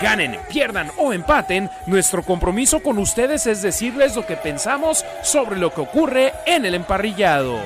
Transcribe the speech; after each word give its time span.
Ganen, 0.00 0.38
pierdan 0.48 0.90
o 0.98 1.12
empaten, 1.12 1.70
nuestro 1.86 2.22
compromiso 2.22 2.80
con 2.80 2.98
ustedes 2.98 3.46
es 3.46 3.62
decirles 3.62 4.14
lo 4.14 4.26
que 4.26 4.36
pensamos 4.36 5.04
sobre 5.22 5.56
lo 5.56 5.72
que 5.72 5.80
ocurre 5.80 6.32
en 6.44 6.66
el 6.66 6.74
emparrillado. 6.74 7.58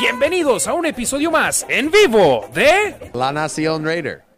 Bienvenidos 0.00 0.66
a 0.66 0.74
un 0.74 0.86
episodio 0.86 1.30
más 1.30 1.66
en 1.68 1.90
vivo 1.90 2.48
de 2.52 3.10
La 3.12 3.32
Nación 3.32 3.84
Raider. 3.84 4.31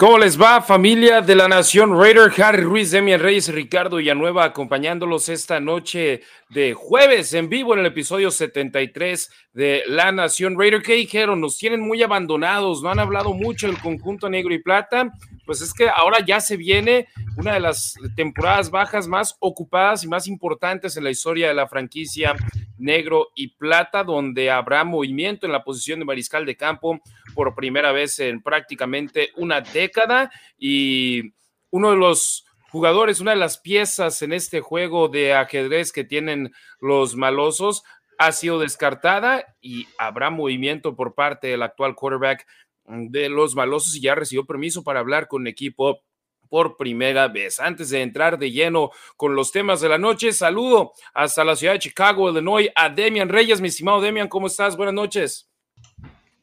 ¿Cómo 0.00 0.16
les 0.16 0.40
va, 0.40 0.62
familia 0.62 1.20
de 1.20 1.34
la 1.34 1.46
Nación 1.46 1.94
Raider? 1.94 2.32
Harry 2.42 2.62
Ruiz, 2.62 2.90
Demian 2.90 3.20
Reyes 3.20 3.52
Ricardo 3.52 3.98
Villanueva 3.98 4.44
acompañándolos 4.44 5.28
esta 5.28 5.60
noche 5.60 6.22
de 6.48 6.72
jueves 6.72 7.34
en 7.34 7.50
vivo 7.50 7.74
en 7.74 7.80
el 7.80 7.86
episodio 7.86 8.30
73 8.30 9.30
de 9.52 9.82
La 9.88 10.10
Nación 10.10 10.58
Raider. 10.58 10.80
¿Qué 10.80 10.94
dijeron? 10.94 11.42
Nos 11.42 11.58
tienen 11.58 11.82
muy 11.82 12.02
abandonados, 12.02 12.82
no 12.82 12.88
han 12.88 12.98
hablado 12.98 13.34
mucho 13.34 13.66
del 13.66 13.78
conjunto 13.78 14.30
negro 14.30 14.54
y 14.54 14.62
plata. 14.62 15.12
Pues 15.50 15.62
es 15.62 15.74
que 15.74 15.88
ahora 15.88 16.24
ya 16.24 16.40
se 16.40 16.56
viene 16.56 17.08
una 17.36 17.54
de 17.54 17.58
las 17.58 17.96
temporadas 18.14 18.70
bajas 18.70 19.08
más 19.08 19.36
ocupadas 19.40 20.04
y 20.04 20.06
más 20.06 20.28
importantes 20.28 20.96
en 20.96 21.02
la 21.02 21.10
historia 21.10 21.48
de 21.48 21.54
la 21.54 21.66
franquicia 21.66 22.36
negro 22.78 23.30
y 23.34 23.48
plata, 23.48 24.04
donde 24.04 24.48
habrá 24.48 24.84
movimiento 24.84 25.46
en 25.46 25.52
la 25.52 25.64
posición 25.64 25.98
de 25.98 26.04
mariscal 26.04 26.46
de 26.46 26.56
campo 26.56 27.00
por 27.34 27.56
primera 27.56 27.90
vez 27.90 28.20
en 28.20 28.40
prácticamente 28.40 29.30
una 29.38 29.60
década. 29.60 30.30
Y 30.56 31.32
uno 31.70 31.90
de 31.90 31.96
los 31.96 32.46
jugadores, 32.70 33.18
una 33.18 33.32
de 33.32 33.38
las 33.38 33.58
piezas 33.58 34.22
en 34.22 34.32
este 34.32 34.60
juego 34.60 35.08
de 35.08 35.34
ajedrez 35.34 35.90
que 35.90 36.04
tienen 36.04 36.52
los 36.78 37.16
malosos 37.16 37.82
ha 38.18 38.30
sido 38.30 38.60
descartada 38.60 39.56
y 39.60 39.88
habrá 39.98 40.30
movimiento 40.30 40.94
por 40.94 41.16
parte 41.16 41.48
del 41.48 41.64
actual 41.64 41.96
quarterback 41.96 42.46
de 42.90 43.28
los 43.28 43.54
malosos 43.54 43.96
y 43.96 44.02
ya 44.02 44.14
recibió 44.14 44.44
permiso 44.44 44.82
para 44.82 45.00
hablar 45.00 45.28
con 45.28 45.46
equipo 45.46 46.00
por 46.48 46.76
primera 46.76 47.28
vez. 47.28 47.60
Antes 47.60 47.90
de 47.90 48.02
entrar 48.02 48.38
de 48.38 48.50
lleno 48.50 48.90
con 49.16 49.34
los 49.34 49.52
temas 49.52 49.80
de 49.80 49.88
la 49.88 49.98
noche, 49.98 50.32
saludo 50.32 50.92
hasta 51.14 51.44
la 51.44 51.56
ciudad 51.56 51.74
de 51.74 51.78
Chicago, 51.78 52.30
Illinois, 52.30 52.68
a 52.74 52.88
Demian 52.88 53.28
Reyes. 53.28 53.60
Mi 53.60 53.68
estimado 53.68 54.00
Demian, 54.00 54.28
¿cómo 54.28 54.48
estás? 54.48 54.76
Buenas 54.76 54.94
noches. 54.94 55.48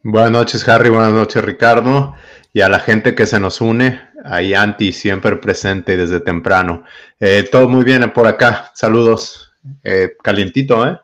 Buenas 0.02 0.32
noches, 0.32 0.68
Harry. 0.70 0.90
Buenas 0.90 1.12
noches, 1.12 1.44
Ricardo. 1.44 2.16
Y 2.54 2.62
a 2.62 2.70
la 2.70 2.80
gente 2.80 3.14
que 3.14 3.26
se 3.26 3.40
nos 3.40 3.60
une, 3.60 4.02
ahí 4.24 4.54
Anti 4.54 4.94
siempre 4.94 5.36
presente 5.36 5.98
desde 5.98 6.22
temprano. 6.22 6.84
Eh, 7.20 7.48
todo 7.52 7.68
muy 7.68 7.84
bien 7.84 8.10
por 8.14 8.26
acá. 8.26 8.72
Saludos. 8.74 9.54
Eh, 9.84 10.16
calientito, 10.24 10.88
¿eh? 10.88 10.98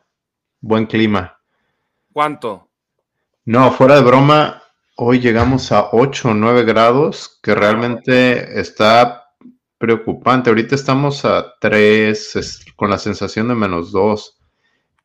Buen 0.60 0.86
clima. 0.86 1.38
¿Cuánto? 2.12 2.70
No, 3.44 3.70
fuera 3.72 3.96
de 3.96 4.02
broma, 4.02 4.62
Hoy 4.96 5.18
llegamos 5.18 5.72
a 5.72 5.88
8 5.90 6.30
o 6.30 6.34
9 6.34 6.62
grados, 6.62 7.40
que 7.42 7.52
realmente 7.52 8.60
está 8.60 9.24
preocupante. 9.76 10.50
Ahorita 10.50 10.76
estamos 10.76 11.24
a 11.24 11.54
3 11.58 12.64
con 12.76 12.90
la 12.90 12.98
sensación 12.98 13.48
de 13.48 13.56
menos 13.56 13.90
2, 13.90 14.38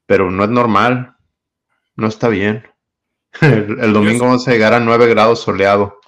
pero 0.06 0.30
no 0.30 0.44
es 0.44 0.50
normal. 0.52 1.16
No 1.96 2.08
está 2.08 2.30
bien. 2.30 2.68
El, 3.42 3.92
domingo 3.92 4.26
vamos 4.26 4.48
a 4.48 4.52
llegar 4.52 4.74
a 4.74 4.80
9 4.80 5.08
grados 5.08 5.40
soleado. 5.40 6.00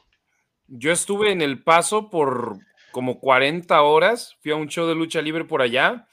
Yo 0.68 0.92
estuve 0.92 1.32
en 1.32 1.42
El 1.42 1.64
Paso 1.64 2.12
por 2.12 2.60
como 2.92 3.20
40 3.20 3.82
horas. 3.82 4.38
Fui 4.42 4.52
a 4.52 4.58
un 4.58 4.68
show 4.68 4.88
de 4.88 4.94
lucha 4.94 5.24
libre 5.24 5.44
por 5.44 5.64
allá 5.64 6.08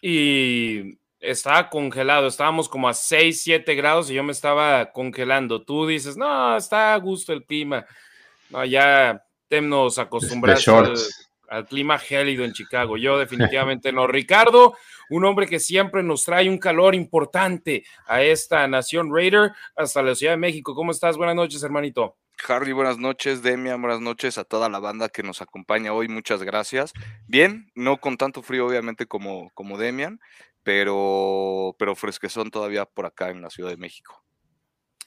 y 0.00 0.99
estaba 1.20 1.68
congelado, 1.68 2.26
estábamos 2.26 2.68
como 2.68 2.88
a 2.88 2.94
6, 2.94 3.42
7 3.42 3.74
grados 3.74 4.10
y 4.10 4.14
yo 4.14 4.24
me 4.24 4.32
estaba 4.32 4.90
congelando. 4.92 5.62
Tú 5.62 5.86
dices, 5.86 6.16
no, 6.16 6.56
está 6.56 6.94
a 6.94 6.98
gusto 6.98 7.32
el 7.32 7.44
clima. 7.44 7.86
No, 8.48 8.64
ya 8.64 9.22
nos 9.60 9.98
acostumbramos 9.98 10.66
al, 10.68 10.94
al, 11.48 11.66
clima 11.66 11.98
gélido 11.98 12.44
en 12.44 12.52
Chicago. 12.52 12.96
Yo 12.96 13.18
definitivamente 13.18 13.92
no. 13.92 14.06
Ricardo, 14.06 14.74
un 15.10 15.24
hombre 15.24 15.46
que 15.46 15.60
siempre 15.60 16.02
nos 16.02 16.24
trae 16.24 16.48
un 16.48 16.58
calor 16.58 16.94
importante 16.94 17.84
a 18.06 18.22
esta 18.22 18.66
nación 18.68 19.14
Raider 19.14 19.52
hasta 19.76 20.02
la 20.02 20.14
Ciudad 20.14 20.34
de 20.34 20.38
México. 20.38 20.74
¿Cómo 20.74 20.92
estás? 20.92 21.16
Buenas 21.16 21.36
noches, 21.36 21.62
hermanito. 21.62 22.16
Harry, 22.48 22.72
buenas 22.72 22.98
noches. 22.98 23.42
Demian, 23.42 23.82
buenas 23.82 24.00
noches 24.00 24.38
a 24.38 24.44
toda 24.44 24.68
la 24.68 24.78
banda 24.78 25.08
que 25.08 25.22
nos 25.22 25.42
acompaña 25.42 25.92
hoy. 25.92 26.08
Muchas 26.08 26.42
gracias. 26.42 26.92
Bien, 27.26 27.70
no 27.74 27.98
con 27.98 28.16
tanto 28.16 28.42
frío, 28.42 28.66
obviamente, 28.66 29.06
como, 29.06 29.50
como 29.54 29.76
Demian, 29.76 30.20
pero, 30.62 31.74
pero 31.78 31.96
fresquezón 31.96 32.50
todavía 32.50 32.84
por 32.86 33.06
acá 33.06 33.30
en 33.30 33.42
la 33.42 33.50
Ciudad 33.50 33.70
de 33.70 33.76
México. 33.76 34.24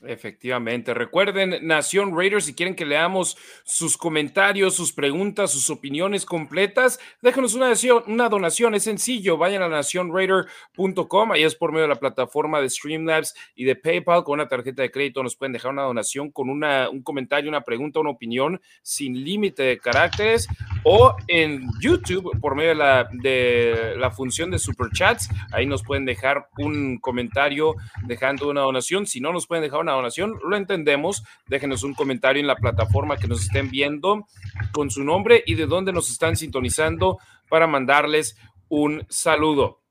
Efectivamente. 0.05 0.93
Recuerden, 0.93 1.65
Nación 1.65 2.17
Raiders, 2.17 2.45
si 2.45 2.53
quieren 2.53 2.75
que 2.75 2.85
leamos 2.85 3.37
sus 3.63 3.97
comentarios, 3.97 4.75
sus 4.75 4.91
preguntas, 4.91 5.51
sus 5.51 5.69
opiniones 5.69 6.25
completas, 6.25 6.99
déjenos 7.21 7.55
una 7.55 8.29
donación. 8.29 8.75
Es 8.75 8.83
sencillo. 8.83 9.37
Vayan 9.37 9.63
a 9.63 9.69
nacionraider.com. 9.69 11.31
Ahí 11.31 11.43
es 11.43 11.55
por 11.55 11.71
medio 11.71 11.83
de 11.83 11.89
la 11.89 11.99
plataforma 11.99 12.59
de 12.59 12.69
Streamlabs 12.69 13.33
y 13.55 13.63
de 13.63 13.75
PayPal. 13.75 14.23
Con 14.23 14.39
una 14.39 14.47
tarjeta 14.49 14.81
de 14.81 14.91
crédito 14.91 15.23
nos 15.23 15.35
pueden 15.35 15.53
dejar 15.53 15.71
una 15.71 15.83
donación 15.83 16.31
con 16.31 16.49
una, 16.49 16.89
un 16.89 17.01
comentario, 17.01 17.49
una 17.49 17.61
pregunta, 17.61 17.99
una 17.99 18.09
opinión 18.09 18.61
sin 18.81 19.23
límite 19.23 19.63
de 19.63 19.77
caracteres. 19.77 20.47
O 20.83 21.15
en 21.27 21.69
YouTube, 21.79 22.39
por 22.41 22.55
medio 22.55 22.69
de 22.69 22.75
la, 22.75 23.07
de 23.11 23.95
la 23.97 24.11
función 24.11 24.51
de 24.51 24.59
Super 24.59 24.89
Chats, 24.91 25.29
ahí 25.51 25.65
nos 25.65 25.81
pueden 25.81 26.05
dejar 26.05 26.49
un 26.57 26.97
comentario 26.99 27.75
dejando 28.05 28.49
una 28.49 28.61
donación. 28.61 29.07
Si 29.07 29.21
no, 29.21 29.31
nos 29.31 29.47
pueden 29.47 29.63
dejar 29.63 29.79
una 29.79 29.92
donación, 29.93 30.39
lo 30.43 30.55
entendemos. 30.55 31.23
Déjenos 31.47 31.83
un 31.83 31.93
comentario 31.93 32.39
en 32.39 32.47
la 32.47 32.55
plataforma 32.55 33.17
que 33.17 33.27
nos 33.27 33.43
estén 33.43 33.69
viendo 33.69 34.27
con 34.71 34.89
su 34.89 35.03
nombre 35.03 35.43
y 35.45 35.55
de 35.55 35.65
dónde 35.65 35.93
nos 35.93 36.09
están 36.09 36.35
sintonizando 36.35 37.19
para 37.49 37.67
mandarles 37.67 38.37
un 38.69 39.05
saludo. 39.09 39.81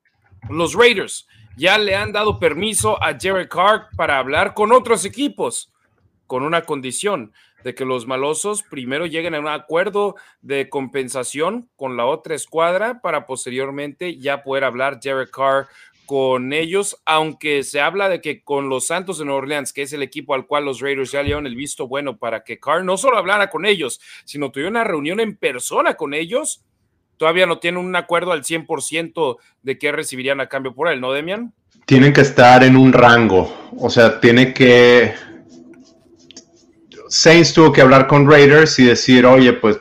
Los 0.48 0.74
Raiders 0.74 1.26
ya 1.56 1.78
le 1.78 1.94
han 1.94 2.12
dado 2.12 2.38
permiso 2.38 3.02
a 3.02 3.18
Jerry 3.18 3.48
Carr 3.48 3.88
para 3.96 4.18
hablar 4.18 4.54
con 4.54 4.72
otros 4.72 5.04
equipos, 5.04 5.72
con 6.26 6.42
una 6.42 6.62
condición 6.62 7.32
de 7.62 7.74
que 7.74 7.84
los 7.84 8.06
malosos 8.06 8.62
primero 8.62 9.06
lleguen 9.06 9.34
a 9.34 9.40
un 9.40 9.48
acuerdo 9.48 10.16
de 10.40 10.68
compensación 10.68 11.70
con 11.76 11.96
la 11.96 12.06
otra 12.06 12.34
escuadra 12.34 13.00
para 13.00 13.26
posteriormente 13.26 14.18
ya 14.18 14.42
poder 14.42 14.64
hablar 14.64 14.98
Jerry 15.00 15.30
Carr 15.30 15.68
con 16.12 16.52
ellos, 16.52 17.00
aunque 17.06 17.62
se 17.62 17.80
habla 17.80 18.10
de 18.10 18.20
que 18.20 18.42
con 18.44 18.68
los 18.68 18.88
Santos 18.88 19.16
de 19.16 19.24
Nueva 19.24 19.38
Orleans, 19.38 19.72
que 19.72 19.80
es 19.80 19.94
el 19.94 20.02
equipo 20.02 20.34
al 20.34 20.46
cual 20.46 20.66
los 20.66 20.82
Raiders 20.82 21.10
ya 21.10 21.20
le 21.20 21.28
dieron 21.28 21.46
el 21.46 21.56
visto 21.56 21.88
bueno 21.88 22.18
para 22.18 22.44
que 22.44 22.60
Carr 22.60 22.84
no 22.84 22.98
solo 22.98 23.16
hablara 23.16 23.48
con 23.48 23.64
ellos, 23.64 23.98
sino 24.26 24.50
tuviera 24.50 24.68
una 24.68 24.84
reunión 24.84 25.20
en 25.20 25.36
persona 25.36 25.94
con 25.94 26.12
ellos, 26.12 26.66
todavía 27.16 27.46
no 27.46 27.60
tienen 27.60 27.82
un 27.82 27.96
acuerdo 27.96 28.32
al 28.32 28.42
100% 28.42 29.38
de 29.62 29.78
qué 29.78 29.90
recibirían 29.90 30.38
a 30.42 30.50
cambio 30.50 30.74
por 30.74 30.88
él, 30.88 31.00
¿no, 31.00 31.12
Demian? 31.12 31.54
Tienen 31.86 32.12
que 32.12 32.20
estar 32.20 32.62
en 32.62 32.76
un 32.76 32.92
rango, 32.92 33.70
o 33.78 33.88
sea, 33.88 34.20
tiene 34.20 34.52
que... 34.52 35.14
Saints 37.08 37.54
tuvo 37.54 37.72
que 37.72 37.80
hablar 37.80 38.06
con 38.06 38.30
Raiders 38.30 38.78
y 38.78 38.84
decir, 38.84 39.24
oye, 39.24 39.54
pues 39.54 39.80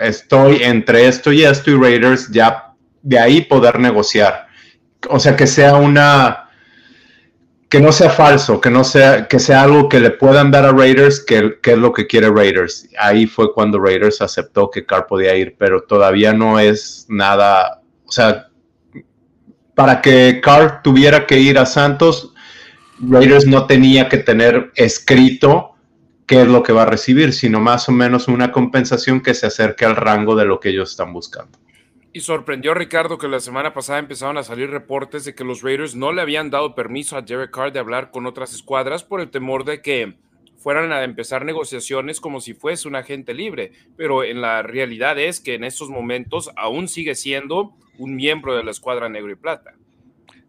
estoy 0.00 0.64
entre 0.64 1.06
esto 1.06 1.30
y 1.30 1.44
esto 1.44 1.70
y 1.70 1.76
Raiders 1.76 2.28
ya 2.32 2.74
de 3.02 3.20
ahí 3.20 3.42
poder 3.42 3.78
negociar 3.78 4.43
o 5.08 5.18
sea, 5.18 5.36
que 5.36 5.46
sea 5.46 5.76
una, 5.76 6.50
que 7.68 7.80
no 7.80 7.92
sea 7.92 8.10
falso, 8.10 8.60
que 8.60 8.70
no 8.70 8.84
sea, 8.84 9.26
que 9.26 9.38
sea 9.38 9.62
algo 9.62 9.88
que 9.88 10.00
le 10.00 10.10
puedan 10.10 10.50
dar 10.50 10.64
a 10.64 10.72
Raiders, 10.72 11.18
que, 11.20 11.58
es 11.62 11.78
lo 11.78 11.92
que 11.92 12.06
quiere 12.06 12.30
Raiders. 12.30 12.88
Ahí 12.98 13.26
fue 13.26 13.52
cuando 13.52 13.80
Raiders 13.80 14.20
aceptó 14.20 14.70
que 14.70 14.86
Carr 14.86 15.06
podía 15.06 15.34
ir, 15.34 15.56
pero 15.58 15.82
todavía 15.82 16.32
no 16.32 16.58
es 16.58 17.06
nada, 17.08 17.82
o 18.06 18.12
sea, 18.12 18.48
para 19.74 20.00
que 20.00 20.40
Carr 20.42 20.82
tuviera 20.82 21.26
que 21.26 21.40
ir 21.40 21.58
a 21.58 21.66
Santos, 21.66 22.32
Raiders 23.00 23.46
no 23.46 23.66
tenía 23.66 24.08
que 24.08 24.18
tener 24.18 24.70
escrito 24.76 25.72
qué 26.26 26.42
es 26.42 26.48
lo 26.48 26.62
que 26.62 26.72
va 26.72 26.82
a 26.82 26.86
recibir, 26.86 27.32
sino 27.32 27.60
más 27.60 27.88
o 27.88 27.92
menos 27.92 28.28
una 28.28 28.52
compensación 28.52 29.20
que 29.20 29.34
se 29.34 29.46
acerque 29.46 29.84
al 29.84 29.96
rango 29.96 30.36
de 30.36 30.44
lo 30.44 30.60
que 30.60 30.70
ellos 30.70 30.90
están 30.90 31.12
buscando. 31.12 31.58
Y 32.16 32.20
sorprendió 32.20 32.74
Ricardo 32.74 33.18
que 33.18 33.26
la 33.26 33.40
semana 33.40 33.74
pasada 33.74 33.98
empezaron 33.98 34.38
a 34.38 34.44
salir 34.44 34.70
reportes 34.70 35.24
de 35.24 35.34
que 35.34 35.42
los 35.42 35.62
Raiders 35.62 35.96
no 35.96 36.12
le 36.12 36.22
habían 36.22 36.48
dado 36.48 36.76
permiso 36.76 37.16
a 37.16 37.22
Derek 37.22 37.50
Carr 37.50 37.72
de 37.72 37.80
hablar 37.80 38.12
con 38.12 38.24
otras 38.26 38.54
escuadras 38.54 39.02
por 39.02 39.20
el 39.20 39.30
temor 39.30 39.64
de 39.64 39.82
que 39.82 40.14
fueran 40.56 40.92
a 40.92 41.02
empezar 41.02 41.44
negociaciones 41.44 42.20
como 42.20 42.40
si 42.40 42.54
fuese 42.54 42.86
un 42.86 42.94
agente 42.94 43.34
libre, 43.34 43.72
pero 43.96 44.22
en 44.22 44.40
la 44.40 44.62
realidad 44.62 45.18
es 45.18 45.40
que 45.40 45.54
en 45.54 45.64
estos 45.64 45.90
momentos 45.90 46.52
aún 46.54 46.86
sigue 46.86 47.16
siendo 47.16 47.74
un 47.98 48.14
miembro 48.14 48.54
de 48.54 48.62
la 48.62 48.70
escuadra 48.70 49.08
negro 49.08 49.32
y 49.32 49.34
plata. 49.34 49.74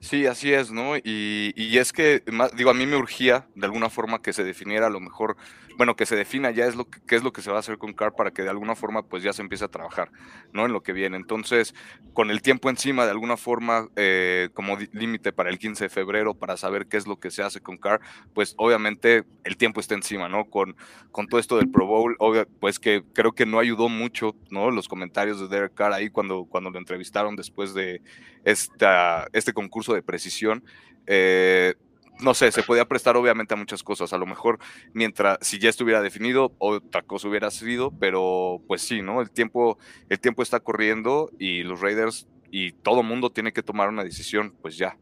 Sí, 0.05 0.27
así 0.27 0.53
es, 0.53 0.71
¿no? 0.71 0.97
Y, 0.97 1.51
y 1.55 1.79
es 1.79 1.91
que, 1.91 2.23
digo, 2.55 2.69
a 2.69 2.75
mí 2.75 2.85
me 2.85 2.95
urgía 2.95 3.47
de 3.55 3.65
alguna 3.65 3.89
forma 3.89 4.21
que 4.21 4.33
se 4.33 4.43
definiera 4.43 4.85
a 4.85 4.89
lo 4.91 4.99
mejor 4.99 5.35
bueno, 5.77 5.95
que 5.95 6.05
se 6.05 6.15
defina 6.15 6.51
ya 6.51 6.65
es 6.65 6.75
lo 6.75 6.89
que, 6.89 6.99
qué 7.05 7.15
es 7.15 7.23
lo 7.23 7.33
que 7.33 7.41
se 7.41 7.51
va 7.51 7.57
a 7.57 7.59
hacer 7.59 7.77
con 7.77 7.93
CAR 7.93 8.13
para 8.15 8.31
que 8.31 8.43
de 8.43 8.49
alguna 8.49 8.75
forma 8.75 9.03
pues 9.03 9.23
ya 9.23 9.33
se 9.33 9.41
empiece 9.41 9.65
a 9.65 9.67
trabajar, 9.67 10.11
¿no? 10.53 10.65
En 10.65 10.73
lo 10.73 10.81
que 10.83 10.93
viene. 10.93 11.17
Entonces, 11.17 11.73
con 12.13 12.31
el 12.31 12.41
tiempo 12.41 12.69
encima, 12.69 13.05
de 13.05 13.11
alguna 13.11 13.37
forma, 13.37 13.89
eh, 13.95 14.49
como 14.53 14.77
límite 14.93 15.33
para 15.33 15.49
el 15.49 15.59
15 15.59 15.85
de 15.85 15.89
febrero, 15.89 16.33
para 16.33 16.57
saber 16.57 16.87
qué 16.87 16.97
es 16.97 17.07
lo 17.07 17.19
que 17.19 17.31
se 17.31 17.43
hace 17.43 17.61
con 17.61 17.77
CAR, 17.77 17.99
pues 18.33 18.55
obviamente 18.57 19.23
el 19.43 19.57
tiempo 19.57 19.79
está 19.79 19.95
encima, 19.95 20.29
¿no? 20.29 20.45
Con, 20.45 20.75
con 21.11 21.27
todo 21.27 21.39
esto 21.39 21.57
del 21.57 21.69
Pro 21.69 21.85
Bowl, 21.85 22.17
pues 22.59 22.79
que 22.79 23.03
creo 23.13 23.33
que 23.33 23.45
no 23.45 23.59
ayudó 23.59 23.89
mucho, 23.89 24.35
¿no? 24.49 24.71
Los 24.71 24.87
comentarios 24.87 25.39
de 25.39 25.47
Derek 25.47 25.73
Carr 25.73 25.93
ahí 25.93 26.09
cuando, 26.09 26.45
cuando 26.45 26.69
lo 26.69 26.79
entrevistaron 26.79 27.35
después 27.35 27.73
de 27.73 28.01
esta, 28.43 29.27
este 29.33 29.53
concurso 29.53 29.94
de 29.95 30.03
precisión. 30.03 30.63
Eh, 31.07 31.73
no 32.19 32.33
sé, 32.33 32.51
se 32.51 32.63
podía 32.63 32.85
prestar 32.85 33.17
obviamente 33.17 33.53
a 33.53 33.57
muchas 33.57 33.83
cosas. 33.83 34.13
A 34.13 34.17
lo 34.17 34.25
mejor 34.25 34.59
mientras, 34.93 35.37
si 35.41 35.59
ya 35.59 35.69
estuviera 35.69 36.01
definido, 36.01 36.53
otra 36.59 37.01
cosa 37.01 37.27
hubiera 37.27 37.51
sido, 37.51 37.91
pero 37.91 38.61
pues 38.67 38.81
sí, 38.81 39.01
¿no? 39.01 39.21
El 39.21 39.31
tiempo, 39.31 39.77
el 40.09 40.19
tiempo 40.19 40.43
está 40.43 40.59
corriendo 40.59 41.29
y 41.39 41.63
los 41.63 41.81
Raiders 41.81 42.27
y 42.51 42.71
todo 42.71 43.03
mundo 43.03 43.31
tiene 43.31 43.51
que 43.51 43.63
tomar 43.63 43.89
una 43.89 44.03
decisión, 44.03 44.55
pues 44.61 44.77
ya, 44.77 44.97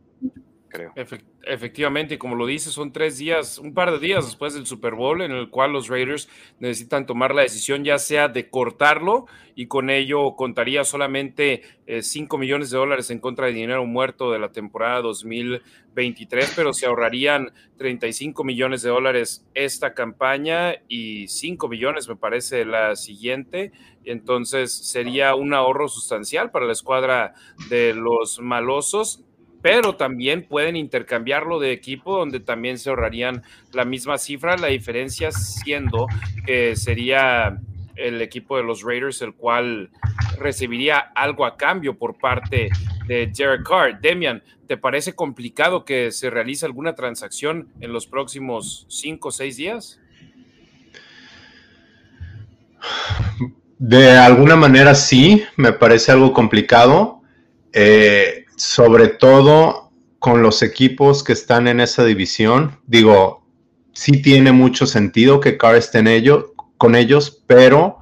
creo. 0.74 0.92
efectivamente, 1.44 2.18
como 2.18 2.36
lo 2.36 2.46
dice, 2.46 2.72
son 2.72 2.92
tres 2.92 3.18
días, 3.18 3.60
un 3.60 3.74
par 3.74 3.92
de 3.92 4.00
días 4.00 4.26
después 4.26 4.54
del 4.54 4.66
Super 4.66 4.96
Bowl, 4.96 5.22
en 5.22 5.32
el 5.32 5.50
cual 5.50 5.72
los 5.72 5.88
Raiders 5.88 6.28
necesitan 6.60 7.06
tomar 7.06 7.34
la 7.34 7.44
decisión, 7.44 7.84
ya 7.84 8.00
sea 8.00 8.28
de 8.28 8.50
cortarlo 8.50 9.28
y 9.56 9.68
con 9.68 9.90
ello 9.90 10.36
contaría 10.36 10.84
solamente 10.84 11.62
5 12.02 12.36
eh, 12.36 12.40
millones 12.40 12.72
de 12.72 12.78
dólares 12.78 13.12
en 13.12 13.20
contra 13.20 13.46
de 13.46 13.54
dinero 13.54 13.86
muerto 13.86 14.32
de 14.32 14.40
la 14.40 14.52
temporada 14.52 15.02
2023, 15.02 16.54
pero 16.56 16.74
se 16.74 16.88
ahorrarían 16.88 17.54
35 17.78 18.44
millones 18.44 18.82
de 18.82 18.90
dólares 18.90 19.46
esta 19.54 19.94
campaña 19.94 20.76
y 20.88 21.28
5 21.28 21.68
millones, 21.68 22.08
me 22.10 22.16
parece, 22.16 22.66
la 22.66 22.96
siguiente. 22.96 23.72
Entonces 24.06 24.74
sería 24.74 25.36
un 25.36 25.54
ahorro 25.54 25.88
sustancial 25.88 26.52
para 26.52 26.66
la 26.66 26.74
escuadra 26.74 27.36
de 27.70 27.94
los 27.94 28.40
malosos 28.40 29.24
pero 29.64 29.96
también 29.96 30.44
pueden 30.44 30.76
intercambiarlo 30.76 31.58
de 31.58 31.72
equipo 31.72 32.18
donde 32.18 32.42
también 32.42 32.78
se 32.78 32.90
ahorrarían 32.90 33.44
la 33.72 33.86
misma 33.86 34.18
cifra, 34.18 34.58
la 34.58 34.68
diferencia 34.68 35.32
siendo 35.32 36.06
que 36.46 36.76
sería 36.76 37.62
el 37.96 38.22
equipo 38.22 38.58
de 38.58 38.64
los 38.64 38.84
Raiders 38.84 39.22
el 39.22 39.34
cual 39.34 39.90
recibiría 40.38 41.00
algo 41.00 41.46
a 41.46 41.56
cambio 41.56 41.98
por 41.98 42.18
parte 42.18 42.70
de 43.08 43.32
Jared 43.34 43.64
Carr. 43.64 44.02
Demian, 44.02 44.44
¿te 44.68 44.76
parece 44.76 45.14
complicado 45.16 45.86
que 45.86 46.12
se 46.12 46.30
realice 46.30 46.66
alguna 46.66 46.94
transacción 46.94 47.70
en 47.80 47.94
los 47.94 48.06
próximos 48.06 48.86
cinco 48.90 49.30
o 49.30 49.32
seis 49.32 49.56
días? 49.56 49.98
De 53.80 54.12
alguna 54.12 54.58
manera 54.58 54.94
sí, 54.94 55.46
me 55.56 55.72
parece 55.72 56.12
algo 56.12 56.34
complicado. 56.34 57.22
Eh, 57.72 58.43
sobre 58.56 59.08
todo 59.08 59.92
con 60.20 60.42
los 60.42 60.62
equipos 60.62 61.24
que 61.24 61.34
están 61.34 61.68
en 61.68 61.80
esa 61.80 62.06
división. 62.06 62.80
Digo, 62.88 63.46
sí 63.94 64.22
tiene 64.22 64.52
mucho 64.52 64.86
sentido 64.86 65.40
que 65.40 65.58
Carr 65.58 65.76
esté 65.76 66.00
en 66.00 66.08
ello, 66.08 66.54
con 66.78 66.96
ellos, 66.96 67.44
pero 67.48 68.00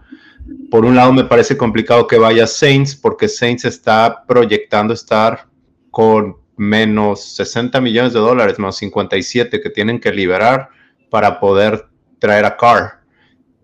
por 0.69 0.85
un 0.85 0.95
lado 0.95 1.13
me 1.13 1.23
parece 1.23 1.57
complicado 1.57 2.07
que 2.07 2.17
vaya 2.17 2.47
Saints 2.47 2.95
porque 2.95 3.27
Saints 3.27 3.65
está 3.65 4.23
proyectando 4.27 4.93
estar 4.93 5.47
con 5.89 6.37
menos 6.57 7.23
60 7.35 7.81
millones 7.81 8.13
de 8.13 8.19
dólares, 8.19 8.59
más 8.59 8.77
57 8.77 9.61
que 9.61 9.69
tienen 9.69 9.99
que 9.99 10.11
liberar 10.11 10.69
para 11.09 11.39
poder 11.39 11.87
traer 12.19 12.45
a 12.45 12.55
Carr 12.55 13.01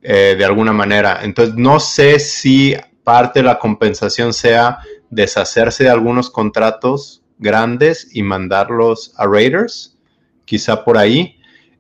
eh, 0.02 0.36
de 0.38 0.46
alguna 0.46 0.74
manera. 0.74 1.20
Entonces, 1.24 1.56
no 1.56 1.80
sé 1.80 2.20
si 2.20 2.76
parte 3.04 3.40
de 3.40 3.46
la 3.46 3.60
compensación 3.60 4.34
sea 4.34 4.80
deshacerse 5.10 5.86
de 5.86 5.90
algunos 5.90 6.30
contratos 6.30 7.24
grandes 7.40 8.10
y 8.14 8.24
mandarlos 8.24 9.14
a 9.18 9.28
Raiders, 9.28 9.98
quizá 10.46 10.84
por 10.84 10.98
ahí. 10.98 11.36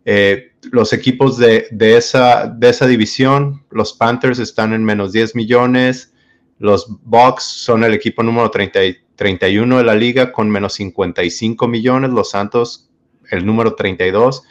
Eh, 0.06 0.54
los 0.72 0.94
equipos 0.94 1.38
de, 1.38 1.68
esa, 1.80 2.48
de 2.48 2.70
esa 2.70 2.88
división, 2.88 3.66
los 3.70 3.94
Panthers 3.94 4.40
están 4.40 4.74
en 4.74 4.84
menos 4.84 5.12
10 5.12 5.36
millones, 5.36 6.14
los 6.60 6.88
Bucks 7.04 7.44
son 7.44 7.84
el 7.84 7.94
equipo 7.94 8.24
número 8.24 8.50
30, 8.50 8.80
31 9.16 9.78
de 9.78 9.84
la 9.84 9.96
liga 9.96 10.32
con 10.32 10.50
menos 10.50 10.74
55 10.74 11.68
millones, 11.68 12.12
los 12.12 12.32
Santos 12.32 12.90
el 13.30 13.46
número 13.46 13.76
32. 13.76 14.44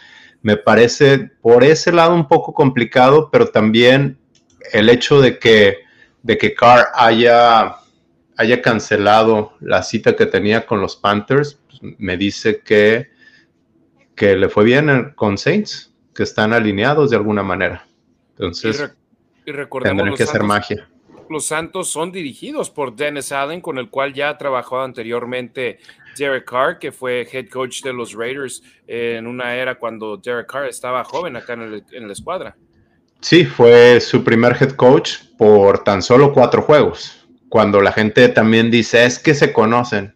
Me 0.42 0.56
parece 0.56 1.30
por 1.40 1.64
ese 1.64 1.92
lado 1.92 2.14
un 2.14 2.28
poco 2.28 2.52
complicado, 2.52 3.30
pero 3.30 3.48
también 3.48 4.18
el 4.72 4.88
hecho 4.88 5.20
de 5.20 5.38
que, 5.38 5.78
de 6.22 6.38
que 6.38 6.54
Carr 6.54 6.88
haya 6.94 7.76
haya 8.36 8.62
cancelado 8.62 9.54
la 9.60 9.82
cita 9.82 10.14
que 10.14 10.26
tenía 10.26 10.66
con 10.66 10.80
los 10.80 10.96
Panthers, 10.96 11.58
pues, 11.68 11.94
me 11.98 12.16
dice 12.16 12.60
que, 12.60 13.10
que 14.14 14.36
le 14.36 14.48
fue 14.48 14.64
bien 14.64 15.12
con 15.14 15.38
Saints, 15.38 15.92
que 16.14 16.22
están 16.22 16.52
alineados 16.52 17.10
de 17.10 17.16
alguna 17.16 17.42
manera. 17.42 17.86
Entonces, 18.30 18.92
y, 19.44 19.52
que 19.52 20.22
hacer 20.22 20.42
magia. 20.42 20.88
Los 21.28 21.46
Santos 21.46 21.88
son 21.88 22.12
dirigidos 22.12 22.70
por 22.70 22.94
Dennis 22.94 23.32
Allen, 23.32 23.60
con 23.60 23.78
el 23.78 23.90
cual 23.90 24.12
ya 24.12 24.28
ha 24.28 24.38
trabajado 24.38 24.82
anteriormente 24.82 25.78
Derek 26.16 26.44
Carr, 26.44 26.78
que 26.78 26.92
fue 26.92 27.26
head 27.30 27.48
coach 27.48 27.82
de 27.82 27.92
los 27.92 28.12
Raiders 28.12 28.62
en 28.86 29.26
una 29.26 29.56
era 29.56 29.76
cuando 29.76 30.16
Derek 30.16 30.46
Carr 30.46 30.66
estaba 30.66 31.02
joven 31.04 31.36
acá 31.36 31.54
en, 31.54 31.84
en 31.90 32.06
la 32.06 32.12
escuadra. 32.12 32.56
Sí, 33.20 33.44
fue 33.44 34.00
su 34.00 34.22
primer 34.22 34.56
head 34.60 34.72
coach 34.72 35.24
por 35.36 35.82
tan 35.82 36.00
solo 36.00 36.32
cuatro 36.32 36.62
juegos 36.62 37.25
cuando 37.56 37.80
la 37.80 37.90
gente 37.90 38.28
también 38.28 38.70
dice, 38.70 39.06
es 39.06 39.18
que 39.18 39.34
se 39.34 39.54
conocen. 39.54 40.14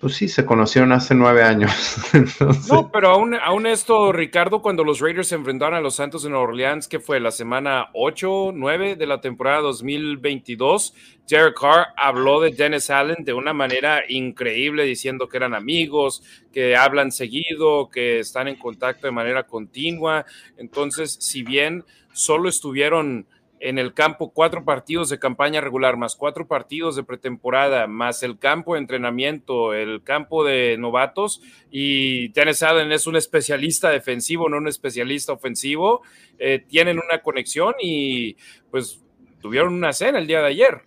Pues 0.00 0.16
sí, 0.16 0.26
se 0.26 0.44
conocieron 0.44 0.90
hace 0.90 1.14
nueve 1.14 1.44
años. 1.44 1.70
No, 2.68 2.90
pero 2.90 3.10
aún, 3.10 3.36
aún 3.36 3.64
esto, 3.68 4.10
Ricardo, 4.10 4.60
cuando 4.60 4.82
los 4.82 4.98
Raiders 4.98 5.28
se 5.28 5.36
enfrentaron 5.36 5.78
a 5.78 5.80
los 5.80 5.94
Santos 5.94 6.24
Nueva 6.24 6.40
Orleans, 6.40 6.88
que 6.88 6.98
fue 6.98 7.20
la 7.20 7.30
semana 7.30 7.90
8, 7.94 8.50
9 8.56 8.96
de 8.96 9.06
la 9.06 9.20
temporada 9.20 9.60
2022, 9.60 10.94
Jared 11.28 11.54
Carr 11.54 11.86
habló 11.96 12.40
de 12.40 12.50
Dennis 12.50 12.90
Allen 12.90 13.24
de 13.24 13.32
una 13.32 13.52
manera 13.52 14.02
increíble, 14.08 14.82
diciendo 14.82 15.28
que 15.28 15.36
eran 15.36 15.54
amigos, 15.54 16.24
que 16.52 16.74
hablan 16.74 17.12
seguido, 17.12 17.88
que 17.88 18.18
están 18.18 18.48
en 18.48 18.56
contacto 18.56 19.06
de 19.06 19.12
manera 19.12 19.44
continua. 19.44 20.26
Entonces, 20.56 21.18
si 21.20 21.44
bien 21.44 21.84
solo 22.12 22.48
estuvieron 22.48 23.28
en 23.60 23.78
el 23.78 23.94
campo 23.94 24.32
cuatro 24.32 24.64
partidos 24.64 25.08
de 25.08 25.18
campaña 25.18 25.60
regular, 25.60 25.96
más 25.96 26.14
cuatro 26.14 26.46
partidos 26.46 26.96
de 26.96 27.04
pretemporada, 27.04 27.86
más 27.86 28.22
el 28.22 28.38
campo 28.38 28.74
de 28.74 28.80
entrenamiento, 28.80 29.72
el 29.72 30.02
campo 30.02 30.44
de 30.44 30.76
novatos, 30.78 31.40
y 31.70 32.28
Dennis 32.28 32.62
Allen 32.62 32.92
es 32.92 33.06
un 33.06 33.16
especialista 33.16 33.90
defensivo, 33.90 34.48
no 34.48 34.58
un 34.58 34.68
especialista 34.68 35.32
ofensivo, 35.32 36.02
eh, 36.38 36.64
tienen 36.68 36.98
una 36.98 37.22
conexión 37.22 37.74
y 37.80 38.36
pues 38.70 39.02
tuvieron 39.40 39.74
una 39.74 39.92
cena 39.92 40.18
el 40.18 40.26
día 40.26 40.40
de 40.40 40.46
ayer. 40.48 40.82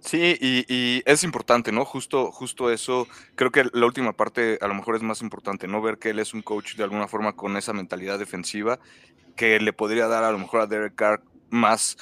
Sí, 0.00 0.36
y, 0.40 1.02
es 1.04 1.24
importante, 1.24 1.72
¿no? 1.72 1.84
Justo, 1.84 2.30
justo 2.30 2.70
eso, 2.70 3.08
creo 3.34 3.50
que 3.50 3.64
la 3.72 3.86
última 3.86 4.12
parte 4.12 4.56
a 4.60 4.68
lo 4.68 4.74
mejor 4.74 4.94
es 4.94 5.02
más 5.02 5.20
importante, 5.20 5.66
¿no? 5.66 5.82
Ver 5.82 5.98
que 5.98 6.10
él 6.10 6.20
es 6.20 6.32
un 6.32 6.42
coach 6.42 6.76
de 6.76 6.84
alguna 6.84 7.08
forma 7.08 7.34
con 7.34 7.56
esa 7.56 7.72
mentalidad 7.72 8.16
defensiva 8.16 8.78
que 9.34 9.58
le 9.58 9.72
podría 9.72 10.06
dar 10.06 10.22
a 10.22 10.30
lo 10.30 10.38
mejor 10.38 10.60
a 10.60 10.66
Derek 10.68 10.94
Carr 10.94 11.22
más, 11.56 11.96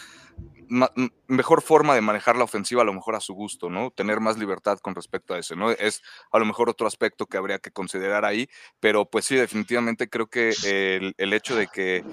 mejor 1.26 1.62
forma 1.62 1.94
de 1.94 2.00
manejar 2.00 2.36
la 2.36 2.44
ofensiva 2.44 2.82
a 2.82 2.84
lo 2.84 2.92
mejor 2.92 3.14
a 3.14 3.20
su 3.20 3.34
gusto, 3.34 3.70
¿no? 3.70 3.90
Tener 3.90 4.20
más 4.20 4.38
libertad 4.38 4.78
con 4.78 4.94
respecto 4.94 5.34
a 5.34 5.38
eso, 5.38 5.56
¿no? 5.56 5.70
Es 5.70 6.02
a 6.32 6.38
lo 6.38 6.44
mejor 6.44 6.68
otro 6.68 6.86
aspecto 6.86 7.26
que 7.26 7.36
habría 7.36 7.58
que 7.58 7.70
considerar 7.70 8.24
ahí, 8.24 8.48
pero 8.80 9.04
pues 9.06 9.24
sí, 9.24 9.36
definitivamente 9.36 10.08
creo 10.08 10.26
que 10.26 10.54
el, 11.16 11.32
hecho 11.32 11.56
de 11.56 11.68
que, 11.68 12.04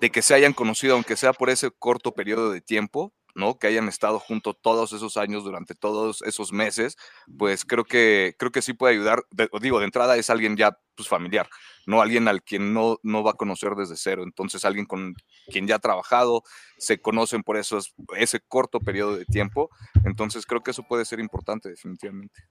de 0.00 0.10
que 0.10 0.22
se 0.22 0.34
hayan 0.34 0.52
conocido, 0.52 0.94
aunque 0.94 1.16
sea 1.16 1.32
por 1.32 1.50
ese 1.50 1.70
corto 1.70 2.12
periodo 2.12 2.50
de 2.50 2.60
tiempo, 2.60 3.12
¿no? 3.34 3.58
Que 3.58 3.68
hayan 3.68 3.88
estado 3.88 4.18
junto 4.18 4.54
todos 4.54 4.92
esos 4.92 5.16
años, 5.16 5.44
durante 5.44 5.74
todos 5.74 6.22
esos 6.22 6.52
meses, 6.52 6.96
pues 7.38 7.64
creo 7.64 7.84
que, 7.84 8.34
creo 8.38 8.50
que 8.50 8.62
sí 8.62 8.72
puede 8.72 8.94
ayudar. 8.94 9.24
digo, 9.60 9.78
de 9.78 9.84
entrada 9.84 10.16
es 10.16 10.28
alguien 10.30 10.56
ya 10.56 10.76
pues, 10.96 11.08
familiar, 11.08 11.48
no 11.88 12.02
alguien 12.02 12.28
al 12.28 12.42
quien 12.42 12.74
no, 12.74 12.98
no 13.02 13.24
va 13.24 13.30
a 13.30 13.34
conocer 13.34 13.74
desde 13.74 13.96
cero. 13.96 14.22
Entonces, 14.22 14.66
alguien 14.66 14.84
con 14.84 15.14
quien 15.46 15.66
ya 15.66 15.76
ha 15.76 15.78
trabajado, 15.78 16.42
se 16.76 17.00
conocen 17.00 17.42
por 17.42 17.56
eso, 17.56 17.78
ese 18.14 18.40
corto 18.40 18.78
periodo 18.78 19.16
de 19.16 19.24
tiempo. 19.24 19.70
Entonces, 20.04 20.44
creo 20.44 20.60
que 20.60 20.72
eso 20.72 20.82
puede 20.82 21.06
ser 21.06 21.18
importante, 21.18 21.70
definitivamente. 21.70 22.42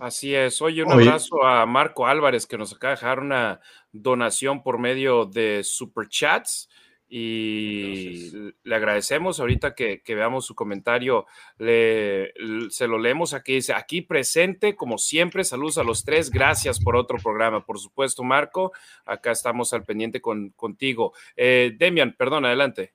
Así 0.00 0.34
es. 0.34 0.60
Oye, 0.60 0.82
un 0.82 0.90
abrazo 0.90 1.44
a 1.44 1.64
Marco 1.64 2.08
Álvarez 2.08 2.48
que 2.48 2.58
nos 2.58 2.74
acaba 2.74 2.94
de 2.94 2.96
dejar 2.96 3.20
una 3.20 3.60
donación 3.92 4.64
por 4.64 4.80
medio 4.80 5.24
de 5.24 5.62
Super 5.62 6.08
Chats 6.08 6.68
y 7.10 8.52
le 8.64 8.74
agradecemos 8.74 9.40
ahorita 9.40 9.74
que, 9.74 10.02
veamos 10.06 10.44
su 10.44 10.54
comentario. 10.54 11.26
Le, 11.56 12.32
se 12.68 12.86
lo 12.86 12.98
leemos 12.98 13.32
aquí. 13.32 13.54
Dice, 13.54 13.72
aquí 13.72 14.02
presente, 14.02 14.76
como 14.76 14.98
siempre, 14.98 15.44
saludos 15.44 15.78
a 15.78 15.84
los 15.84 16.04
tres. 16.04 16.30
Gracias 16.30 16.78
por 16.78 16.96
otro 16.96 17.18
programa. 17.18 17.64
Por 17.64 17.78
supuesto, 17.78 18.22
Marco, 18.22 18.72
acá 19.06 19.30
estamos 19.30 19.72
al 19.72 19.84
pendiente 19.84 20.20
con, 20.20 20.50
contigo. 20.50 21.14
Eh, 21.36 21.74
Demian, 21.78 22.14
perdón, 22.16 22.44
adelante. 22.44 22.92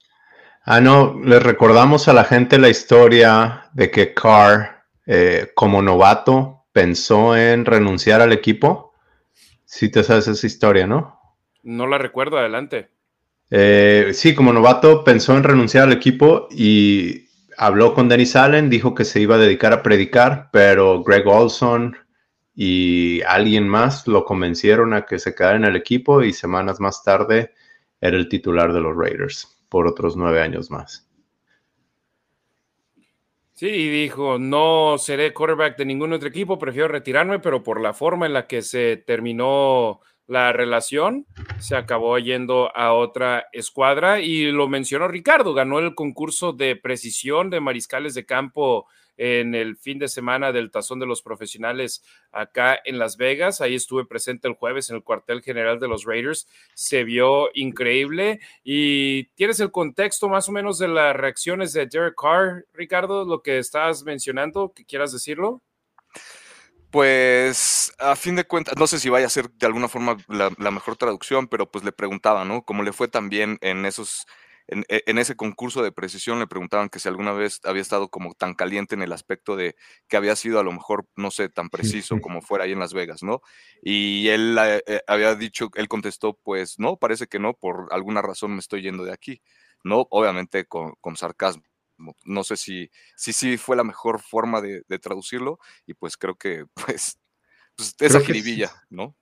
Ah, 0.64 0.80
no, 0.80 1.20
les 1.22 1.42
recordamos 1.42 2.08
a 2.08 2.14
la 2.14 2.24
gente 2.24 2.60
la 2.60 2.70
historia 2.70 3.70
de 3.74 3.90
que 3.90 4.14
Carr, 4.14 4.86
eh, 5.08 5.52
como 5.56 5.82
novato, 5.82 6.66
pensó 6.72 7.36
en 7.36 7.66
renunciar 7.66 8.22
al 8.22 8.32
equipo. 8.32 8.94
Si 9.66 9.90
te 9.90 10.04
sabes 10.04 10.28
esa 10.28 10.48
historia, 10.48 10.86
¿no? 10.86 11.20
No 11.64 11.88
la 11.88 11.98
recuerdo, 11.98 12.38
adelante. 12.38 12.93
Eh, 13.56 14.14
sí, 14.14 14.34
como 14.34 14.52
novato 14.52 15.04
pensó 15.04 15.38
en 15.38 15.44
renunciar 15.44 15.84
al 15.84 15.94
equipo 15.94 16.48
y 16.50 17.28
habló 17.56 17.94
con 17.94 18.10
Dennis 18.10 18.36
Allen, 18.36 18.68
dijo 18.68 18.96
que 18.96 19.06
se 19.06 19.22
iba 19.22 19.36
a 19.36 19.38
dedicar 19.38 19.74
a 19.74 19.84
predicar, 19.84 20.50
pero 20.52 21.04
Greg 21.04 21.28
Olson 21.28 21.96
y 22.56 23.22
alguien 23.22 23.68
más 23.68 24.08
lo 24.08 24.26
convencieron 24.26 24.96
a 24.96 25.06
que 25.06 25.20
se 25.20 25.36
quedara 25.36 25.58
en 25.58 25.66
el 25.66 25.76
equipo 25.76 26.24
y 26.24 26.34
semanas 26.34 26.80
más 26.80 27.04
tarde 27.04 27.54
era 28.02 28.18
el 28.18 28.28
titular 28.28 28.74
de 28.74 28.82
los 28.82 28.98
Raiders 28.98 29.56
por 29.70 29.86
otros 29.86 30.18
nueve 30.18 30.42
años 30.42 30.72
más. 30.72 31.08
Sí, 33.52 33.68
dijo, 33.68 34.40
no 34.40 34.98
seré 34.98 35.32
quarterback 35.32 35.78
de 35.78 35.86
ningún 35.86 36.12
otro 36.12 36.28
equipo, 36.28 36.58
prefiero 36.58 36.88
retirarme, 36.88 37.38
pero 37.38 37.62
por 37.62 37.80
la 37.80 37.94
forma 37.94 38.26
en 38.26 38.34
la 38.34 38.48
que 38.48 38.64
se 38.64 38.98
terminó 38.98 40.00
la 40.28 40.54
relación, 40.54 41.26
se 41.60 41.76
acabó 41.76 42.18
yendo 42.18 42.76
a 42.76 42.94
otra 42.94 43.48
escuadra 43.52 44.22
y 44.22 44.52
lo 44.52 44.68
mencionó 44.68 45.08
Ricardo, 45.08 45.54
ganó 45.54 45.80
el 45.80 45.96
concurso 45.96 46.54
de 46.54 46.76
precisión 46.76 47.50
de 47.50 47.60
mariscales 47.60 48.14
de 48.14 48.26
campo 48.26 48.88
en 49.18 49.54
el 49.54 49.78
fin 49.78 50.00
de 50.00 50.08
semana 50.08 50.52
del 50.52 50.72
Tazón 50.72 51.00
de 51.00 51.06
los 51.06 51.22
Profesionales 51.22 52.04
acá 52.32 52.80
en 52.84 52.98
Las 52.98 53.18
Vegas. 53.18 53.62
Ahí 53.62 53.76
estuve 53.76 54.06
presente 54.06 54.48
el 54.48 54.56
jueves 54.56 54.90
en 54.90 54.96
el 54.96 55.04
cuartel 55.04 55.42
general 55.42 55.80
de 55.80 55.88
los 55.88 56.06
Raiders. 56.06 56.48
Se 56.74 57.04
vio 57.04 57.50
increíble. 57.54 58.40
¿Y 58.64 59.26
tienes 59.36 59.60
el 59.60 59.72
contexto 59.72 60.30
más 60.30 60.50
o 60.50 60.52
menos 60.52 60.80
de 60.80 60.88
las 60.88 61.16
reacciones 61.16 61.74
de 61.74 61.86
Derek 61.86 62.16
Carr, 62.20 62.66
Ricardo, 62.74 63.26
lo 63.26 63.42
que 63.42 63.60
estás 63.60 64.04
mencionando? 64.04 64.74
¿Que 64.74 64.86
quieras 64.86 65.12
decirlo? 65.12 65.62
Pues 66.94 67.92
a 67.98 68.16
fin 68.16 68.36
de 68.36 68.44
cuentas, 68.44 68.76
no 68.78 68.86
sé 68.86 69.00
si 69.00 69.10
vaya 69.10 69.26
a 69.26 69.30
ser 69.30 69.50
de 69.50 69.66
alguna 69.66 69.88
forma 69.88 70.16
la, 70.28 70.52
mejor 70.70 70.96
traducción, 70.96 71.48
pero 71.48 71.72
pues 71.72 71.84
le 71.84 71.92
preguntaba, 71.92 72.46
¿no? 72.46 72.66
Cómo 72.66 72.84
le 72.84 72.94
fue 72.94 73.08
también 73.08 73.58
en 73.62 73.88
esos, 73.88 74.28
en, 74.68 74.86
e, 74.90 75.02
en, 75.08 75.18
ese 75.18 75.36
concurso 75.36 75.82
de 75.82 75.92
precisión, 75.92 76.38
le 76.38 76.46
preguntaban 76.46 76.90
que 76.90 77.00
si 77.00 77.08
alguna 77.08 77.32
vez 77.32 77.62
había 77.64 77.82
estado 77.82 78.10
como 78.10 78.36
tan 78.36 78.54
caliente 78.54 78.94
en 78.94 79.02
el 79.02 79.12
aspecto 79.12 79.56
de 79.56 79.76
que 80.08 80.18
había 80.18 80.36
sido 80.36 80.60
a 80.60 80.64
lo 80.64 80.72
mejor, 80.72 81.08
no 81.16 81.32
sé, 81.32 81.50
tan 81.50 81.72
preciso 81.72 82.22
como 82.22 82.44
fuera 82.44 82.66
ahí 82.66 82.74
en 82.74 82.80
Las 82.80 82.94
Vegas, 82.94 83.24
¿no? 83.24 83.42
Y 83.82 84.28
él 84.28 84.56
eh, 84.62 84.84
eh, 84.86 85.02
había 85.08 85.34
dicho, 85.34 85.72
él 85.74 85.88
contestó, 85.88 86.38
pues 86.44 86.78
no, 86.78 86.98
parece 86.98 87.26
que 87.26 87.40
no, 87.40 87.56
por 87.56 87.88
alguna 87.90 88.22
razón 88.22 88.52
me 88.52 88.60
estoy 88.60 88.84
yendo 88.84 89.04
de 89.04 89.14
aquí, 89.14 89.42
¿no? 89.84 90.06
Obviamente 90.12 90.66
con, 90.66 90.94
con 91.02 91.16
sarcasmo. 91.16 91.64
No 92.24 92.44
sé 92.44 92.58
si 92.58 92.90
sí 93.16 93.34
si, 93.34 93.58
fue 93.58 93.76
la 93.76 93.84
mejor 93.84 94.22
forma 94.22 94.62
de, 94.62 94.84
traducirlo 95.00 95.60
y 95.86 95.94
pues 95.94 96.18
creo 96.18 96.36
que 96.36 96.66
pues, 96.74 97.18
pues 97.76 97.96
esa 98.00 98.20
jiribilla, 98.20 98.72
¿no? 98.90 99.16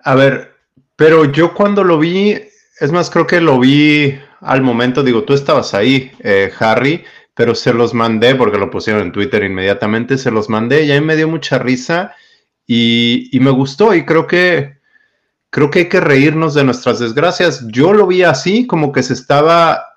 A 0.00 0.14
ver, 0.14 0.56
pero 0.96 1.24
yo 1.24 1.54
cuando 1.54 1.82
lo 1.82 1.98
vi, 1.98 2.32
es 2.80 2.92
más, 2.92 3.10
creo 3.10 3.26
que 3.26 3.40
lo 3.40 3.58
vi 3.58 4.18
al 4.40 4.62
momento, 4.62 5.02
digo, 5.02 5.24
tú 5.24 5.34
estabas 5.34 5.74
ahí, 5.74 6.12
eh, 6.20 6.52
Harry, 6.60 7.04
pero 7.34 7.54
se 7.54 7.72
los 7.72 7.94
mandé 7.94 8.34
porque 8.34 8.58
lo 8.58 8.70
pusieron 8.70 9.02
en 9.02 9.12
Twitter 9.12 9.42
inmediatamente, 9.42 10.18
se 10.18 10.30
los 10.30 10.48
mandé 10.48 10.84
y 10.84 10.92
ahí 10.92 11.00
me 11.00 11.16
dio 11.16 11.28
mucha 11.28 11.58
risa 11.58 12.14
y, 12.66 13.28
y 13.36 13.40
me 13.40 13.50
gustó 13.50 13.94
y 13.94 14.04
creo 14.04 14.26
que 14.26 14.78
creo 15.50 15.70
que 15.70 15.80
hay 15.80 15.88
que 15.88 16.00
reírnos 16.00 16.54
de 16.54 16.64
nuestras 16.64 16.98
desgracias. 16.98 17.66
Yo 17.68 17.92
lo 17.92 18.06
vi 18.06 18.22
así, 18.22 18.66
como 18.66 18.92
que 18.92 19.02
se 19.02 19.14
estaba 19.14 19.87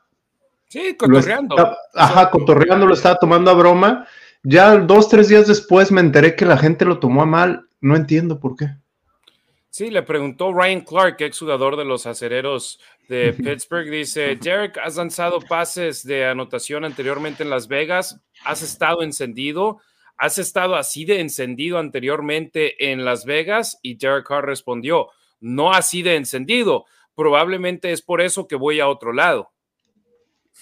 Sí, 0.72 0.96
cotorreando. 0.96 1.76
ajá, 1.94 2.30
cotorreando, 2.30 2.86
lo 2.86 2.94
estaba 2.94 3.18
tomando 3.18 3.52
a 3.52 3.56
broma. 3.56 4.08
Ya 4.42 4.78
dos, 4.78 5.10
tres 5.10 5.28
días 5.28 5.46
después 5.46 5.92
me 5.92 6.00
enteré 6.00 6.34
que 6.34 6.46
la 6.46 6.58
gente 6.58 6.86
lo 6.86 6.98
tomó 6.98 7.24
a 7.24 7.26
mal. 7.26 7.68
No 7.82 7.98
entiendo 7.98 8.40
por 8.40 8.56
qué. 8.56 8.68
Sí, 9.70 9.92
le 9.92 10.02
preguntó 10.02 10.54
Ryan 10.54 10.80
Clark, 10.80 11.18
ex 11.20 11.40
jugador 11.40 11.76
de 11.76 11.84
los 11.84 12.06
acereros 12.06 12.80
de 13.10 13.34
Pittsburgh. 13.38 13.90
Dice: 13.90 14.38
Derek, 14.38 14.78
has 14.78 14.96
lanzado 14.96 15.42
pases 15.42 16.06
de 16.06 16.26
anotación 16.26 16.86
anteriormente 16.86 17.44
en 17.44 17.50
Las 17.50 17.68
Vegas. 17.68 18.22
¿Has 18.46 18.62
estado 18.62 19.04
encendido? 19.04 19.80
¿Has 20.16 20.38
estado 20.38 20.78
así 20.78 21.04
de 21.04 21.20
encendido 21.20 21.80
anteriormente 21.80 22.92
en 22.92 23.04
Las 23.04 23.26
Vegas? 23.26 23.78
Y 23.82 23.96
Derek 23.96 24.26
Carr 24.26 24.46
respondió: 24.46 25.10
No 25.42 25.74
así 25.74 26.02
de 26.02 26.16
encendido. 26.16 26.86
Probablemente 27.14 27.92
es 27.92 28.02
por 28.02 28.22
eso 28.22 28.48
que 28.48 28.56
voy 28.56 28.80
a 28.80 28.88
otro 28.88 29.12
lado. 29.12 29.51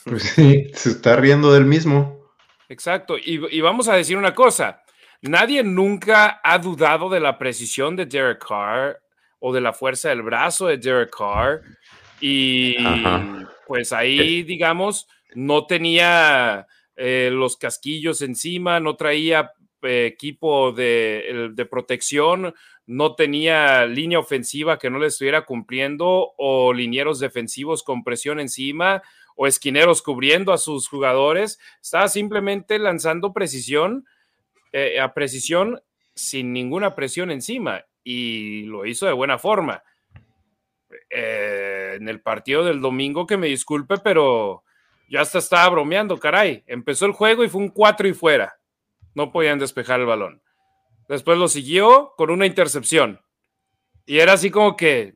Pues 0.05 0.23
sí, 0.23 0.69
se 0.73 0.89
está 0.89 1.15
riendo 1.15 1.51
del 1.53 1.65
mismo. 1.65 2.19
Exacto. 2.69 3.17
Y, 3.17 3.61
vamos 3.61 3.87
a 3.87 3.95
decir 3.95 4.17
una 4.17 4.33
cosa. 4.33 4.83
Nadie 5.21 5.63
nunca 5.63 6.39
ha 6.43 6.57
dudado 6.59 7.09
de 7.09 7.19
la 7.19 7.37
precisión 7.37 7.95
de 7.95 8.05
Derek 8.05 8.45
Carr 8.47 9.01
o 9.39 9.53
de 9.53 9.59
la 9.59 9.73
fuerza 9.73 10.09
del 10.09 10.21
brazo 10.21 10.67
de 10.67 10.77
Derek 10.77 11.15
Carr. 11.15 11.61
Y 12.21 12.77
pues 13.67 13.91
ahí, 13.91 14.43
digamos, 14.43 15.07
no 15.33 15.65
tenía 15.65 16.67
eh, 16.95 17.29
los 17.31 17.57
casquillos 17.57 18.21
encima, 18.21 18.79
no 18.79 18.95
traía 18.95 19.51
eh, 19.81 20.05
equipo 20.05 20.71
de, 20.71 21.49
de, 21.53 21.65
protección, 21.65 22.53
no 22.85 23.15
tenía 23.15 23.85
línea 23.85 24.19
ofensiva 24.19 24.77
que 24.77 24.89
no 24.89 24.99
le 24.99 25.07
estuviera 25.07 25.45
cumpliendo 25.45 26.33
o 26.37 26.73
linieros 26.73 27.19
defensivos 27.19 27.83
con 27.83 28.03
presión 28.03 28.39
encima 28.39 29.01
o 29.41 29.47
esquineros 29.47 30.01
cubriendo 30.01 30.51
a 30.51 30.57
sus 30.57 30.89
jugadores, 30.89 31.59
estaba 31.81 32.09
simplemente 32.09 32.77
lanzando 32.77 33.31
precisión 33.31 34.05
eh, 34.73 34.99
a 34.99 35.13
precisión 35.13 35.81
sin 36.13 36.51
ninguna 36.51 36.93
presión 36.93 37.31
encima 37.31 37.85
y 38.03 38.63
lo 38.63 38.85
hizo 38.85 39.05
de 39.05 39.13
buena 39.13 39.39
forma. 39.39 39.81
Eh, 41.09 41.93
en 41.95 42.09
el 42.09 42.19
partido 42.19 42.65
del 42.65 42.81
domingo, 42.81 43.25
que 43.25 43.37
me 43.37 43.47
disculpe, 43.47 43.95
pero 44.03 44.65
yo 45.07 45.21
hasta 45.21 45.39
estaba 45.39 45.69
bromeando, 45.69 46.19
caray. 46.19 46.65
Empezó 46.67 47.05
el 47.05 47.13
juego 47.13 47.45
y 47.45 47.49
fue 47.49 47.61
un 47.61 47.69
4 47.69 48.09
y 48.09 48.13
fuera. 48.13 48.59
No 49.15 49.31
podían 49.31 49.57
despejar 49.57 50.01
el 50.01 50.05
balón. 50.05 50.41
Después 51.07 51.37
lo 51.37 51.47
siguió 51.47 52.11
con 52.17 52.29
una 52.29 52.45
intercepción. 52.45 53.21
Y 54.05 54.19
era 54.19 54.33
así 54.33 54.51
como 54.51 54.75
que, 54.75 55.15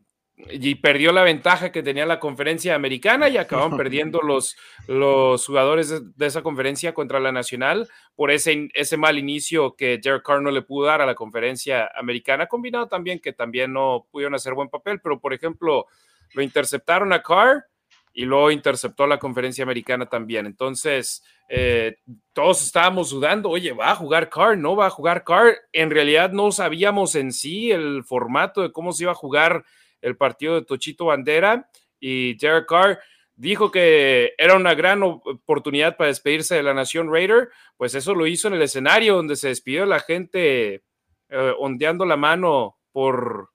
y 0.49 0.75
perdió 0.75 1.11
la 1.11 1.23
ventaja 1.23 1.71
que 1.71 1.83
tenía 1.83 2.05
la 2.05 2.19
conferencia 2.19 2.75
americana 2.75 3.29
y 3.29 3.37
acabaron 3.37 3.77
perdiendo 3.77 4.21
los, 4.21 4.55
los 4.87 5.45
jugadores 5.45 5.89
de, 6.15 6.25
esa 6.25 6.41
conferencia 6.41 6.93
contra 6.93 7.19
la 7.19 7.31
nacional 7.31 7.87
por 8.15 8.31
ese, 8.31 8.69
ese 8.73 8.97
mal 8.97 9.17
inicio 9.17 9.75
que 9.75 9.97
Derek 9.97 10.23
Carr 10.23 10.41
no 10.41 10.51
le 10.51 10.61
pudo 10.61 10.87
dar 10.87 11.01
a 11.01 11.05
la 11.05 11.15
conferencia 11.15 11.89
americana, 11.95 12.47
combinado 12.47 12.87
también 12.87 13.19
que 13.19 13.33
también 13.33 13.73
no 13.73 14.07
pudieron 14.11 14.35
hacer 14.35 14.53
buen 14.53 14.69
papel, 14.69 14.99
pero 15.01 15.19
por 15.19 15.33
ejemplo, 15.33 15.87
lo 16.33 16.41
interceptaron 16.41 17.13
a 17.13 17.21
Carr 17.21 17.65
y 18.13 18.25
luego 18.25 18.51
interceptó 18.51 19.07
la 19.07 19.17
conferencia 19.17 19.63
americana 19.63 20.05
también. 20.05 20.45
Entonces, 20.45 21.23
eh, 21.49 21.97
todos 22.31 22.63
estábamos 22.63 23.09
dudando, 23.09 23.49
oye, 23.49 23.71
¿va 23.71 23.91
a 23.91 23.95
jugar 23.95 24.29
Carr? 24.29 24.57
¿No 24.57 24.75
va 24.75 24.87
a 24.87 24.91
jugar 24.91 25.23
Carr? 25.23 25.55
En 25.71 25.89
realidad 25.89 26.31
no 26.31 26.51
sabíamos 26.51 27.15
en 27.15 27.31
sí 27.31 27.71
el 27.71 28.03
formato 28.03 28.61
de 28.61 28.71
cómo 28.71 28.93
se 28.93 29.03
iba 29.03 29.11
a 29.11 29.15
jugar 29.15 29.65
el 30.03 30.17
partido 30.17 30.55
de 30.55 30.65
Tochito 30.65 31.05
Bandera 31.05 31.69
y 31.99 32.35
Derek 32.37 32.67
Carr 32.67 32.99
dijo 33.35 33.71
que 33.71 34.33
era 34.37 34.55
una 34.55 34.75
gran 34.75 35.01
oportunidad 35.01 35.97
para 35.97 36.09
despedirse 36.09 36.55
de 36.55 36.63
la 36.63 36.73
Nación 36.73 37.11
Raider, 37.11 37.49
pues 37.77 37.95
eso 37.95 38.13
lo 38.13 38.27
hizo 38.27 38.47
en 38.47 38.53
el 38.53 38.61
escenario 38.61 39.15
donde 39.15 39.35
se 39.35 39.47
despidió 39.47 39.85
la 39.85 39.99
gente 39.99 40.83
eh, 41.29 41.53
ondeando 41.57 42.05
la 42.05 42.17
mano 42.17 42.77
por 42.91 43.49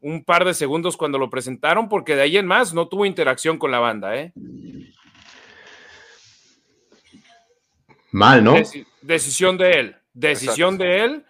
un 0.00 0.24
par 0.24 0.44
de 0.44 0.52
segundos 0.52 0.96
cuando 0.96 1.18
lo 1.18 1.30
presentaron, 1.30 1.88
porque 1.88 2.16
de 2.16 2.22
ahí 2.22 2.36
en 2.36 2.46
más 2.46 2.74
no 2.74 2.88
tuvo 2.88 3.06
interacción 3.06 3.56
con 3.56 3.70
la 3.70 3.78
banda, 3.78 4.16
¿eh? 4.16 4.32
Mal, 8.10 8.44
¿no? 8.44 8.56
decisión 9.00 9.56
de 9.56 9.70
él, 9.70 9.96
decisión 10.12 10.76
de 10.76 11.04
él 11.04 11.24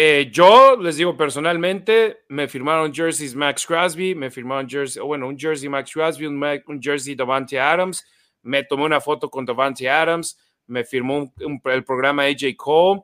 eh, 0.00 0.30
yo 0.30 0.76
les 0.76 0.96
digo 0.96 1.16
personalmente, 1.16 2.20
me 2.28 2.46
firmaron 2.46 2.94
jerseys 2.94 3.34
Max 3.34 3.66
Crosby, 3.66 4.14
me 4.14 4.30
firmaron 4.30 4.68
jersey, 4.68 5.02
bueno, 5.02 5.26
un 5.26 5.36
jersey 5.36 5.68
Max 5.68 5.92
Crosby, 5.92 6.24
un, 6.26 6.80
jersey 6.80 7.16
Davante 7.16 7.58
Adams, 7.58 8.06
me 8.42 8.62
tomé 8.62 8.84
una 8.84 9.00
foto 9.00 9.28
con 9.28 9.44
Davante 9.44 9.90
Adams, 9.90 10.38
me 10.68 10.84
firmó 10.84 11.32
el 11.64 11.82
programa 11.82 12.22
AJ 12.26 12.54
Cole, 12.56 13.02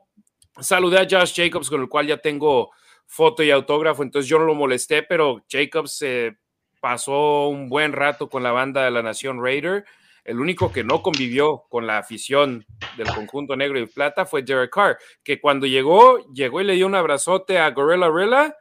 saludé 0.57 0.99
a 0.99 1.07
Josh 1.19 1.33
Jacobs, 1.35 1.69
con 1.69 1.81
el 1.81 1.89
cual 1.89 2.07
ya 2.07 2.15
tengo 2.15 2.71
foto 3.05 3.43
y 3.43 3.51
autógrafo, 3.51 4.01
entonces 4.01 4.29
yo 4.29 4.39
no 4.39 4.45
lo 4.45 4.55
molesté, 4.55 5.03
pero 5.03 5.43
Jacobs 5.51 5.97
se 5.97 6.37
pasó 6.79 7.49
un 7.49 7.67
buen 7.67 7.91
rato 7.91 8.29
con 8.29 8.41
la 8.41 8.53
banda 8.53 8.85
de 8.85 8.91
la 8.91 9.03
Nación 9.03 9.43
Raider. 9.43 9.83
El 10.25 10.39
único 10.39 10.71
que 10.71 10.83
no 10.83 11.03
convivió 11.03 11.65
con 11.69 11.85
la 11.85 11.99
afición 11.99 12.65
del 12.97 13.07
conjunto 13.07 13.55
negro 13.55 13.79
y 13.79 13.85
plata 13.85 14.25
fue 14.25 14.41
Derek 14.41 14.73
Carr, 14.73 14.97
que 15.23 15.39
cuando 15.39 15.67
llegó, 15.67 16.17
llegó 16.33 16.61
y 16.61 16.63
le 16.63 16.73
dio 16.73 16.87
un 16.87 16.95
abrazote 16.95 17.59
a 17.59 17.69
Gorilla 17.69 18.09
Rilla, 18.09 18.57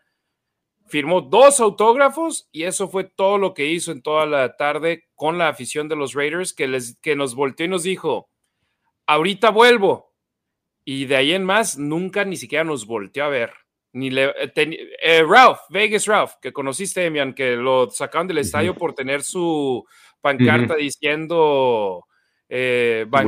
firmó 0.86 1.22
dos 1.22 1.60
autógrafos 1.60 2.50
y 2.52 2.64
eso 2.64 2.88
fue 2.88 3.04
todo 3.04 3.38
lo 3.38 3.54
que 3.54 3.64
hizo 3.64 3.92
en 3.92 4.02
toda 4.02 4.26
la 4.26 4.56
tarde 4.56 5.08
con 5.14 5.38
la 5.38 5.48
afición 5.48 5.88
de 5.88 5.96
los 5.96 6.12
Raiders, 6.12 6.52
que, 6.52 6.68
les, 6.68 6.98
que 7.00 7.16
nos 7.16 7.34
volteó 7.34 7.64
y 7.64 7.70
nos 7.70 7.82
dijo, 7.82 8.28
ahorita 9.06 9.48
vuelvo. 9.48 10.12
Y 10.84 11.06
de 11.06 11.16
ahí 11.16 11.32
en 11.32 11.44
más, 11.44 11.78
nunca 11.78 12.26
ni 12.26 12.36
siquiera 12.36 12.62
nos 12.62 12.84
volteó 12.86 13.24
a 13.24 13.28
ver. 13.28 13.54
Ni 13.94 14.10
le, 14.10 14.24
eh, 14.24 14.52
eh, 15.02 15.24
Ralph, 15.26 15.60
Vegas 15.70 16.06
Ralph, 16.06 16.32
que 16.42 16.52
conociste, 16.52 17.00
Demian, 17.00 17.32
que 17.32 17.56
lo 17.56 17.88
sacaron 17.90 18.26
del 18.26 18.38
estadio 18.38 18.74
por 18.74 18.92
tener 18.92 19.22
su 19.22 19.86
pancarta 20.24 20.74
diciendo 20.74 22.06
eh, 22.48 23.04
ah, 23.12 23.22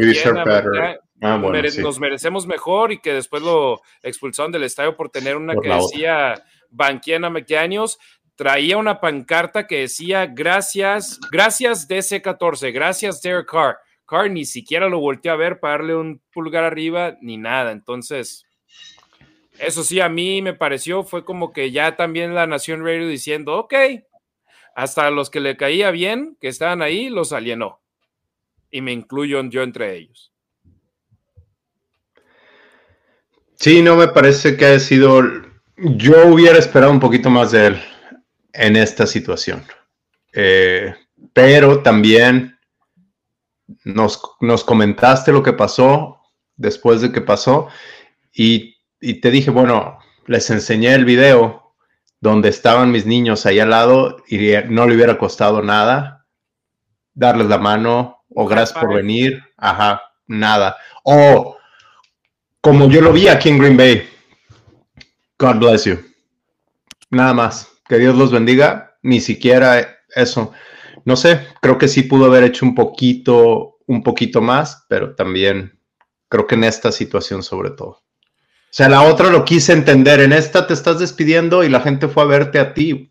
nos 1.83 2.01
merecemos 2.01 2.47
mejor 2.47 2.93
y 2.93 2.99
que 3.01 3.13
después 3.13 3.43
lo 3.43 3.83
expulsaron 4.03 4.51
del 4.51 4.63
estadio 4.63 4.97
por 4.97 5.11
tener 5.11 5.37
una 5.37 5.55
que 5.55 5.69
decía 5.69 6.43
Banquiena 6.71 7.29
McDaniels 7.29 7.99
traía 8.35 8.79
una 8.79 8.99
pancarta 8.99 9.67
que 9.67 9.81
decía 9.81 10.25
gracias, 10.25 11.21
gracias 11.31 11.87
DC14, 11.87 12.73
gracias 12.73 13.21
Derek 13.21 13.51
Carr. 13.51 13.77
Carr 14.07 14.31
ni 14.31 14.47
siquiera 14.47 14.89
lo 14.89 15.01
volteó 15.01 15.33
a 15.33 15.37
ver 15.37 15.61
para 15.61 15.79
darle 15.79 15.97
un 15.97 16.23
pulgar 16.33 16.65
arriba 16.65 17.17
ni 17.21 17.37
nada. 17.37 17.73
Entonces, 17.73 18.47
eso 19.59 19.83
sí, 19.83 20.01
a 20.01 20.09
mí 20.09 20.41
me 20.41 20.55
pareció, 20.55 21.03
fue 21.03 21.25
como 21.25 21.53
que 21.53 21.73
ya 21.73 21.97
también 21.97 22.35
la 22.35 22.47
Nación 22.47 22.85
Radio 22.85 23.07
diciendo, 23.09 23.59
ok, 23.59 23.75
hasta 24.77 25.11
los 25.11 25.31
que 25.31 25.41
le 25.41 25.57
caía 25.57 25.91
bien, 25.91 26.37
que 26.39 26.49
estaban 26.49 26.83
ahí, 26.83 27.09
los 27.09 27.33
alienó. 27.33 27.81
Y 28.71 28.83
me 28.83 28.93
incluyo 28.93 29.43
yo 29.45 29.63
entre 29.63 29.97
ellos. 29.97 30.35
Sí, 33.55 33.81
no 33.81 33.97
me 33.97 34.09
parece 34.09 34.55
que 34.59 34.67
haya 34.67 34.79
sido. 34.79 35.23
Yo 35.79 36.27
hubiera 36.27 36.59
esperado 36.59 36.93
un 36.93 37.01
poquito 37.01 37.31
más 37.31 37.53
de 37.53 37.69
él 37.69 37.83
en 38.53 38.77
esta 38.77 39.07
situación. 39.07 39.65
Eh, 40.35 40.95
pero 41.33 41.83
también 41.83 42.59
nos, 43.83 44.21
nos, 44.41 44.63
comentaste 44.63 45.33
lo 45.33 45.43
que 45.43 45.55
pasó 45.55 46.21
después 46.55 47.01
de 47.01 47.13
que 47.13 47.23
pasó 47.23 47.69
y, 48.31 48.77
y 49.01 49.23
te 49.23 49.31
dije, 49.31 49.51
bueno, 49.51 49.99
les 50.27 50.51
enseñé 50.51 50.95
el 50.95 51.07
video 51.07 51.66
donde 52.21 52.49
estaban 52.49 52.91
mis 52.91 53.07
niños 53.07 53.47
ahí 53.47 53.59
al 53.61 53.71
lado 53.71 54.17
y 54.29 54.39
no 54.69 54.87
le 54.87 54.95
hubiera 54.95 55.19
costado 55.19 55.63
nada 55.63 56.17
darles 57.17 57.49
la 57.49 57.59
mano 57.59 58.25
o 58.29 58.47
gracias 58.47 58.79
por 58.79 58.95
venir, 58.95 59.43
ajá, 59.57 60.03
nada. 60.27 60.77
O 61.03 61.57
como 62.61 62.89
yo 62.89 63.01
lo 63.01 63.13
vi 63.13 63.29
aquí 63.29 63.49
en 63.49 63.59
Green 63.59 63.77
Bay, 63.77 64.09
God 65.39 65.57
bless 65.57 65.85
you. 65.85 65.99
Nada 67.11 67.33
más, 67.33 67.69
que 67.89 67.99
Dios 67.99 68.17
los 68.17 68.31
bendiga, 68.31 68.99
ni 69.03 69.21
siquiera 69.21 69.99
eso. 70.15 70.53
No 71.05 71.17
sé, 71.17 71.47
creo 71.61 71.79
que 71.79 71.89
sí 71.89 72.03
pudo 72.03 72.27
haber 72.27 72.45
hecho 72.45 72.67
un 72.67 72.75
poquito, 72.75 73.79
un 73.87 74.03
poquito 74.03 74.41
más, 74.41 74.85
pero 74.89 75.15
también 75.15 75.81
creo 76.29 76.47
que 76.47 76.57
en 76.57 76.65
esta 76.65 76.93
situación 76.93 77.43
sobre 77.43 77.71
todo. 77.71 78.03
O 78.77 78.79
sea, 78.79 78.91
la 78.91 79.05
otra 79.05 79.31
lo 79.31 79.43
quise 79.43 79.73
entender. 79.73 80.21
En 80.21 80.35
esta 80.35 80.67
te 80.67 80.75
estás 80.75 80.99
despidiendo 80.99 81.65
y 81.65 81.71
la 81.71 81.81
gente 81.81 82.09
fue 82.09 82.25
a 82.25 82.27
verte 82.27 82.59
a 82.59 82.75
ti. 82.75 83.11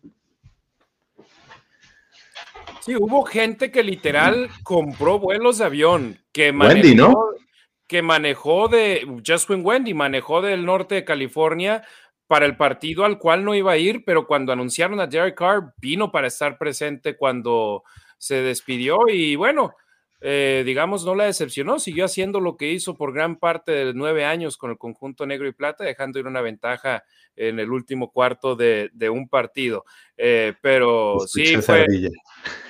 Sí, 2.78 2.94
hubo 2.94 3.24
gente 3.24 3.72
que 3.72 3.82
literal 3.82 4.48
compró 4.62 5.18
vuelos 5.18 5.58
de 5.58 5.64
avión, 5.64 6.18
que 6.30 6.52
manejó, 6.52 6.72
Wendy, 6.72 6.94
¿no? 6.94 7.16
que 7.88 8.00
manejó 8.00 8.68
de, 8.68 9.20
Justin 9.26 9.62
Wendy, 9.64 9.92
manejó 9.92 10.40
del 10.40 10.64
norte 10.64 10.94
de 10.94 11.04
California 11.04 11.82
para 12.28 12.46
el 12.46 12.56
partido 12.56 13.04
al 13.04 13.18
cual 13.18 13.44
no 13.44 13.52
iba 13.52 13.72
a 13.72 13.76
ir, 13.76 14.04
pero 14.06 14.24
cuando 14.24 14.52
anunciaron 14.52 15.00
a 15.00 15.08
Derek 15.08 15.34
Carr, 15.34 15.74
vino 15.78 16.12
para 16.12 16.28
estar 16.28 16.58
presente 16.58 17.16
cuando 17.16 17.82
se 18.18 18.36
despidió 18.36 19.08
y 19.08 19.34
bueno, 19.34 19.74
eh, 20.20 20.62
digamos, 20.64 21.04
no 21.04 21.14
la 21.14 21.24
decepcionó, 21.24 21.78
siguió 21.78 22.06
haciendo 22.06 22.40
lo 22.40 22.56
que 22.56 22.70
hizo 22.72 22.96
por 22.96 23.12
gran 23.12 23.36
parte 23.36 23.72
de 23.72 23.94
nueve 23.94 24.24
años 24.24 24.56
con 24.56 24.70
el 24.70 24.78
conjunto 24.78 25.26
negro 25.26 25.46
y 25.46 25.52
plata, 25.52 25.84
dejando 25.84 26.18
ir 26.18 26.26
una 26.26 26.40
ventaja 26.40 27.04
en 27.34 27.60
el 27.60 27.70
último 27.70 28.10
cuarto 28.10 28.56
de, 28.56 28.90
un 29.10 29.28
partido. 29.28 29.84
Eh, 30.16 30.54
pero 30.62 31.20
sí 31.26 31.56
fue. 31.58 31.86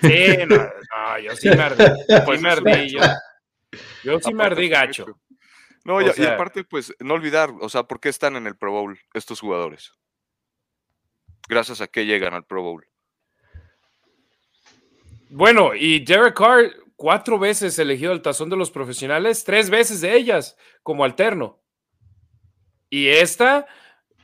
Sí, 0.02 0.26
no, 0.48 1.18
yo 1.20 1.36
sí 1.36 1.48
me 1.48 1.62
ardí. 1.62 1.84
Pues 2.24 2.40
yo, 2.90 3.00
yo, 4.02 4.20
sí 4.20 4.34
me 4.34 4.44
ardí 4.44 4.68
gacho. 4.68 5.06
No, 5.84 6.00
y, 6.00 6.08
aparte, 6.24 6.64
pues, 6.64 6.92
no 6.98 7.14
olvidar, 7.14 7.52
o 7.60 7.68
sea, 7.68 7.84
¿por 7.84 8.00
qué 8.00 8.08
están 8.08 8.34
en 8.34 8.48
el 8.48 8.56
Pro 8.56 8.72
Bowl 8.72 8.98
estos 9.14 9.38
jugadores? 9.38 9.92
Gracias 11.48 11.80
a 11.80 11.86
que 11.86 12.06
llegan 12.06 12.34
al 12.34 12.44
Pro 12.44 12.62
Bowl. 12.62 12.86
Bueno, 15.30 15.74
y 15.74 16.04
Derek 16.04 16.36
Carr 16.36 16.72
cuatro 16.96 17.38
veces 17.38 17.78
elegido 17.78 18.12
al 18.12 18.22
tazón 18.22 18.50
de 18.50 18.56
los 18.56 18.70
profesionales, 18.70 19.44
tres 19.44 19.70
veces 19.70 20.00
de 20.00 20.16
ellas 20.16 20.56
como 20.82 21.04
alterno. 21.04 21.60
Y 22.90 23.08
esta 23.08 23.66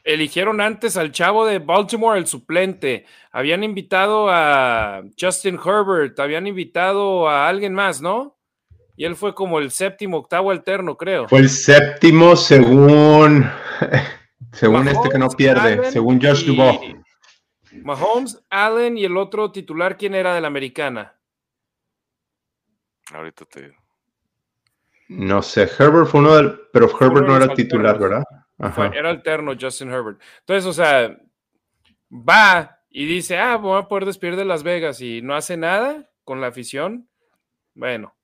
eligieron 0.05 0.61
antes 0.61 0.97
al 0.97 1.13
chavo 1.13 1.47
de 1.47 1.59
Baltimore, 1.59 2.19
el 2.19 2.27
suplente. 2.27 3.07
Habían 3.31 3.63
invitado 3.63 4.29
a 4.31 5.03
Justin 5.19 5.59
Herbert, 5.65 6.19
habían 6.19 6.47
invitado 6.47 7.29
a 7.29 7.49
alguien 7.49 7.75
más, 7.75 8.01
¿no? 8.01 8.37
Y 8.97 9.05
él 9.05 9.17
fue 9.17 9.35
como 9.35 9.59
el 9.59 9.71
séptimo, 9.71 10.19
octavo 10.19 10.51
alterno, 10.51 10.97
creo. 10.97 11.29
Fue 11.29 11.41
el 11.41 11.49
séptimo 11.49 12.37
según, 12.37 13.49
según 14.53 14.89
este 14.89 15.09
que 15.09 15.19
no 15.19 15.29
pierde, 15.29 15.91
según 15.91 16.21
Josh 16.21 16.45
Dubois. 16.45 16.97
Mahomes, 17.83 18.45
Allen 18.51 18.99
y 18.99 19.05
el 19.05 19.17
otro 19.17 19.51
titular, 19.51 19.97
¿quién 19.97 20.15
era 20.15 20.35
de 20.35 20.41
la 20.41 20.49
americana? 20.49 21.15
Ahorita 23.13 23.45
te 23.45 23.75
No 25.09 25.43
sé, 25.43 25.69
Herbert 25.79 26.09
fue 26.09 26.21
uno 26.21 26.35
del. 26.35 26.61
Pero 26.73 26.89
Herbert 26.89 27.27
no 27.27 27.37
era 27.37 27.55
titular, 27.55 27.99
¿verdad? 27.99 28.25
era 28.95 29.11
alterno 29.11 29.55
Justin 29.61 29.91
Herbert. 29.91 30.21
Entonces, 30.41 30.67
o 30.67 30.73
sea, 30.73 31.17
va 32.11 32.79
y 32.89 33.07
dice, 33.07 33.39
ah, 33.39 33.57
voy 33.57 33.81
a 33.81 33.89
poder 33.89 34.05
despedir 34.05 34.37
de 34.37 34.45
Las 34.45 34.63
Vegas 34.63 35.01
y 35.01 35.23
no 35.23 35.35
hace 35.35 35.57
nada 35.57 36.11
con 36.25 36.41
la 36.41 36.49
afición. 36.49 37.09
Bueno, 37.75 38.15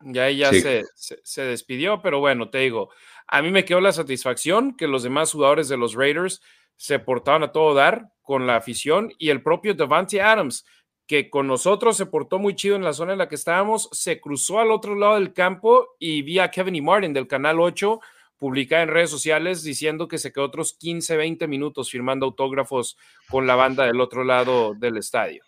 ya 0.00 0.28
ella 0.28 0.50
se, 0.52 0.84
se, 0.94 1.42
despidió, 1.42 2.02
pero 2.02 2.20
bueno, 2.20 2.50
te 2.50 2.58
digo, 2.58 2.90
a 3.26 3.40
mí 3.40 3.50
me 3.50 3.64
quedó 3.64 3.80
la 3.80 3.92
satisfacción 3.92 4.76
que 4.76 4.86
los 4.86 5.02
demás 5.02 5.32
jugadores 5.32 5.68
de 5.68 5.78
los 5.78 5.94
Raiders 5.94 6.42
se 6.76 6.98
portaban 6.98 7.42
a 7.42 7.52
todo 7.52 7.74
dar 7.74 8.12
con 8.22 8.46
la 8.46 8.56
afición 8.56 9.10
y 9.18 9.30
el 9.30 9.42
propio 9.42 9.74
Devante 9.74 10.20
Adams, 10.20 10.66
que 11.06 11.30
con 11.30 11.46
nosotros 11.46 11.96
se 11.96 12.06
portó 12.06 12.38
muy 12.38 12.54
chido 12.54 12.76
en 12.76 12.84
la 12.84 12.92
zona 12.92 13.12
en 13.12 13.18
la 13.18 13.28
que 13.28 13.36
estábamos, 13.36 13.88
se 13.92 14.20
cruzó 14.20 14.58
al 14.58 14.70
otro 14.70 14.94
lado 14.94 15.14
del 15.14 15.32
campo 15.32 15.94
y 15.98 16.22
vi 16.22 16.38
a 16.38 16.50
Kevin 16.50 16.74
y 16.74 16.80
Martin 16.80 17.12
del 17.12 17.28
Canal 17.28 17.60
8 17.60 18.00
publicar 18.38 18.82
en 18.82 18.88
redes 18.88 19.10
sociales 19.10 19.62
diciendo 19.62 20.08
que 20.08 20.18
se 20.18 20.32
quedó 20.32 20.44
otros 20.44 20.74
15, 20.74 21.16
20 21.16 21.46
minutos 21.46 21.90
firmando 21.90 22.26
autógrafos 22.26 22.98
con 23.30 23.46
la 23.46 23.54
banda 23.54 23.86
del 23.86 24.00
otro 24.00 24.24
lado 24.24 24.74
del 24.74 24.98
estadio. 24.98 25.42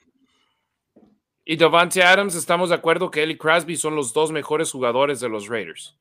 Y 1.45 1.57
Devante 1.57 2.03
Adams, 2.03 2.35
estamos 2.35 2.69
de 2.69 2.75
acuerdo 2.75 3.11
que 3.11 3.23
él 3.23 3.31
y 3.31 3.39
Crosby 3.39 3.77
son 3.77 3.95
los 3.95 4.13
dos 4.13 4.31
mejores 4.31 4.71
jugadores 4.71 5.19
de 5.21 5.29
los 5.29 5.49
Raiders. 5.49 5.97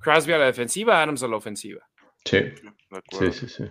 Crosby 0.00 0.32
a 0.32 0.38
la 0.38 0.46
defensiva, 0.46 1.02
Adams 1.02 1.22
a 1.22 1.28
la 1.28 1.36
ofensiva. 1.36 1.88
Sí, 2.24 2.38
sí, 3.10 3.32
sí, 3.32 3.48
sí. 3.48 3.64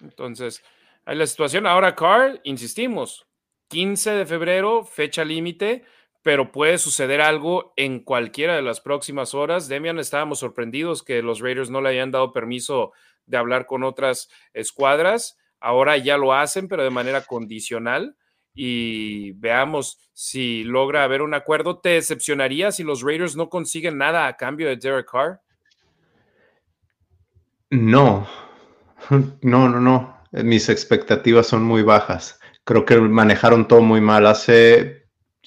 Entonces, 0.00 0.62
hay 1.04 1.16
la 1.16 1.26
situación. 1.26 1.66
Ahora, 1.66 1.94
Carr, 1.94 2.40
insistimos, 2.44 3.27
15 3.68 4.10
de 4.12 4.26
febrero, 4.26 4.84
fecha 4.84 5.24
límite, 5.24 5.84
pero 6.22 6.52
puede 6.52 6.78
suceder 6.78 7.20
algo 7.20 7.72
en 7.76 8.00
cualquiera 8.00 8.56
de 8.56 8.62
las 8.62 8.80
próximas 8.80 9.34
horas. 9.34 9.68
Demian, 9.68 9.98
estábamos 9.98 10.40
sorprendidos 10.40 11.02
que 11.02 11.22
los 11.22 11.40
Raiders 11.40 11.70
no 11.70 11.80
le 11.80 11.90
hayan 11.90 12.10
dado 12.10 12.32
permiso 12.32 12.92
de 13.26 13.36
hablar 13.36 13.66
con 13.66 13.84
otras 13.84 14.28
escuadras. 14.52 15.38
Ahora 15.60 15.96
ya 15.96 16.16
lo 16.16 16.34
hacen, 16.34 16.68
pero 16.68 16.82
de 16.82 16.90
manera 16.90 17.22
condicional. 17.22 18.16
Y 18.54 19.32
veamos 19.32 20.00
si 20.12 20.64
logra 20.64 21.04
haber 21.04 21.22
un 21.22 21.34
acuerdo. 21.34 21.78
¿Te 21.78 21.90
decepcionaría 21.90 22.72
si 22.72 22.82
los 22.82 23.02
Raiders 23.02 23.36
no 23.36 23.48
consiguen 23.48 23.98
nada 23.98 24.26
a 24.26 24.36
cambio 24.36 24.68
de 24.68 24.76
Derek 24.76 25.10
Carr? 25.10 25.40
No, 27.70 28.26
no, 29.42 29.68
no, 29.68 29.80
no. 29.80 30.18
Mis 30.32 30.68
expectativas 30.68 31.46
son 31.46 31.62
muy 31.62 31.82
bajas 31.82 32.37
creo 32.68 32.84
que 32.84 33.00
manejaron 33.00 33.66
todo 33.66 33.80
muy 33.80 34.02
mal. 34.02 34.26
Hace 34.26 35.06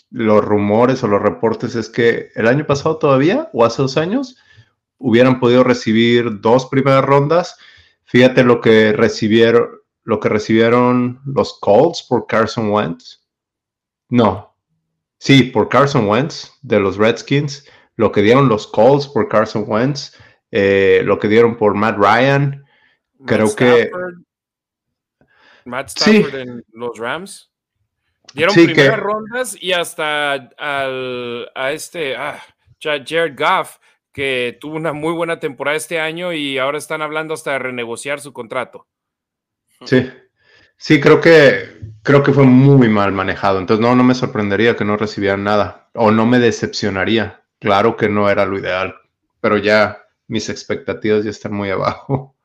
los 0.10 0.44
rumores 0.44 1.04
o 1.04 1.08
los 1.08 1.22
reportes 1.22 1.76
es 1.76 1.88
que 1.88 2.32
el 2.34 2.48
año 2.48 2.66
pasado 2.66 2.98
todavía, 2.98 3.48
o 3.54 3.64
hace 3.64 3.84
dos 3.84 3.96
años, 3.96 4.38
hubieran 4.98 5.40
podido 5.40 5.64
recibir 5.64 6.42
dos 6.42 6.66
primeras 6.66 7.06
rondas. 7.06 7.60
Fíjate 8.06 8.44
lo 8.44 8.60
que 8.60 8.94
recibieron, 8.94 9.70
lo 10.04 10.20
que 10.20 10.30
recibieron 10.30 11.22
los 11.24 11.60
Colts 11.60 12.02
por 12.02 12.26
Carson 12.26 12.72
Wentz. 12.72 13.22
No, 14.10 14.56
sí, 15.20 15.44
por 15.44 15.70
Carson 15.70 16.08
Wentz 16.08 16.52
de 16.64 16.80
los 16.80 16.98
Redskins. 16.98 17.70
Lo 17.98 18.12
que 18.12 18.24
dieron 18.24 18.50
los 18.50 18.66
Colts 18.66 19.08
por 19.08 19.28
Carson 19.28 19.66
Wentz. 19.68 20.18
Eh, 20.50 21.04
lo 21.06 21.20
que 21.20 21.28
dieron 21.28 21.56
por 21.56 21.76
Matt 21.76 21.98
Ryan. 22.00 22.66
Creo 23.28 23.56
que. 23.56 23.92
Matt 25.66 25.90
Stafford 25.90 26.36
en 26.36 26.66
los 26.72 26.98
Rams. 26.98 27.52
Dieron 28.34 28.56
primeras 28.56 29.00
rondas 29.00 29.58
y 29.60 29.74
hasta 29.74 30.34
al, 30.34 31.52
a 31.54 31.72
este, 31.72 32.16
ah, 32.16 32.42
Jared 32.80 33.36
Goff, 33.38 33.78
que 34.12 34.58
tuvo 34.60 34.76
una 34.76 34.94
muy 34.94 35.14
buena 35.14 35.40
temporada 35.40 35.78
este 35.78 36.00
año 36.00 36.34
y 36.34 36.58
ahora 36.58 36.78
están 36.78 37.02
hablando 37.02 37.34
hasta 37.34 37.52
de 37.52 37.60
renegociar 37.60 38.20
su 38.20 38.34
contrato. 38.34 38.88
Sí, 39.86 40.10
sí, 40.78 41.02
creo 41.02 41.20
que, 41.20 41.80
creo 42.04 42.24
que 42.24 42.34
fue 42.34 42.46
muy 42.46 42.90
mal 42.90 43.12
manejado. 43.12 43.60
Entonces, 43.60 43.82
no, 43.86 43.96
no 43.96 44.04
me 44.04 44.14
sorprendería 44.14 44.76
que 44.76 44.86
no 44.86 44.98
recibieran 44.98 45.44
nada 45.44 45.90
o 45.94 46.12
no 46.12 46.26
me 46.26 46.40
decepcionaría. 46.40 47.44
Claro 47.60 47.96
que 47.96 48.10
no 48.10 48.30
era 48.30 48.46
lo 48.46 48.58
ideal, 48.58 48.96
pero 49.40 49.58
ya 49.58 50.06
mis 50.28 50.50
expectativas 50.50 51.24
ya 51.24 51.30
están 51.30 51.54
muy 51.54 51.70
abajo. 51.70 52.36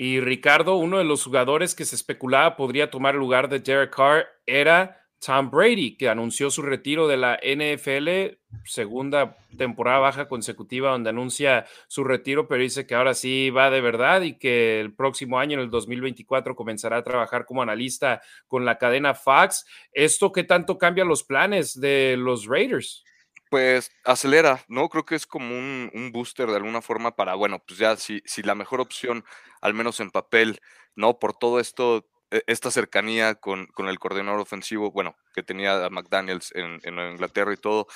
Y 0.00 0.20
Ricardo, 0.20 0.76
uno 0.76 0.98
de 0.98 1.04
los 1.04 1.24
jugadores 1.24 1.74
que 1.74 1.84
se 1.84 1.96
especulaba 1.96 2.54
podría 2.54 2.88
tomar 2.88 3.16
el 3.16 3.20
lugar 3.20 3.48
de 3.48 3.58
Derek 3.58 3.96
Carr 3.96 4.28
era 4.46 5.04
Tom 5.18 5.50
Brady, 5.50 5.96
que 5.96 6.08
anunció 6.08 6.52
su 6.52 6.62
retiro 6.62 7.08
de 7.08 7.16
la 7.16 7.36
NFL, 7.42 8.38
segunda 8.64 9.36
temporada 9.56 9.98
baja 9.98 10.28
consecutiva 10.28 10.92
donde 10.92 11.10
anuncia 11.10 11.66
su 11.88 12.04
retiro, 12.04 12.46
pero 12.46 12.62
dice 12.62 12.86
que 12.86 12.94
ahora 12.94 13.12
sí 13.12 13.50
va 13.50 13.70
de 13.70 13.80
verdad 13.80 14.22
y 14.22 14.38
que 14.38 14.78
el 14.78 14.94
próximo 14.94 15.40
año, 15.40 15.54
en 15.54 15.64
el 15.64 15.70
2024, 15.70 16.54
comenzará 16.54 16.98
a 16.98 17.02
trabajar 17.02 17.44
como 17.44 17.62
analista 17.62 18.22
con 18.46 18.64
la 18.64 18.78
cadena 18.78 19.14
Fox. 19.14 19.66
¿Esto 19.90 20.30
qué 20.30 20.44
tanto 20.44 20.78
cambia 20.78 21.04
los 21.04 21.24
planes 21.24 21.80
de 21.80 22.14
los 22.16 22.46
Raiders? 22.46 23.04
Pues 23.50 23.90
acelera, 24.04 24.64
¿no? 24.68 24.88
Creo 24.88 25.04
que 25.04 25.14
es 25.14 25.26
como 25.26 25.56
un, 25.56 25.90
un, 25.94 26.12
booster 26.12 26.48
de 26.48 26.56
alguna 26.56 26.82
forma 26.82 27.16
para, 27.16 27.34
bueno, 27.34 27.60
pues 27.66 27.78
ya 27.78 27.96
si, 27.96 28.20
si 28.26 28.42
la 28.42 28.54
mejor 28.54 28.80
opción, 28.80 29.24
al 29.62 29.72
menos 29.72 30.00
en 30.00 30.10
papel, 30.10 30.60
¿no? 30.94 31.18
Por 31.18 31.34
todo 31.34 31.58
esto, 31.60 32.06
e, 32.30 32.42
esta 32.46 32.70
cercanía 32.70 33.36
con, 33.36 33.66
con 33.68 33.88
el 33.88 33.98
coordinador 33.98 34.40
ofensivo, 34.40 34.90
bueno, 34.90 35.16
que 35.34 35.42
tenía 35.42 35.84
a 35.84 35.90
McDaniels 35.90 36.52
en, 36.54 36.80
en, 36.82 36.98
Inglaterra 37.12 37.52
y 37.52 37.56
todo, 37.56 37.86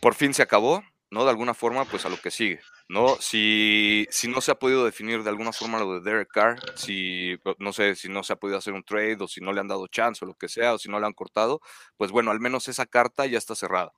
por 0.00 0.14
fin 0.14 0.34
se 0.34 0.42
acabó, 0.42 0.82
¿no? 1.10 1.24
De 1.24 1.30
alguna 1.30 1.54
forma, 1.54 1.84
pues 1.84 2.04
a 2.04 2.08
lo 2.08 2.16
que 2.16 2.30
sigue, 2.32 2.60
¿no? 2.88 3.16
Si, 3.20 4.06
si 4.10 4.28
no 4.28 4.40
se 4.40 4.50
ha 4.50 4.56
podido 4.56 4.84
definir 4.84 5.22
de 5.22 5.30
alguna 5.30 5.52
forma 5.52 5.78
lo 5.78 6.00
de 6.00 6.10
Derek 6.10 6.30
Carr, 6.32 6.58
si, 6.76 7.38
no 7.58 7.72
sé, 7.72 7.94
si 7.94 8.08
no 8.08 8.24
se 8.24 8.32
ha 8.32 8.36
podido 8.36 8.58
hacer 8.58 8.72
un 8.72 8.82
trade 8.82 9.18
o 9.20 9.28
si 9.28 9.40
no 9.40 9.52
le 9.52 9.60
han 9.60 9.68
dado 9.68 9.86
chance 9.86 10.24
o 10.24 10.28
lo 10.28 10.34
que 10.34 10.48
sea, 10.48 10.74
o 10.74 10.78
si 10.78 10.88
no 10.88 10.98
le 10.98 11.06
han 11.06 11.12
cortado, 11.12 11.60
pues 11.96 12.10
bueno, 12.10 12.30
al 12.32 12.40
menos 12.40 12.68
esa 12.68 12.86
carta 12.86 13.26
ya 13.26 13.38
está 13.38 13.54
cerrada. 13.54 13.92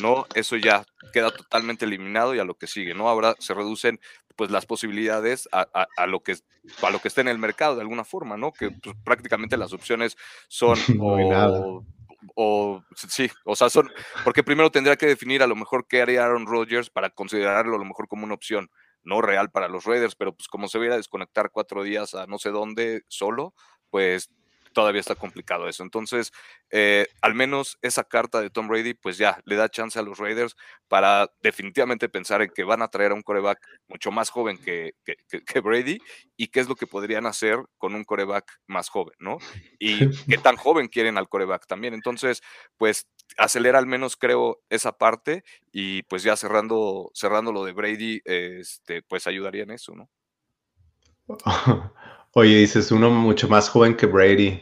¿No? 0.00 0.26
Eso 0.34 0.56
ya 0.56 0.84
queda 1.12 1.30
totalmente 1.30 1.84
eliminado 1.84 2.34
y 2.34 2.38
a 2.38 2.44
lo 2.44 2.54
que 2.54 2.66
sigue, 2.66 2.94
¿no? 2.94 3.08
Ahora 3.08 3.34
se 3.38 3.54
reducen 3.54 4.00
pues 4.36 4.50
las 4.50 4.66
posibilidades 4.66 5.48
a, 5.52 5.66
a, 5.96 6.06
lo 6.06 6.20
que 6.20 6.36
a 6.82 6.90
lo 6.90 7.00
que 7.00 7.08
esté 7.08 7.20
en 7.20 7.28
el 7.28 7.38
mercado 7.38 7.76
de 7.76 7.82
alguna 7.82 8.04
forma, 8.04 8.36
¿no? 8.36 8.52
Que 8.52 8.70
pues, 8.70 8.96
prácticamente 9.04 9.56
las 9.56 9.72
opciones 9.72 10.16
son 10.48 10.78
o, 11.00 11.84
o, 12.34 12.84
sí, 12.94 13.30
o 13.44 13.56
sea, 13.56 13.68
son 13.68 13.90
porque 14.24 14.42
primero 14.42 14.70
tendría 14.70 14.96
que 14.96 15.06
definir 15.06 15.42
a 15.42 15.46
lo 15.46 15.56
mejor 15.56 15.86
qué 15.86 16.02
haría 16.02 16.24
Aaron 16.24 16.46
Rodgers 16.46 16.90
para 16.90 17.10
considerarlo 17.10 17.76
a 17.76 17.78
lo 17.78 17.84
mejor 17.84 18.08
como 18.08 18.24
una 18.24 18.34
opción 18.34 18.70
no 19.04 19.20
real 19.20 19.50
para 19.50 19.68
los 19.68 19.84
Raiders, 19.84 20.14
pero 20.14 20.32
pues 20.34 20.48
como 20.48 20.68
se 20.68 20.78
viera 20.78 20.96
desconectar 20.96 21.50
cuatro 21.50 21.82
días 21.82 22.14
a 22.14 22.26
no 22.26 22.38
sé 22.38 22.50
dónde 22.50 23.02
solo, 23.08 23.54
pues 23.90 24.30
todavía 24.72 25.00
está 25.00 25.14
complicado 25.14 25.68
eso. 25.68 25.82
Entonces, 25.82 26.32
eh, 26.70 27.06
al 27.20 27.34
menos 27.34 27.78
esa 27.82 28.04
carta 28.04 28.40
de 28.40 28.50
Tom 28.50 28.68
Brady, 28.68 28.94
pues 28.94 29.18
ya 29.18 29.40
le 29.44 29.56
da 29.56 29.68
chance 29.68 29.98
a 29.98 30.02
los 30.02 30.18
Raiders 30.18 30.56
para 30.88 31.30
definitivamente 31.42 32.08
pensar 32.08 32.42
en 32.42 32.50
que 32.50 32.64
van 32.64 32.82
a 32.82 32.88
traer 32.88 33.12
a 33.12 33.14
un 33.14 33.22
coreback 33.22 33.58
mucho 33.88 34.10
más 34.10 34.30
joven 34.30 34.58
que, 34.58 34.94
que, 35.04 35.60
Brady 35.60 35.98
y 36.36 36.48
qué 36.48 36.60
es 36.60 36.68
lo 36.68 36.74
que 36.74 36.86
podrían 36.86 37.26
hacer 37.26 37.58
con 37.78 37.94
un 37.94 38.04
coreback 38.04 38.60
más 38.66 38.88
joven, 38.88 39.14
¿no? 39.18 39.38
Y 39.78 39.98
qué 40.36 40.38
tan 40.38 40.56
joven 40.56 40.88
quieren 40.88 41.18
al 41.18 41.28
coreback 41.28 41.66
también. 41.66 41.94
Entonces, 41.94 42.42
pues 42.76 43.06
acelera 43.36 43.78
al 43.78 43.86
menos 43.86 44.16
creo 44.16 44.60
esa 44.68 44.92
parte 44.92 45.44
y 45.72 46.02
pues 46.04 46.22
ya 46.22 46.36
cerrando, 46.36 47.10
cerrando 47.14 47.52
lo 47.52 47.64
de 47.64 47.72
Brady, 47.72 48.20
este, 48.24 49.02
pues 49.02 49.26
ayudaría 49.26 49.62
en 49.62 49.70
eso, 49.70 49.94
¿no? 49.94 50.08
Oye, 52.34 52.56
dices 52.56 52.90
uno 52.90 53.10
mucho 53.10 53.48
más 53.48 53.68
joven 53.68 53.96
que 53.96 54.06
Brady. 54.06 54.60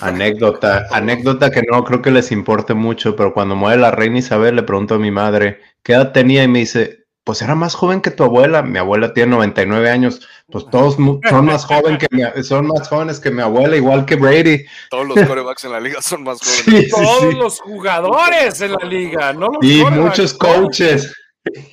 Anécdota, 0.00 0.86
anécdota 0.92 1.50
que 1.50 1.62
no 1.62 1.84
creo 1.84 2.02
que 2.02 2.10
les 2.10 2.32
importe 2.32 2.74
mucho, 2.74 3.16
pero 3.16 3.32
cuando 3.32 3.56
muere 3.56 3.80
la 3.80 3.90
reina 3.90 4.18
Isabel 4.18 4.56
le 4.56 4.62
pregunto 4.62 4.94
a 4.94 4.98
mi 4.98 5.10
madre, 5.10 5.60
¿qué 5.82 5.92
edad 5.92 6.12
tenía? 6.12 6.44
Y 6.44 6.48
me 6.48 6.60
dice, 6.60 7.06
pues 7.28 7.42
era 7.42 7.54
más 7.54 7.74
joven 7.74 8.00
que 8.00 8.10
tu 8.10 8.24
abuela. 8.24 8.62
Mi 8.62 8.78
abuela 8.78 9.12
tiene 9.12 9.32
99 9.32 9.90
años. 9.90 10.26
Pues 10.50 10.64
todos 10.70 10.94
son 10.94 11.44
más 11.44 11.66
jóvenes 11.66 11.98
que 11.98 12.42
son 12.42 12.68
más 12.68 12.88
jóvenes 12.88 13.20
que 13.20 13.30
mi 13.30 13.42
abuela, 13.42 13.76
igual 13.76 14.06
que 14.06 14.16
Brady. 14.16 14.64
Todos 14.88 15.08
los 15.08 15.26
corebacks 15.26 15.64
en 15.64 15.72
la 15.72 15.80
liga 15.80 16.00
son 16.00 16.22
más 16.22 16.38
jóvenes. 16.40 16.90
todos 16.90 17.34
los 17.34 17.60
jugadores 17.60 18.60
en 18.62 18.72
la 18.72 18.86
liga, 18.86 19.32
¿no? 19.34 19.50
y 19.60 19.84
muchos 19.84 20.34
coaches. 20.34 21.12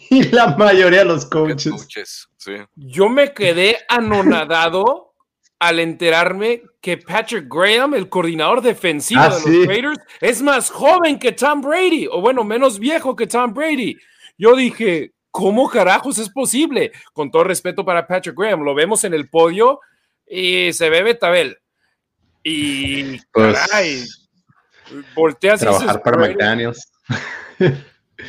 Y 0.09 0.23
la 0.29 0.55
mayoría 0.55 0.99
de 0.99 1.05
los 1.05 1.25
coaches. 1.25 1.71
coaches 1.71 2.29
sí. 2.37 2.53
Yo 2.75 3.09
me 3.09 3.33
quedé 3.33 3.77
anonadado 3.89 5.14
al 5.59 5.79
enterarme 5.79 6.63
que 6.81 6.97
Patrick 6.97 7.47
Graham, 7.47 7.93
el 7.93 8.09
coordinador 8.09 8.61
defensivo 8.61 9.21
ah, 9.21 9.29
de 9.29 9.57
los 9.57 9.67
Raiders, 9.67 9.99
es 10.21 10.41
más 10.41 10.69
joven 10.69 11.17
que 11.17 11.31
Tom 11.31 11.61
Brady, 11.61 12.07
o 12.11 12.21
bueno, 12.21 12.43
menos 12.43 12.77
viejo 12.79 13.15
que 13.15 13.27
Tom 13.27 13.53
Brady. 13.53 13.97
Yo 14.37 14.55
dije, 14.55 15.13
¿cómo 15.31 15.69
carajos 15.69 16.17
es 16.17 16.29
posible? 16.29 16.91
Con 17.13 17.31
todo 17.31 17.43
respeto 17.43 17.85
para 17.85 18.05
Patrick 18.05 18.37
Graham, 18.37 18.61
lo 18.61 18.75
vemos 18.75 19.03
en 19.03 19.13
el 19.13 19.29
podio 19.29 19.79
y 20.27 20.73
se 20.73 20.89
ve 20.89 21.03
Betabel. 21.03 21.57
Y 22.43 23.17
pues, 23.31 23.57
caray, 23.57 24.03
volteas 25.15 25.61
trabajar 25.61 26.01
para 26.03 26.17
McDaniels. 26.17 26.91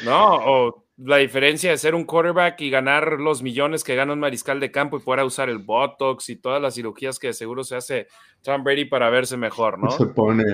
No, 0.04 0.34
o 0.34 0.85
la 0.98 1.18
diferencia 1.18 1.70
de 1.70 1.78
ser 1.78 1.94
un 1.94 2.04
quarterback 2.04 2.60
y 2.62 2.70
ganar 2.70 3.20
los 3.20 3.42
millones 3.42 3.84
que 3.84 3.96
gana 3.96 4.14
un 4.14 4.20
mariscal 4.20 4.60
de 4.60 4.70
campo 4.70 4.96
y 4.96 5.00
poder 5.00 5.24
usar 5.24 5.50
el 5.50 5.58
Botox 5.58 6.28
y 6.30 6.36
todas 6.36 6.60
las 6.60 6.74
cirugías 6.74 7.18
que 7.18 7.32
seguro 7.32 7.64
se 7.64 7.76
hace 7.76 8.08
Tom 8.42 8.64
Brady 8.64 8.86
para 8.86 9.10
verse 9.10 9.36
mejor, 9.36 9.78
¿no? 9.78 9.90
Se 9.90 10.06
pone, 10.06 10.44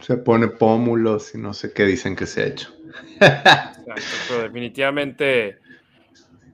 se 0.00 0.16
pone 0.16 0.48
pómulos 0.48 1.34
y 1.34 1.38
no 1.38 1.52
sé 1.52 1.72
qué 1.72 1.84
dicen 1.84 2.16
que 2.16 2.26
se 2.26 2.42
ha 2.42 2.46
hecho. 2.46 2.72
pero 3.18 4.42
definitivamente 4.42 5.58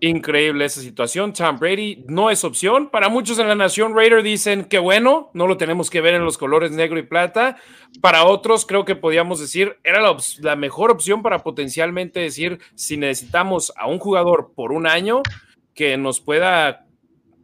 Increíble 0.01 0.65
esa 0.65 0.81
situación. 0.81 1.33
Tom 1.33 1.59
Brady 1.59 2.05
no 2.07 2.31
es 2.31 2.45
opción. 2.45 2.89
Para 2.89 3.09
muchos 3.09 3.37
en 3.41 3.49
la 3.49 3.57
Nación 3.57 3.97
Raider 3.97 4.23
dicen 4.23 4.65
que 4.65 4.79
bueno, 4.79 5.31
no 5.35 5.49
lo 5.49 5.57
tenemos 5.57 5.91
que 5.91 6.01
ver 6.01 6.15
en 6.15 6.25
los 6.25 6.39
colores 6.39 6.71
negro 6.71 7.01
y 7.01 7.03
plata. 7.03 7.57
Para 8.01 8.25
otros 8.25 8.65
creo 8.65 8.85
que 8.85 8.95
podíamos 8.95 9.41
decir, 9.41 9.77
era 9.83 10.01
la, 10.01 10.57
mejor 10.57 10.93
opción 10.93 11.23
para 11.23 11.41
potencialmente 11.41 12.21
decir 12.21 12.61
si 12.77 12.97
necesitamos 12.97 13.73
a 13.77 13.89
un 13.89 13.99
jugador 13.99 14.53
por 14.55 14.71
un 14.71 14.87
año 14.87 15.23
que 15.75 15.97
nos 15.97 16.21
pueda 16.21 16.87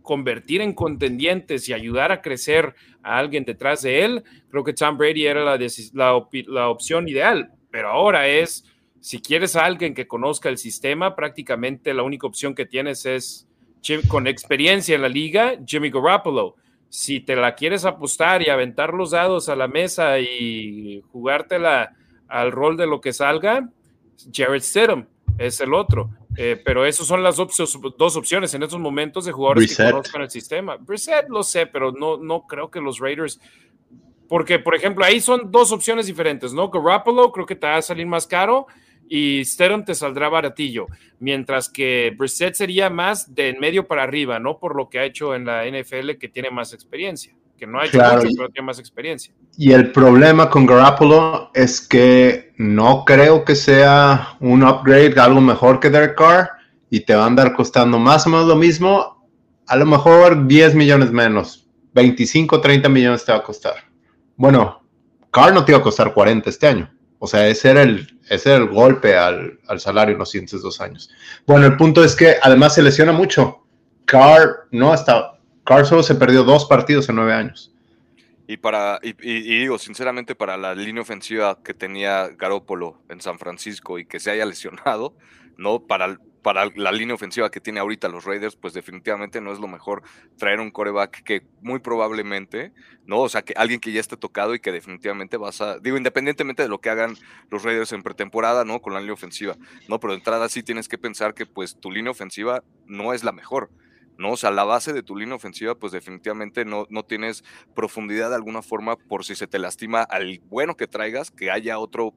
convertir 0.02 0.60
en 0.60 0.74
contendientes 0.74 1.68
y 1.68 1.72
ayudar 1.72 2.12
a 2.12 2.22
crecer 2.22 2.76
a 3.02 3.18
alguien 3.18 3.44
detrás 3.44 3.82
de 3.82 4.04
él, 4.04 4.22
creo 4.50 4.62
que 4.62 4.74
Tom 4.74 4.96
Brady 4.96 5.26
era 5.26 5.58
la 5.58 6.68
opción 6.68 7.08
ideal. 7.08 7.50
Pero 7.72 7.88
ahora 7.88 8.28
es 8.28 8.64
si 9.04 9.20
quieres 9.20 9.54
a 9.54 9.66
alguien 9.66 9.92
que 9.92 10.08
conozca 10.08 10.48
el 10.48 10.56
sistema, 10.56 11.14
prácticamente 11.14 11.92
la 11.92 12.02
única 12.02 12.26
opción 12.26 12.54
que 12.54 12.64
tienes 12.64 13.04
es 13.04 13.46
con 14.08 14.26
experiencia 14.26 14.94
en 14.94 15.02
la 15.02 15.10
liga, 15.10 15.56
Jimmy 15.66 15.90
Garoppolo. 15.90 16.56
Si 16.88 17.20
te 17.20 17.36
la 17.36 17.54
quieres 17.54 17.84
apostar 17.84 18.40
y 18.40 18.48
aventar 18.48 18.94
los 18.94 19.10
dados 19.10 19.50
a 19.50 19.56
la 19.56 19.68
mesa 19.68 20.20
y 20.20 21.02
jugártela 21.12 21.94
al 22.28 22.50
rol 22.50 22.78
de 22.78 22.86
lo 22.86 23.02
que 23.02 23.12
salga, 23.12 23.68
Jared 24.32 24.62
Stidham 24.62 25.06
es 25.36 25.60
el 25.60 25.74
otro. 25.74 26.08
Eh, 26.38 26.58
pero 26.64 26.86
esas 26.86 27.06
son 27.06 27.22
las 27.22 27.36
dos 27.36 28.16
opciones 28.16 28.54
en 28.54 28.62
estos 28.62 28.80
momentos 28.80 29.26
de 29.26 29.32
jugadores 29.32 29.76
que 29.76 29.84
conozcan 29.84 30.22
el 30.22 30.30
sistema. 30.30 30.78
Brissett 30.78 31.28
lo 31.28 31.42
sé, 31.42 31.66
pero 31.66 31.92
no, 31.92 32.16
no 32.16 32.46
creo 32.46 32.70
que 32.70 32.80
los 32.80 33.00
Raiders 33.00 33.38
porque, 34.30 34.58
por 34.58 34.74
ejemplo, 34.74 35.04
ahí 35.04 35.20
son 35.20 35.50
dos 35.50 35.72
opciones 35.72 36.06
diferentes, 36.06 36.54
¿no? 36.54 36.70
Garoppolo 36.70 37.30
creo 37.30 37.44
que 37.44 37.54
te 37.54 37.66
va 37.66 37.76
a 37.76 37.82
salir 37.82 38.06
más 38.06 38.26
caro 38.26 38.66
y 39.08 39.44
Steron 39.44 39.84
te 39.84 39.94
saldrá 39.94 40.28
baratillo, 40.28 40.86
mientras 41.18 41.68
que 41.68 42.14
Brissett 42.16 42.54
sería 42.54 42.90
más 42.90 43.34
de 43.34 43.50
en 43.50 43.60
medio 43.60 43.86
para 43.86 44.02
arriba, 44.02 44.38
¿no? 44.38 44.58
Por 44.58 44.76
lo 44.76 44.88
que 44.88 44.98
ha 44.98 45.04
hecho 45.04 45.34
en 45.34 45.44
la 45.44 45.64
NFL 45.66 46.12
que 46.18 46.28
tiene 46.28 46.50
más 46.50 46.72
experiencia, 46.72 47.34
que 47.56 47.66
no 47.66 47.80
ha 47.80 47.86
hecho 47.86 47.98
mucho, 47.98 48.28
pero 48.36 48.48
tiene 48.48 48.66
más 48.66 48.78
experiencia. 48.78 49.34
Y 49.56 49.72
el 49.72 49.92
problema 49.92 50.50
con 50.50 50.66
Garoppolo 50.66 51.50
es 51.54 51.80
que 51.80 52.52
no 52.56 53.04
creo 53.04 53.44
que 53.44 53.54
sea 53.54 54.36
un 54.40 54.62
upgrade, 54.62 55.18
algo 55.20 55.40
mejor 55.40 55.80
que 55.80 55.90
Derek 55.90 56.16
Carr, 56.16 56.50
y 56.90 57.00
te 57.00 57.14
va 57.14 57.24
a 57.24 57.26
andar 57.26 57.54
costando 57.54 57.98
más 57.98 58.26
o 58.26 58.30
menos 58.30 58.46
lo 58.46 58.56
mismo, 58.56 59.28
a 59.66 59.76
lo 59.76 59.86
mejor 59.86 60.46
10 60.46 60.74
millones 60.74 61.10
menos, 61.10 61.68
25, 61.94 62.60
30 62.60 62.88
millones 62.88 63.24
te 63.24 63.32
va 63.32 63.38
a 63.38 63.42
costar. 63.42 63.74
Bueno, 64.36 64.82
Carr 65.30 65.52
no 65.52 65.64
te 65.64 65.72
iba 65.72 65.78
a 65.78 65.82
costar 65.82 66.12
40 66.12 66.50
este 66.50 66.66
año. 66.66 66.93
O 67.24 67.26
sea, 67.26 67.48
ese 67.48 67.70
era 67.70 67.80
el, 67.80 68.20
ese 68.28 68.54
el 68.54 68.66
golpe 68.66 69.16
al, 69.16 69.58
salario 69.78 70.12
en 70.12 70.18
los 70.18 70.30
siguientes 70.30 70.60
dos 70.60 70.78
años. 70.82 71.08
Bueno, 71.46 71.64
el 71.64 71.74
punto 71.78 72.04
es 72.04 72.14
que 72.14 72.36
además 72.42 72.74
se 72.74 72.82
lesiona 72.82 73.12
mucho. 73.12 73.64
Carr 74.04 74.68
no 74.72 74.92
hasta 74.92 75.38
Carr 75.64 75.86
solo 75.86 76.02
se 76.02 76.16
perdió 76.16 76.44
dos 76.44 76.66
partidos 76.66 77.08
en 77.08 77.16
nueve 77.16 77.32
años. 77.32 77.72
Y 78.46 78.58
para, 78.58 79.00
y, 79.02 79.14
digo, 79.58 79.78
sinceramente, 79.78 80.34
para 80.34 80.58
la 80.58 80.74
línea 80.74 81.00
ofensiva 81.00 81.58
que 81.64 81.72
tenía 81.72 82.28
Garópolo 82.28 83.00
en 83.08 83.22
San 83.22 83.38
Francisco 83.38 83.98
y 83.98 84.04
que 84.04 84.20
se 84.20 84.30
haya 84.30 84.44
lesionado, 84.44 85.16
¿no? 85.56 85.80
Para, 85.80 86.18
para 86.44 86.66
la 86.76 86.92
línea 86.92 87.14
ofensiva 87.14 87.50
que 87.50 87.58
tiene 87.58 87.80
ahorita 87.80 88.06
los 88.08 88.26
Raiders, 88.26 88.54
pues 88.54 88.74
definitivamente 88.74 89.40
no 89.40 89.50
es 89.50 89.60
lo 89.60 89.66
mejor 89.66 90.02
traer 90.36 90.60
un 90.60 90.70
coreback 90.70 91.22
que 91.22 91.46
muy 91.62 91.78
probablemente, 91.78 92.74
¿no? 93.06 93.20
O 93.20 93.30
sea, 93.30 93.40
que 93.40 93.54
alguien 93.56 93.80
que 93.80 93.92
ya 93.92 94.00
esté 94.00 94.18
tocado 94.18 94.54
y 94.54 94.60
que 94.60 94.70
definitivamente 94.70 95.38
vas 95.38 95.62
a, 95.62 95.78
digo, 95.78 95.96
independientemente 95.96 96.62
de 96.62 96.68
lo 96.68 96.82
que 96.82 96.90
hagan 96.90 97.16
los 97.50 97.62
Raiders 97.62 97.92
en 97.92 98.02
pretemporada, 98.02 98.66
¿no? 98.66 98.82
Con 98.82 98.92
la 98.92 99.00
línea 99.00 99.14
ofensiva, 99.14 99.56
¿no? 99.88 99.98
Pero 99.98 100.12
de 100.12 100.18
entrada 100.18 100.50
sí 100.50 100.62
tienes 100.62 100.86
que 100.86 100.98
pensar 100.98 101.32
que 101.32 101.46
pues 101.46 101.80
tu 101.80 101.90
línea 101.90 102.10
ofensiva 102.10 102.62
no 102.86 103.14
es 103.14 103.24
la 103.24 103.32
mejor. 103.32 103.70
¿no? 104.16 104.32
O 104.32 104.36
sea, 104.36 104.52
la 104.52 104.62
base 104.62 104.92
de 104.92 105.02
tu 105.02 105.16
línea 105.16 105.34
ofensiva, 105.34 105.74
pues 105.74 105.92
definitivamente 105.92 106.64
no, 106.64 106.86
no 106.88 107.04
tienes 107.04 107.42
profundidad 107.74 108.28
de 108.28 108.36
alguna 108.36 108.62
forma 108.62 108.96
por 108.96 109.24
si 109.24 109.34
se 109.34 109.48
te 109.48 109.58
lastima 109.58 110.02
al 110.02 110.40
bueno 110.44 110.76
que 110.76 110.86
traigas, 110.86 111.32
que 111.32 111.50
haya 111.50 111.80
otro 111.80 112.14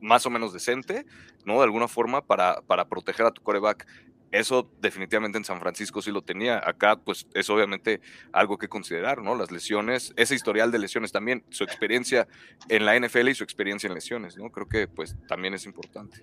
más 0.00 0.26
o 0.26 0.30
menos 0.30 0.52
decente, 0.52 1.06
¿no? 1.44 1.58
De 1.58 1.64
alguna 1.64 1.88
forma 1.88 2.24
para, 2.24 2.60
para 2.62 2.88
proteger 2.88 3.26
a 3.26 3.30
tu 3.30 3.42
coreback. 3.42 3.86
Eso 4.30 4.70
definitivamente 4.80 5.38
en 5.38 5.44
San 5.44 5.58
Francisco 5.58 6.02
sí 6.02 6.10
lo 6.10 6.20
tenía. 6.20 6.60
Acá, 6.62 6.96
pues, 6.96 7.26
es 7.32 7.48
obviamente 7.48 8.00
algo 8.32 8.58
que 8.58 8.68
considerar, 8.68 9.22
¿no? 9.22 9.34
Las 9.34 9.50
lesiones, 9.50 10.12
ese 10.16 10.34
historial 10.34 10.70
de 10.70 10.78
lesiones 10.78 11.12
también, 11.12 11.44
su 11.48 11.64
experiencia 11.64 12.28
en 12.68 12.84
la 12.84 12.98
NFL 12.98 13.28
y 13.28 13.34
su 13.34 13.44
experiencia 13.44 13.86
en 13.86 13.94
lesiones, 13.94 14.36
¿no? 14.36 14.50
Creo 14.50 14.68
que, 14.68 14.86
pues, 14.86 15.16
también 15.26 15.54
es 15.54 15.64
importante. 15.64 16.22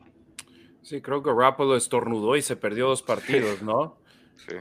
Sí, 0.83 1.01
creo 1.01 1.23
que 1.23 1.31
Rapolo 1.31 1.75
estornudó 1.75 2.35
y 2.35 2.43
se 2.43 2.55
perdió 2.55 2.87
dos 2.87 3.01
partidos, 3.01 3.63
¿no? 3.63 3.97
sí. 4.47 4.55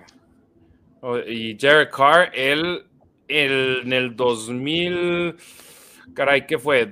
Y 1.26 1.58
Jared 1.60 1.90
Carr, 1.90 2.30
él, 2.32 2.86
en 3.28 3.92
el 3.92 4.16
2000, 4.16 5.36
caray, 6.14 6.46
¿qué 6.46 6.58
fue? 6.58 6.86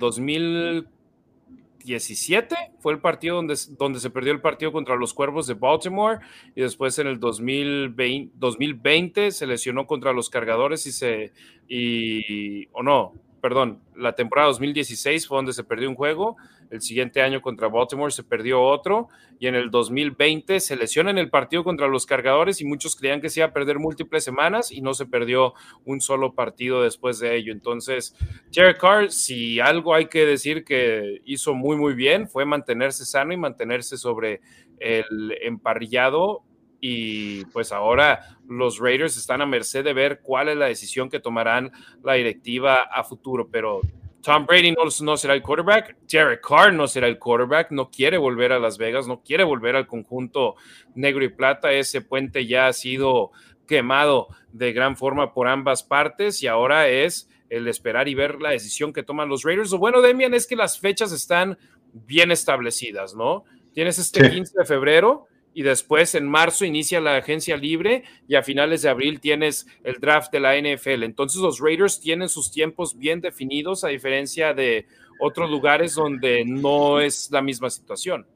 2017 1.82 2.56
fue 2.78 2.92
el 2.92 3.00
partido 3.00 3.36
donde, 3.36 3.56
donde 3.78 4.00
se 4.00 4.10
perdió 4.10 4.32
el 4.32 4.40
partido 4.40 4.72
contra 4.72 4.96
los 4.96 5.12
Cuervos 5.12 5.46
de 5.46 5.54
Baltimore 5.54 6.20
y 6.54 6.62
después 6.62 6.98
en 6.98 7.08
el 7.08 7.18
2020, 7.18 8.32
2020 8.36 9.30
se 9.32 9.46
lesionó 9.46 9.86
contra 9.86 10.12
los 10.12 10.30
Cargadores 10.30 10.86
y 10.86 10.92
se, 10.92 11.32
y, 11.68 12.66
o 12.72 12.82
no, 12.82 13.14
perdón, 13.42 13.80
la 13.96 14.14
temporada 14.14 14.48
2016 14.48 15.26
fue 15.26 15.36
donde 15.36 15.52
se 15.52 15.64
perdió 15.64 15.88
un 15.90 15.96
juego, 15.96 16.36
el 16.70 16.80
siguiente 16.80 17.20
año 17.20 17.42
contra 17.42 17.66
Baltimore 17.66 18.12
se 18.12 18.22
perdió 18.22 18.62
otro 18.62 19.08
y 19.40 19.48
en 19.48 19.56
el 19.56 19.70
2020 19.70 20.60
se 20.60 20.76
lesiona 20.76 21.10
en 21.10 21.18
el 21.18 21.28
partido 21.28 21.64
contra 21.64 21.88
los 21.88 22.06
cargadores 22.06 22.60
y 22.60 22.64
muchos 22.64 22.94
creían 22.94 23.20
que 23.20 23.28
se 23.28 23.40
iba 23.40 23.48
a 23.48 23.52
perder 23.52 23.80
múltiples 23.80 24.22
semanas 24.22 24.70
y 24.70 24.80
no 24.80 24.94
se 24.94 25.06
perdió 25.06 25.54
un 25.84 26.00
solo 26.00 26.34
partido 26.34 26.84
después 26.84 27.18
de 27.18 27.36
ello. 27.36 27.52
Entonces, 27.52 28.14
Jared 28.54 28.76
Carr, 28.78 29.10
si 29.10 29.58
algo 29.58 29.92
hay 29.92 30.06
que 30.06 30.24
decir 30.24 30.64
que 30.64 31.20
hizo 31.24 31.52
muy, 31.52 31.76
muy 31.76 31.94
bien, 31.94 32.28
fue 32.28 32.44
mantenerse 32.44 33.04
sano 33.04 33.32
y 33.34 33.36
mantenerse 33.36 33.96
sobre 33.98 34.40
el 34.78 35.36
emparrillado 35.42 36.44
y 36.84 37.44
pues 37.46 37.70
ahora 37.70 38.36
los 38.48 38.80
Raiders 38.80 39.16
están 39.16 39.40
a 39.40 39.46
merced 39.46 39.84
de 39.84 39.92
ver 39.92 40.20
cuál 40.20 40.48
es 40.48 40.56
la 40.56 40.66
decisión 40.66 41.08
que 41.08 41.20
tomarán 41.20 41.70
la 42.02 42.14
directiva 42.14 42.82
a 42.82 43.04
futuro, 43.04 43.48
pero 43.48 43.80
Tom 44.20 44.46
Brady 44.46 44.74
no, 45.00 45.16
será 45.16 45.34
el 45.34 45.42
quarterback, 45.42 45.96
Jared 46.10 46.40
Carr 46.40 46.72
no 46.72 46.88
será 46.88 47.06
el 47.06 47.20
quarterback, 47.20 47.70
no 47.70 47.88
quiere 47.88 48.18
volver 48.18 48.50
a 48.50 48.58
Las 48.58 48.78
Vegas, 48.78 49.06
no 49.06 49.22
quiere 49.22 49.44
volver 49.44 49.76
al 49.76 49.86
conjunto 49.86 50.56
negro 50.96 51.24
y 51.24 51.28
plata, 51.28 51.70
ese 51.72 52.02
puente 52.02 52.46
ya 52.46 52.66
ha 52.66 52.72
sido 52.72 53.30
quemado 53.68 54.26
de 54.52 54.72
gran 54.72 54.96
forma 54.96 55.32
por 55.32 55.46
ambas 55.46 55.84
partes 55.84 56.42
y 56.42 56.48
ahora 56.48 56.88
es 56.88 57.30
el 57.48 57.68
esperar 57.68 58.08
y 58.08 58.16
ver 58.16 58.42
la 58.42 58.50
decisión 58.50 58.92
que 58.92 59.04
toman 59.04 59.28
los 59.28 59.44
Raiders. 59.44 59.70
Lo 59.70 59.78
bueno, 59.78 60.00
Demian, 60.02 60.34
es 60.34 60.48
que 60.48 60.56
las 60.56 60.80
fechas 60.80 61.12
están 61.12 61.58
bien 61.92 62.32
establecidas, 62.32 63.14
¿no? 63.14 63.44
Tienes 63.72 64.00
este 64.00 64.28
15 64.30 64.58
de 64.58 64.64
febrero, 64.64 65.28
y 65.54 65.62
después 65.62 66.14
en 66.14 66.26
marzo 66.28 66.64
inicia 66.64 67.00
la 67.00 67.16
agencia 67.16 67.56
libre 67.56 68.04
y 68.26 68.34
a 68.34 68.42
finales 68.42 68.82
de 68.82 68.88
abril 68.88 69.20
tienes 69.20 69.66
el 69.84 69.96
draft 70.00 70.32
de 70.32 70.40
la 70.40 70.56
NFL. 70.56 71.02
Entonces 71.02 71.40
los 71.40 71.60
Raiders 71.60 72.00
tienen 72.00 72.28
sus 72.28 72.50
tiempos 72.50 72.98
bien 72.98 73.20
definidos 73.20 73.84
a 73.84 73.88
diferencia 73.88 74.54
de 74.54 74.86
otros 75.20 75.50
lugares 75.50 75.94
donde 75.94 76.44
no 76.44 77.00
es 77.00 77.28
la 77.30 77.42
misma 77.42 77.70
situación. 77.70 78.26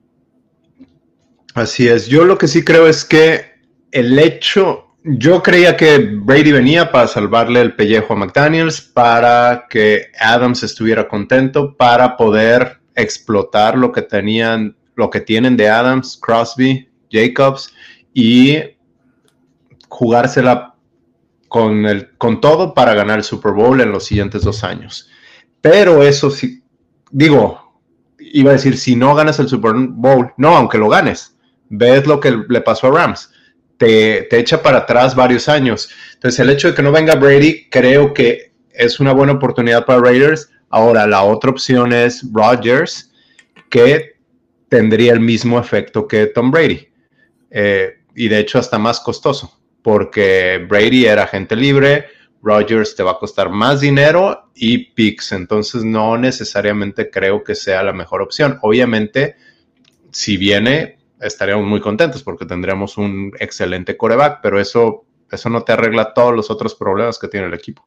Así 1.55 1.89
es, 1.89 2.07
yo 2.07 2.25
lo 2.25 2.37
que 2.37 2.49
sí 2.49 2.63
creo 2.63 2.87
es 2.87 3.05
que 3.05 3.57
el 3.91 4.19
hecho, 4.19 4.95
yo 5.03 5.43
creía 5.43 5.75
que 5.77 5.99
Brady 5.99 6.53
venía 6.53 6.93
para 6.93 7.07
salvarle 7.07 7.63
el 7.63 7.75
pellejo 7.75 8.13
a 8.13 8.17
McDaniels, 8.17 8.83
para 8.83 9.67
que 9.71 10.09
Adams 10.21 10.63
estuviera 10.63 11.09
contento, 11.09 11.75
para 11.75 12.17
poder 12.19 12.81
explotar 12.95 13.79
lo 13.79 13.91
que 13.91 14.03
tenían, 14.03 14.77
lo 14.97 15.09
que 15.09 15.21
tienen 15.21 15.57
de 15.57 15.71
Adams, 15.71 16.19
Crosby, 16.21 16.86
Jacobs 17.11 17.73
y 18.13 18.59
jugársela 19.89 20.75
con, 21.49 21.87
el, 21.87 22.17
con 22.17 22.41
todo 22.41 22.75
para 22.75 22.95
ganar 22.95 23.19
el 23.19 23.25
Super 23.25 23.53
Bowl 23.53 23.81
en 23.81 23.93
los 23.93 24.05
siguientes 24.05 24.43
dos 24.43 24.65
años. 24.65 25.09
Pero 25.61 26.03
eso 26.03 26.31
sí, 26.31 26.63
digo, 27.11 27.81
iba 28.19 28.51
a 28.51 28.55
decir, 28.55 28.77
si 28.77 28.97
no 28.97 29.15
ganas 29.15 29.39
el 29.39 29.49
Super 29.49 29.73
Bowl, 29.77 30.33
no, 30.37 30.57
aunque 30.57 30.79
lo 30.79 30.89
ganes, 30.89 31.37
ves 31.69 32.07
lo 32.07 32.21
que 32.21 32.37
le 32.49 32.61
pasó 32.61 32.89
a 32.89 32.91
Rams, 32.91 33.31
te, 33.79 34.23
te 34.31 34.39
echa 34.39 34.63
para 34.63 34.79
atrás 34.79 35.15
varios 35.15 35.49
años. 35.49 35.91
Entonces, 36.15 36.41
el 36.41 36.51
hecho 36.51 36.69
de 36.69 36.75
que 36.75 36.83
no 36.83 36.93
venga 36.93 37.15
Brady, 37.15 37.69
creo 37.71 38.15
que 38.15 38.53
es 38.71 39.01
una 39.01 39.13
buena 39.13 39.33
oportunidad 39.35 39.85
para 39.85 40.01
Raiders. 40.01 40.51
Ahora, 40.71 41.07
la 41.07 41.23
otra 41.23 41.51
opción 41.51 41.93
es 41.93 42.25
Rodgers, 42.33 43.13
que 43.71 44.17
tendría 44.69 45.13
el 45.13 45.21
mismo 45.21 45.59
efecto 45.59 46.07
que 46.07 46.27
Tom 46.27 46.51
Brady. 46.51 46.89
Eh, 47.51 48.03
y 48.15 48.29
de 48.29 48.39
hecho 48.39 48.59
hasta 48.59 48.79
más 48.79 49.01
costoso, 49.01 49.61
porque 49.83 50.65
Brady 50.69 51.07
era 51.07 51.27
gente 51.27 51.55
libre, 51.55 52.07
Rogers 52.43 52.95
te 52.95 53.03
va 53.03 53.13
a 53.13 53.19
costar 53.19 53.51
más 53.51 53.81
dinero 53.81 54.51
y 54.55 54.93
picks, 54.93 55.33
entonces 55.33 55.85
no 55.85 56.17
necesariamente 56.17 57.11
creo 57.11 57.43
que 57.43 57.55
sea 57.55 57.83
la 57.83 57.93
mejor 57.93 58.23
opción. 58.23 58.59
Obviamente, 58.63 59.37
si 60.13 60.37
viene, 60.37 60.99
estaríamos 61.21 61.67
muy 61.67 61.81
contentos 61.81 62.23
porque 62.23 62.47
tendríamos 62.47 62.97
un 62.99 63.33
excelente 63.39 63.97
coreback, 63.97 64.41
pero 64.43 64.61
eso, 64.61 65.05
eso 65.31 65.51
no 65.51 65.63
te 65.63 65.73
arregla 65.73 66.15
todos 66.15 66.35
los 66.35 66.51
otros 66.51 66.75
problemas 66.75 67.19
que 67.19 67.29
tiene 67.29 67.47
el 67.47 67.55
equipo. 67.55 67.87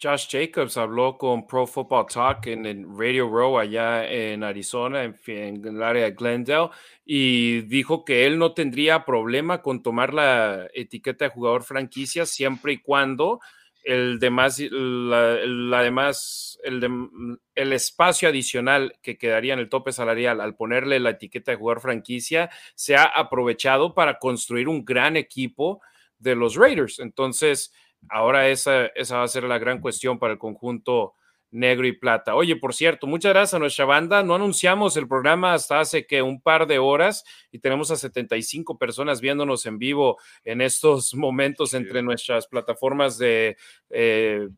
Josh 0.00 0.28
Jacobs 0.28 0.76
habló 0.76 1.16
con 1.16 1.46
Pro 1.46 1.66
Football 1.66 2.06
Talk 2.12 2.46
en 2.48 2.66
el 2.66 2.86
Radio 2.86 3.28
Row 3.28 3.58
allá 3.58 4.06
en 4.06 4.44
Arizona, 4.44 5.04
en, 5.04 5.66
el 5.66 5.82
área 5.82 6.04
de 6.04 6.10
Glendale, 6.10 6.68
y 7.04 7.62
dijo 7.62 8.04
que 8.04 8.26
él 8.26 8.38
no 8.38 8.52
tendría 8.52 9.04
problema 9.06 9.62
con 9.62 9.82
tomar 9.82 10.12
la 10.12 10.68
etiqueta 10.74 11.24
de 11.24 11.30
jugador 11.30 11.62
franquicia 11.62 12.26
siempre 12.26 12.74
y 12.74 12.78
cuando 12.78 13.40
el 13.84 14.18
demás, 14.18 14.58
la, 14.58 15.38
el, 15.84 17.38
el 17.54 17.72
espacio 17.72 18.28
adicional 18.28 18.94
que 19.00 19.16
quedaría 19.16 19.54
en 19.54 19.60
el 19.60 19.68
tope 19.68 19.92
salarial 19.92 20.40
al 20.40 20.56
ponerle 20.56 21.00
la 21.00 21.10
etiqueta 21.10 21.52
de 21.52 21.56
jugador 21.56 21.80
franquicia 21.80 22.50
sea 22.74 23.04
aprovechado 23.04 23.94
para 23.94 24.18
construir 24.18 24.68
un 24.68 24.84
gran 24.84 25.16
equipo 25.16 25.80
de 26.18 26.34
los 26.34 26.56
Raiders. 26.56 26.98
Entonces, 26.98 27.72
Ahora 28.08 28.48
esa, 28.48 28.86
esa 28.86 29.18
va 29.18 29.24
a 29.24 29.28
ser 29.28 29.44
la 29.44 29.58
gran 29.58 29.80
cuestión 29.80 30.18
para 30.18 30.34
el 30.34 30.38
conjunto 30.38 31.14
negro 31.50 31.86
y 31.86 31.92
plata. 31.92 32.34
Oye, 32.34 32.56
por 32.56 32.74
cierto, 32.74 33.06
muchas 33.06 33.32
gracias 33.32 33.54
a 33.54 33.58
nuestra 33.58 33.84
banda. 33.84 34.22
No 34.22 34.34
anunciamos 34.34 34.96
el 34.96 35.08
programa 35.08 35.54
hasta 35.54 35.80
hace 35.80 36.06
que 36.06 36.22
un 36.22 36.40
par 36.40 36.66
de 36.66 36.78
horas 36.78 37.24
y 37.50 37.58
tenemos 37.58 37.90
a 37.90 37.96
75 37.96 38.78
personas 38.78 39.20
viéndonos 39.20 39.66
en 39.66 39.78
vivo 39.78 40.18
en 40.44 40.60
estos 40.60 41.14
momentos 41.14 41.74
entre 41.74 42.02
nuestras 42.02 42.46
plataformas 42.46 43.18
de 43.18 43.56
eh, 43.90 44.48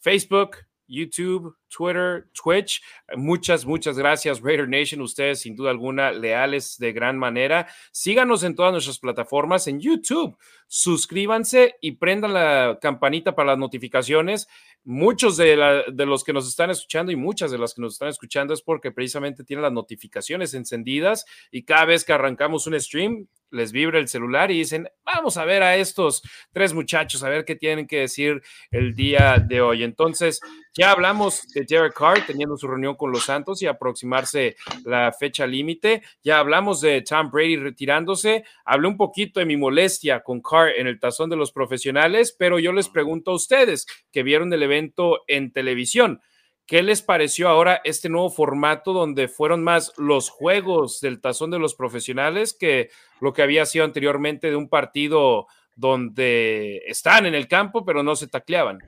Facebook, 0.00 0.56
YouTube, 0.88 1.54
Twitter, 1.68 2.28
Twitch. 2.32 2.82
Muchas, 3.14 3.64
muchas 3.66 3.98
gracias, 3.98 4.40
Raider 4.40 4.68
Nation. 4.68 5.00
Ustedes, 5.02 5.40
sin 5.40 5.54
duda 5.54 5.70
alguna, 5.70 6.10
leales 6.10 6.78
de 6.78 6.92
gran 6.92 7.18
manera. 7.18 7.68
Síganos 7.92 8.42
en 8.42 8.54
todas 8.54 8.72
nuestras 8.72 8.98
plataformas 8.98 9.68
en 9.68 9.80
YouTube. 9.80 10.36
Suscríbanse 10.70 11.76
y 11.80 11.92
prendan 11.92 12.34
la 12.34 12.78
campanita 12.80 13.34
para 13.34 13.52
las 13.52 13.58
notificaciones. 13.58 14.48
Muchos 14.84 15.38
de, 15.38 15.84
de 15.92 16.06
los 16.06 16.24
que 16.24 16.34
nos 16.34 16.46
están 16.46 16.70
escuchando 16.70 17.10
y 17.10 17.16
muchas 17.16 17.50
de 17.50 17.58
las 17.58 17.74
que 17.74 17.80
nos 17.80 17.94
están 17.94 18.08
escuchando 18.08 18.52
es 18.52 18.62
porque 18.62 18.92
precisamente 18.92 19.44
tienen 19.44 19.62
las 19.62 19.72
notificaciones 19.72 20.52
encendidas 20.54 21.24
y 21.50 21.64
cada 21.64 21.86
vez 21.86 22.04
que 22.04 22.12
arrancamos 22.12 22.66
un 22.66 22.78
stream, 22.78 23.26
les 23.50 23.72
vibra 23.72 23.98
el 23.98 24.08
celular 24.08 24.50
y 24.50 24.58
dicen, 24.58 24.88
vamos 25.04 25.36
a 25.36 25.44
ver 25.44 25.62
a 25.62 25.76
estos 25.76 26.22
tres 26.52 26.74
muchachos, 26.74 27.22
a 27.22 27.28
ver 27.28 27.44
qué 27.44 27.56
tienen 27.56 27.86
que 27.86 28.00
decir 28.00 28.42
el 28.70 28.94
día 28.94 29.38
de 29.38 29.60
hoy. 29.60 29.84
Entonces, 29.84 30.40
ya 30.74 30.90
hablamos 30.90 31.48
de 31.48 31.64
Derek 31.64 31.94
Carr 31.94 32.26
teniendo 32.26 32.56
su 32.56 32.68
reunión 32.68 32.94
con 32.94 33.10
los 33.10 33.24
Santos 33.24 33.62
y 33.62 33.66
aproximarse 33.66 34.56
la 34.84 35.12
fecha 35.12 35.46
límite. 35.46 36.02
Ya 36.22 36.38
hablamos 36.38 36.80
de 36.80 37.02
Tom 37.02 37.30
Brady 37.30 37.56
retirándose. 37.56 38.44
Hablé 38.64 38.88
un 38.88 38.96
poquito 38.96 39.40
de 39.40 39.46
mi 39.46 39.56
molestia 39.56 40.20
con 40.20 40.40
Carr 40.40 40.57
en 40.66 40.86
el 40.86 40.98
tazón 40.98 41.30
de 41.30 41.36
los 41.36 41.52
profesionales, 41.52 42.34
pero 42.36 42.58
yo 42.58 42.72
les 42.72 42.88
pregunto 42.88 43.30
a 43.30 43.34
ustedes 43.34 43.86
que 44.10 44.22
vieron 44.22 44.52
el 44.52 44.62
evento 44.62 45.22
en 45.28 45.52
televisión. 45.52 46.20
¿Qué 46.66 46.82
les 46.82 47.00
pareció 47.00 47.48
ahora 47.48 47.80
este 47.84 48.10
nuevo 48.10 48.28
formato 48.28 48.92
donde 48.92 49.28
fueron 49.28 49.64
más 49.64 49.92
los 49.96 50.28
juegos 50.28 51.00
del 51.00 51.20
tazón 51.20 51.50
de 51.50 51.58
los 51.58 51.74
profesionales 51.74 52.54
que 52.58 52.90
lo 53.20 53.32
que 53.32 53.40
había 53.42 53.64
sido 53.64 53.86
anteriormente 53.86 54.50
de 54.50 54.56
un 54.56 54.68
partido 54.68 55.46
donde 55.76 56.82
están 56.86 57.24
en 57.24 57.34
el 57.34 57.48
campo 57.48 57.86
pero 57.86 58.02
no 58.02 58.16
se 58.16 58.26
tacleaban? 58.26 58.80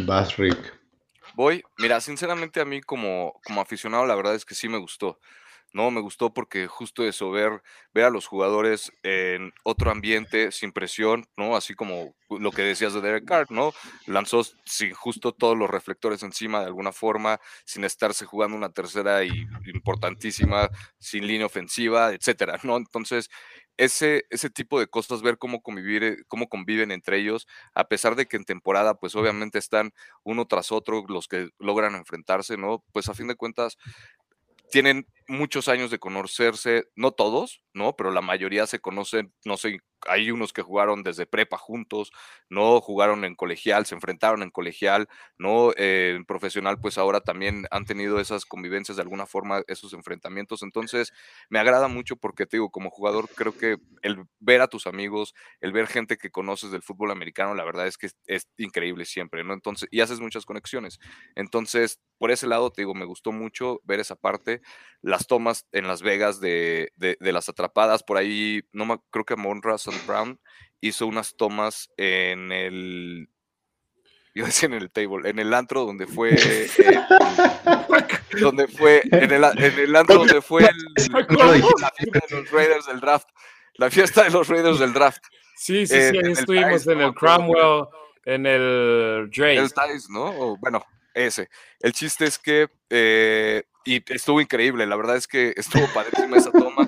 Vas, 0.00 0.36
Rick. 0.36 0.58
Voy, 1.34 1.62
mira, 1.78 2.00
sinceramente 2.00 2.60
a 2.60 2.64
mí 2.64 2.80
como, 2.80 3.40
como 3.44 3.60
aficionado 3.60 4.04
la 4.04 4.16
verdad 4.16 4.34
es 4.34 4.44
que 4.44 4.56
sí 4.56 4.68
me 4.68 4.78
gustó. 4.78 5.20
No, 5.76 5.90
me 5.90 6.00
gustó 6.00 6.32
porque 6.32 6.68
justo 6.68 7.04
eso, 7.06 7.30
ver, 7.30 7.62
a 7.94 8.08
los 8.08 8.26
jugadores 8.26 8.90
en 9.02 9.52
otro 9.62 9.90
ambiente, 9.90 10.50
sin 10.50 10.72
presión, 10.72 11.26
¿no? 11.36 11.54
Así 11.54 11.74
como 11.74 12.14
lo 12.30 12.50
que 12.50 12.62
decías 12.62 12.94
de 12.94 13.02
Derek 13.02 13.26
Carr, 13.26 13.46
¿no? 13.50 13.74
Lanzó 14.06 14.42
sin 14.64 14.94
justo 14.94 15.32
todos 15.32 15.54
los 15.54 15.68
reflectores 15.68 16.22
encima 16.22 16.60
de 16.60 16.66
alguna 16.66 16.92
forma, 16.92 17.38
sin 17.66 17.84
estarse 17.84 18.24
jugando 18.24 18.56
una 18.56 18.70
tercera 18.70 19.22
y 19.24 19.46
importantísima, 19.66 20.70
sin 20.98 21.26
línea 21.26 21.44
ofensiva, 21.44 22.14
etcétera, 22.14 22.58
¿no? 22.62 22.78
Entonces, 22.78 23.28
ese, 23.76 24.24
ese 24.30 24.48
tipo 24.48 24.80
de 24.80 24.86
cosas, 24.86 25.20
ver 25.20 25.36
cómo, 25.36 25.60
convivir, 25.60 26.02
eh, 26.04 26.16
cómo 26.28 26.48
conviven 26.48 26.90
entre 26.90 27.18
ellos, 27.18 27.46
a 27.74 27.84
pesar 27.88 28.16
de 28.16 28.26
que 28.26 28.38
en 28.38 28.44
temporada, 28.44 28.94
pues 28.94 29.14
obviamente 29.14 29.58
están 29.58 29.92
uno 30.24 30.46
tras 30.46 30.72
otro 30.72 31.04
los 31.08 31.28
que 31.28 31.50
logran 31.58 31.94
enfrentarse, 31.94 32.56
¿no? 32.56 32.82
Pues 32.92 33.08
a 33.10 33.14
fin 33.14 33.28
de 33.28 33.34
cuentas, 33.36 33.76
tienen 34.70 35.06
muchos 35.28 35.68
años 35.68 35.90
de 35.90 35.98
conocerse, 35.98 36.84
no 36.94 37.12
todos, 37.12 37.62
¿no? 37.74 37.96
Pero 37.96 38.10
la 38.10 38.20
mayoría 38.20 38.66
se 38.66 38.80
conocen, 38.80 39.32
no 39.44 39.56
sé, 39.56 39.80
hay 40.08 40.30
unos 40.30 40.52
que 40.52 40.62
jugaron 40.62 41.02
desde 41.02 41.26
prepa 41.26 41.58
juntos, 41.58 42.12
¿no? 42.48 42.80
Jugaron 42.80 43.24
en 43.24 43.34
colegial, 43.34 43.86
se 43.86 43.94
enfrentaron 43.94 44.42
en 44.42 44.50
colegial, 44.50 45.08
¿no? 45.38 45.72
Eh, 45.76 46.14
en 46.16 46.24
profesional, 46.24 46.80
pues 46.80 46.98
ahora 46.98 47.20
también 47.20 47.66
han 47.70 47.84
tenido 47.84 48.20
esas 48.20 48.44
convivencias 48.44 48.96
de 48.96 49.02
alguna 49.02 49.26
forma, 49.26 49.62
esos 49.66 49.92
enfrentamientos. 49.92 50.62
Entonces, 50.62 51.12
me 51.48 51.58
agrada 51.58 51.88
mucho 51.88 52.16
porque 52.16 52.46
te 52.46 52.56
digo, 52.56 52.70
como 52.70 52.90
jugador, 52.90 53.28
creo 53.34 53.56
que 53.56 53.76
el 54.02 54.24
ver 54.40 54.60
a 54.60 54.68
tus 54.68 54.86
amigos, 54.86 55.34
el 55.60 55.72
ver 55.72 55.86
gente 55.86 56.16
que 56.16 56.30
conoces 56.30 56.70
del 56.70 56.82
fútbol 56.82 57.10
americano, 57.10 57.54
la 57.54 57.64
verdad 57.64 57.86
es 57.86 57.98
que 57.98 58.08
es, 58.26 58.48
increíble 58.58 59.04
siempre, 59.04 59.44
¿no? 59.44 59.54
Entonces, 59.54 59.88
y 59.90 60.00
haces 60.00 60.20
muchas 60.20 60.44
conexiones. 60.44 60.98
Entonces, 61.34 62.00
por 62.18 62.30
ese 62.30 62.46
lado, 62.46 62.70
te 62.70 62.82
digo, 62.82 62.94
me 62.94 63.04
gustó 63.04 63.32
mucho 63.32 63.80
ver 63.84 64.00
esa 64.00 64.16
parte, 64.16 64.60
las 65.02 65.26
tomas 65.26 65.66
en 65.72 65.86
Las 65.86 66.02
Vegas 66.02 66.40
de, 66.40 66.92
de, 66.96 67.16
de 67.20 67.32
las 67.32 67.48
atrapadas, 67.48 68.02
por 68.02 68.16
ahí, 68.16 68.62
no 68.72 68.86
me, 68.86 68.98
creo 69.10 69.24
que 69.24 69.36
Monra 69.36 69.78
Brown 70.06 70.40
hizo 70.80 71.06
unas 71.06 71.36
tomas 71.36 71.90
en 71.96 72.52
el 72.52 73.28
yo 74.34 74.44
decía 74.44 74.66
en 74.66 74.74
el 74.74 74.90
table, 74.90 75.30
en 75.30 75.38
el 75.38 75.54
antro 75.54 75.86
donde 75.86 76.06
fue 76.06 76.34
eh, 76.34 76.68
donde 78.40 78.68
fue 78.68 79.00
en 79.10 79.32
el, 79.32 79.44
en 79.44 79.78
el 79.78 79.96
antro 79.96 80.16
donde 80.16 80.42
fue 80.42 80.62
el, 80.62 80.76
la 81.80 81.90
fiesta 81.96 82.26
de 82.28 82.36
los 82.36 82.50
Raiders 82.50 82.86
del 82.86 83.00
draft, 83.00 83.28
la 83.76 83.90
fiesta 83.90 84.24
de 84.24 84.30
los 84.30 84.46
Raiders 84.48 84.78
del 84.78 84.92
draft. 84.92 85.24
Sí, 85.56 85.86
sí, 85.86 85.94
sí, 85.94 86.18
ahí 86.18 86.32
estuvimos 86.32 86.86
en 86.86 87.00
el 87.00 87.14
Cromwell, 87.14 87.86
en 88.26 88.44
el 88.44 89.30
Tice, 89.32 90.08
¿no? 90.10 90.58
bueno, 90.58 90.84
ese. 91.14 91.48
El 91.80 91.94
chiste 91.94 92.26
es 92.26 92.38
que 92.38 92.68
eh, 92.90 93.62
y 93.86 94.02
estuvo 94.12 94.40
increíble, 94.40 94.84
la 94.84 94.96
verdad 94.96 95.16
es 95.16 95.26
que 95.26 95.54
estuvo 95.56 95.86
padrísima 95.94 96.36
esa 96.36 96.50
toma 96.50 96.85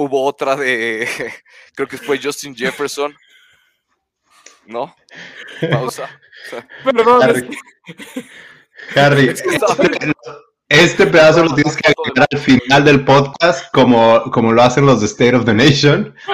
hubo 0.00 0.24
otra 0.24 0.56
de, 0.56 1.08
creo 1.74 1.88
que 1.88 1.98
fue 1.98 2.18
Justin 2.20 2.54
Jefferson. 2.54 3.14
¿No? 4.66 4.94
Pausa. 5.70 6.08
Perdón. 6.84 7.50
Harry, 8.94 9.34
este, 10.68 11.06
pedazo 11.06 11.44
lo 11.44 11.54
tienes 11.54 11.76
que 11.76 11.92
agregar 11.92 12.28
al 12.30 12.38
final 12.38 12.84
del 12.84 13.04
podcast, 13.04 13.72
como, 13.72 14.30
como 14.30 14.52
lo 14.52 14.62
hacen 14.62 14.86
los 14.86 15.00
de 15.00 15.06
State 15.06 15.34
of 15.34 15.44
the 15.44 15.54
Nation. 15.54 16.14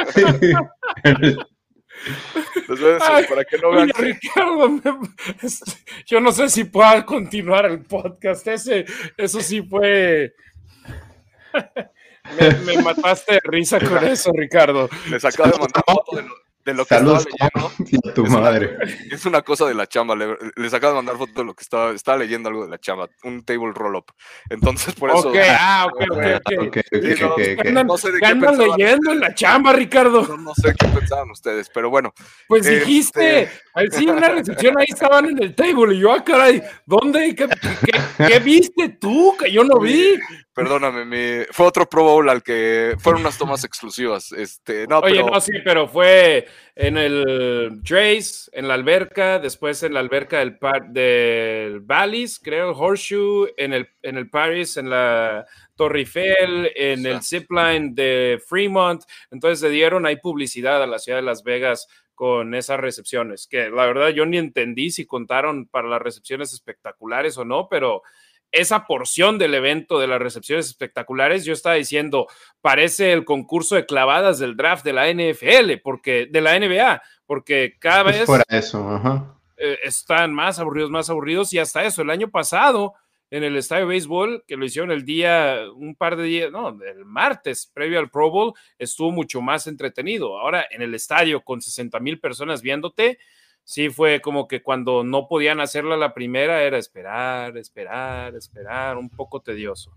para 3.28 3.44
que 3.44 3.58
no 3.58 3.70
vean. 3.70 3.90
Ricardo, 3.96 4.80
este, 5.42 5.72
yo 6.04 6.20
no 6.20 6.32
sé 6.32 6.50
si 6.50 6.64
pueda 6.64 7.04
continuar 7.06 7.64
el 7.66 7.80
podcast. 7.80 8.46
Ese, 8.46 8.84
eso 9.16 9.40
sí 9.40 9.62
fue. 9.62 10.34
Me, 12.64 12.82
mataste 12.82 13.34
de 13.34 13.40
risa 13.44 13.78
con 13.80 14.04
eso, 14.06 14.30
Ricardo. 14.32 14.88
Les 15.10 15.24
acabo 15.24 15.50
de 15.50 15.58
mandar 15.60 15.82
foto 15.86 16.16
de 16.16 16.22
lo, 16.74 16.84
que 16.84 16.94
estaba 16.94 17.18
leyendo. 17.18 18.12
tu 18.14 18.26
madre. 18.26 18.76
es 19.10 19.26
una 19.26 19.42
cosa 19.42 19.66
de 19.66 19.74
la 19.74 19.86
chamba. 19.86 20.16
les 20.56 20.74
acabo 20.74 20.92
de 20.92 20.96
mandar 20.96 21.16
foto 21.16 21.32
de 21.34 21.44
lo 21.44 21.54
que 21.54 21.62
estaba, 21.62 21.92
estaba 21.92 22.18
leyendo 22.18 22.48
algo 22.48 22.64
de 22.64 22.70
la 22.70 22.78
chamba. 22.78 23.08
Un 23.24 23.44
table 23.44 23.72
roll-up. 23.74 24.06
Entonces, 24.50 24.94
por 24.94 25.10
eso. 25.10 25.28
Ok, 25.28 25.36
ah, 25.50 25.86
ok, 25.92 26.00
ok, 26.00 26.76
ok. 27.56 27.64
no, 27.84 27.98
sé 27.98 28.12
de 28.12 28.20
qué 28.20 28.26
andan 28.26 28.58
leyendo 28.58 29.12
en 29.12 29.20
la 29.20 29.34
chamba, 29.34 29.72
Ricardo? 29.72 30.36
No, 30.36 30.54
sé 30.54 30.74
qué 30.78 30.88
pensaban 30.88 31.30
ustedes, 31.30 31.70
pero 31.72 31.90
bueno. 31.90 32.12
Pues 32.48 32.66
dijiste, 32.66 33.44
este 33.74 33.98
sí, 33.98 34.08
una 34.08 34.28
recepción 34.28 34.78
ahí 34.78 34.86
estaban 34.88 35.26
en 35.26 35.42
el 35.42 35.54
table. 35.54 35.94
Y 35.94 36.00
yo, 36.00 36.12
ah, 36.12 36.24
caray, 36.24 36.62
¿dónde? 36.84 37.34
¿Qué, 37.34 37.48
qué 38.26 38.38
viste 38.38 38.88
tú? 39.00 39.36
Que 39.38 39.52
yo 39.52 39.64
no 39.64 39.78
vi. 39.78 40.18
Perdóname, 40.56 41.46
fue 41.50 41.66
otro 41.66 41.86
Pro 41.86 42.02
Bowl 42.02 42.30
al 42.30 42.42
que 42.42 42.96
fueron 42.98 43.20
unas 43.20 43.36
tomas 43.36 43.62
exclusivas. 43.62 44.32
Este, 44.32 44.86
no, 44.86 45.00
Oye, 45.00 45.22
no, 45.22 45.38
sí, 45.38 45.52
pero 45.62 45.86
fue 45.86 46.46
en 46.74 46.98
el 46.98 47.80
Trace, 47.84 48.50
en 48.52 48.68
la 48.68 48.74
alberca, 48.74 49.38
después 49.38 49.82
en 49.82 49.94
la 49.94 50.00
alberca 50.00 50.38
del, 50.38 50.58
del 50.90 51.80
Valleys, 51.80 52.38
creo, 52.38 52.72
Horseshoe, 52.72 53.54
en 53.56 53.72
el, 53.72 53.88
en 54.02 54.16
el 54.16 54.28
Paris, 54.28 54.76
en 54.76 54.90
la 54.90 55.46
Torre 55.74 56.00
Eiffel, 56.00 56.70
en 56.74 57.06
el 57.06 57.22
Zipline 57.22 57.94
de 57.94 58.40
Fremont. 58.46 59.02
Entonces 59.30 59.60
se 59.60 59.70
dieron 59.70 60.06
ahí 60.06 60.16
publicidad 60.16 60.82
a 60.82 60.86
la 60.86 60.98
ciudad 60.98 61.18
de 61.18 61.24
Las 61.24 61.42
Vegas 61.42 61.88
con 62.14 62.54
esas 62.54 62.80
recepciones, 62.80 63.46
que 63.46 63.68
la 63.68 63.84
verdad 63.86 64.08
yo 64.08 64.24
ni 64.24 64.38
entendí 64.38 64.90
si 64.90 65.04
contaron 65.04 65.66
para 65.66 65.86
las 65.86 66.00
recepciones 66.00 66.52
espectaculares 66.54 67.36
o 67.36 67.44
no, 67.44 67.68
pero 67.68 68.02
esa 68.56 68.86
porción 68.86 69.38
del 69.38 69.54
evento 69.54 69.98
de 69.98 70.06
las 70.06 70.20
recepciones 70.20 70.66
espectaculares, 70.66 71.44
yo 71.44 71.52
estaba 71.52 71.74
diciendo, 71.74 72.26
parece 72.60 73.12
el 73.12 73.24
concurso 73.24 73.74
de 73.74 73.86
clavadas 73.86 74.38
del 74.38 74.56
draft 74.56 74.84
de 74.84 74.92
la 74.92 75.08
NFL, 75.12 75.80
porque 75.82 76.26
de 76.30 76.40
la 76.40 76.58
NBA, 76.58 77.02
porque 77.26 77.76
cada 77.78 78.02
vez 78.02 78.28
eso, 78.48 79.24
eh, 79.56 79.78
están 79.84 80.32
más 80.34 80.58
aburridos, 80.58 80.90
más 80.90 81.10
aburridos, 81.10 81.52
y 81.52 81.58
hasta 81.58 81.84
eso, 81.84 82.02
el 82.02 82.10
año 82.10 82.30
pasado, 82.30 82.94
en 83.30 83.44
el 83.44 83.56
estadio 83.56 83.84
de 83.84 83.90
béisbol, 83.90 84.44
que 84.46 84.56
lo 84.56 84.64
hicieron 84.64 84.90
el 84.90 85.04
día, 85.04 85.58
un 85.74 85.94
par 85.94 86.16
de 86.16 86.24
días, 86.24 86.52
no, 86.52 86.68
el 86.68 87.04
martes, 87.04 87.70
previo 87.72 87.98
al 87.98 88.10
Pro 88.10 88.30
Bowl, 88.30 88.54
estuvo 88.78 89.10
mucho 89.10 89.40
más 89.40 89.66
entretenido. 89.66 90.38
Ahora, 90.38 90.66
en 90.70 90.82
el 90.82 90.94
estadio, 90.94 91.42
con 91.42 91.60
60 91.60 91.98
mil 92.00 92.20
personas 92.20 92.62
viéndote, 92.62 93.18
sí 93.66 93.90
fue 93.90 94.20
como 94.22 94.46
que 94.48 94.62
cuando 94.62 95.04
no 95.04 95.28
podían 95.28 95.60
hacerla 95.60 95.96
la 95.96 96.14
primera 96.14 96.62
era 96.62 96.78
esperar, 96.78 97.58
esperar, 97.58 98.34
esperar, 98.36 98.96
un 98.96 99.10
poco 99.10 99.40
tedioso. 99.40 99.92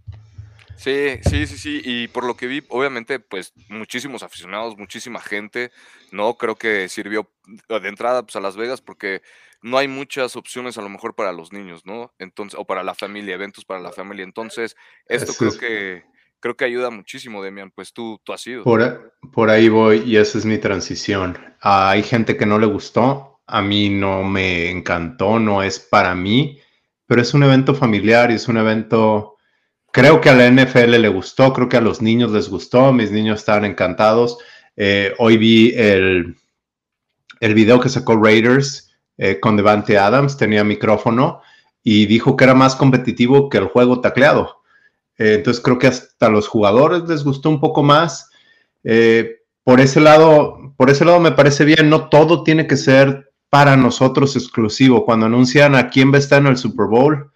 Sí, 0.75 1.19
sí, 1.29 1.45
sí, 1.45 1.57
sí, 1.57 1.81
y 1.83 2.07
por 2.07 2.23
lo 2.25 2.35
que 2.35 2.47
vi, 2.47 2.63
obviamente, 2.69 3.19
pues 3.19 3.53
muchísimos 3.67 4.23
aficionados, 4.23 4.77
muchísima 4.77 5.19
gente, 5.19 5.71
¿no? 6.11 6.35
Creo 6.35 6.55
que 6.55 6.89
sirvió 6.89 7.29
de 7.67 7.87
entrada 7.87 8.23
pues, 8.23 8.35
a 8.37 8.39
Las 8.39 8.55
Vegas 8.55 8.81
porque 8.81 9.21
no 9.61 9.77
hay 9.77 9.87
muchas 9.87 10.35
opciones 10.35 10.77
a 10.77 10.81
lo 10.81 10.89
mejor 10.89 11.15
para 11.15 11.31
los 11.31 11.51
niños, 11.51 11.85
¿no? 11.85 12.13
Entonces, 12.17 12.57
o 12.57 12.65
para 12.65 12.83
la 12.83 12.95
familia, 12.95 13.35
eventos 13.35 13.65
para 13.65 13.81
la 13.81 13.91
familia. 13.91 14.23
Entonces, 14.23 14.75
esto 15.07 15.33
creo 15.33 15.57
que 15.57 16.03
creo 16.39 16.55
que 16.55 16.65
ayuda 16.65 16.89
muchísimo, 16.89 17.43
Demian, 17.43 17.71
pues 17.71 17.93
tú, 17.93 18.19
tú 18.23 18.33
has 18.33 18.41
sido. 18.41 18.63
Por, 18.63 19.13
por 19.33 19.49
ahí 19.49 19.69
voy 19.69 19.99
y 20.05 20.17
esa 20.17 20.37
es 20.37 20.45
mi 20.45 20.57
transición. 20.57 21.37
hay 21.61 22.03
gente 22.03 22.37
que 22.37 22.45
no 22.45 22.57
le 22.57 22.65
gustó, 22.65 23.28
a 23.49 23.61
mí 23.61 23.89
no 23.89 24.23
me 24.23 24.69
encantó, 24.69 25.39
no 25.39 25.63
es 25.63 25.79
para 25.79 26.15
mí, 26.15 26.59
pero 27.07 27.21
es 27.21 27.33
un 27.33 27.43
evento 27.43 27.73
familiar 27.73 28.29
y 28.31 28.35
es 28.35 28.47
un 28.47 28.57
evento, 28.57 29.37
creo 29.91 30.21
que 30.21 30.29
a 30.29 30.35
la 30.35 30.49
NFL 30.49 31.01
le 31.01 31.09
gustó, 31.09 31.51
creo 31.53 31.67
que 31.67 31.77
a 31.77 31.81
los 31.81 32.01
niños 32.01 32.31
les 32.31 32.49
gustó, 32.49 32.93
mis 32.93 33.11
niños 33.11 33.39
estaban 33.39 33.65
encantados. 33.65 34.37
Eh, 34.77 35.13
hoy 35.17 35.37
vi 35.37 35.73
el, 35.75 36.35
el 37.39 37.53
video 37.53 37.79
que 37.79 37.89
sacó 37.89 38.15
Raiders 38.15 38.95
eh, 39.17 39.39
con 39.39 39.57
Devante 39.57 39.97
Adams, 39.97 40.37
tenía 40.37 40.63
micrófono 40.63 41.41
y 41.83 42.05
dijo 42.05 42.37
que 42.37 42.43
era 42.43 42.53
más 42.53 42.75
competitivo 42.75 43.49
que 43.49 43.57
el 43.57 43.65
juego 43.65 44.01
tacleado. 44.01 44.61
Eh, 45.17 45.35
entonces 45.35 45.63
creo 45.63 45.79
que 45.79 45.87
hasta 45.87 46.29
los 46.29 46.47
jugadores 46.47 47.03
les 47.09 47.23
gustó 47.23 47.49
un 47.49 47.59
poco 47.59 47.83
más 47.83 48.29
por 49.63 49.81
ese 49.81 49.99
lado, 49.99 50.73
por 50.77 50.89
ese 50.89 51.05
lado 51.05 51.19
me 51.19 51.33
parece 51.33 51.65
bien, 51.65 51.89
no 51.89 52.09
todo 52.09 52.43
tiene 52.43 52.65
que 52.65 52.77
ser 52.77 53.28
para 53.49 53.75
nosotros 53.75 54.35
exclusivo. 54.35 55.05
Cuando 55.05 55.25
anuncian 55.25 55.75
a 55.75 55.89
quién 55.89 56.11
va 56.11 56.17
a 56.17 56.19
estar 56.19 56.41
en 56.41 56.47
el 56.47 56.57
Super 56.57 56.87
Bowl, 56.87 57.31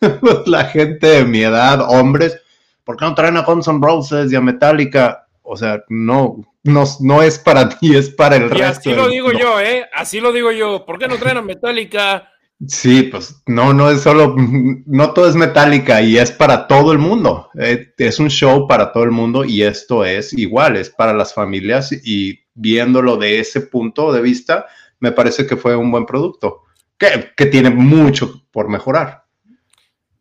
la 0.46 0.64
gente 0.66 1.06
de 1.06 1.24
mi 1.24 1.42
edad, 1.42 1.80
hombres, 1.88 2.40
¿por 2.84 2.96
qué 2.96 3.04
no 3.04 3.14
traen 3.14 3.36
a 3.36 3.42
Guns 3.42 3.68
N' 3.68 3.80
Roses 3.80 4.32
y 4.32 4.36
a 4.36 4.40
Metallica? 4.40 5.26
O 5.42 5.56
sea, 5.56 5.82
no, 5.88 6.36
no, 6.62 6.84
no 7.00 7.22
es 7.22 7.38
para 7.38 7.68
ti, 7.68 7.96
es 7.96 8.10
para 8.10 8.36
el 8.36 8.44
y 8.44 8.48
resto. 8.48 8.90
Así 8.90 8.94
lo 8.94 9.08
digo 9.08 9.32
yo, 9.32 9.60
¿eh? 9.60 9.86
Así 9.94 10.20
lo 10.20 10.32
digo 10.32 10.52
yo. 10.52 10.84
¿Por 10.84 10.98
qué 10.98 11.08
no 11.08 11.16
traen 11.16 11.38
a 11.38 11.42
Metallica? 11.42 12.30
Sí, 12.66 13.04
pues 13.04 13.42
no, 13.46 13.72
no 13.72 13.90
es 13.90 14.02
solo, 14.02 14.36
no 14.36 15.14
todo 15.14 15.26
es 15.26 15.34
Metallica 15.34 16.02
y 16.02 16.18
es 16.18 16.30
para 16.30 16.66
todo 16.66 16.92
el 16.92 16.98
mundo. 16.98 17.48
Eh, 17.58 17.94
es 17.96 18.18
un 18.18 18.28
show 18.28 18.68
para 18.68 18.92
todo 18.92 19.04
el 19.04 19.10
mundo 19.10 19.46
y 19.46 19.62
esto 19.62 20.04
es 20.04 20.34
igual, 20.34 20.76
es 20.76 20.90
para 20.90 21.14
las 21.14 21.32
familias 21.32 21.90
y 21.90 22.40
viéndolo 22.52 23.16
de 23.16 23.40
ese 23.40 23.62
punto 23.62 24.12
de 24.12 24.20
vista, 24.20 24.66
me 25.00 25.12
parece 25.12 25.46
que 25.46 25.56
fue 25.56 25.76
un 25.76 25.90
buen 25.90 26.06
producto, 26.06 26.62
que, 26.96 27.32
que 27.36 27.46
tiene 27.46 27.70
mucho 27.70 28.46
por 28.52 28.68
mejorar. 28.68 29.24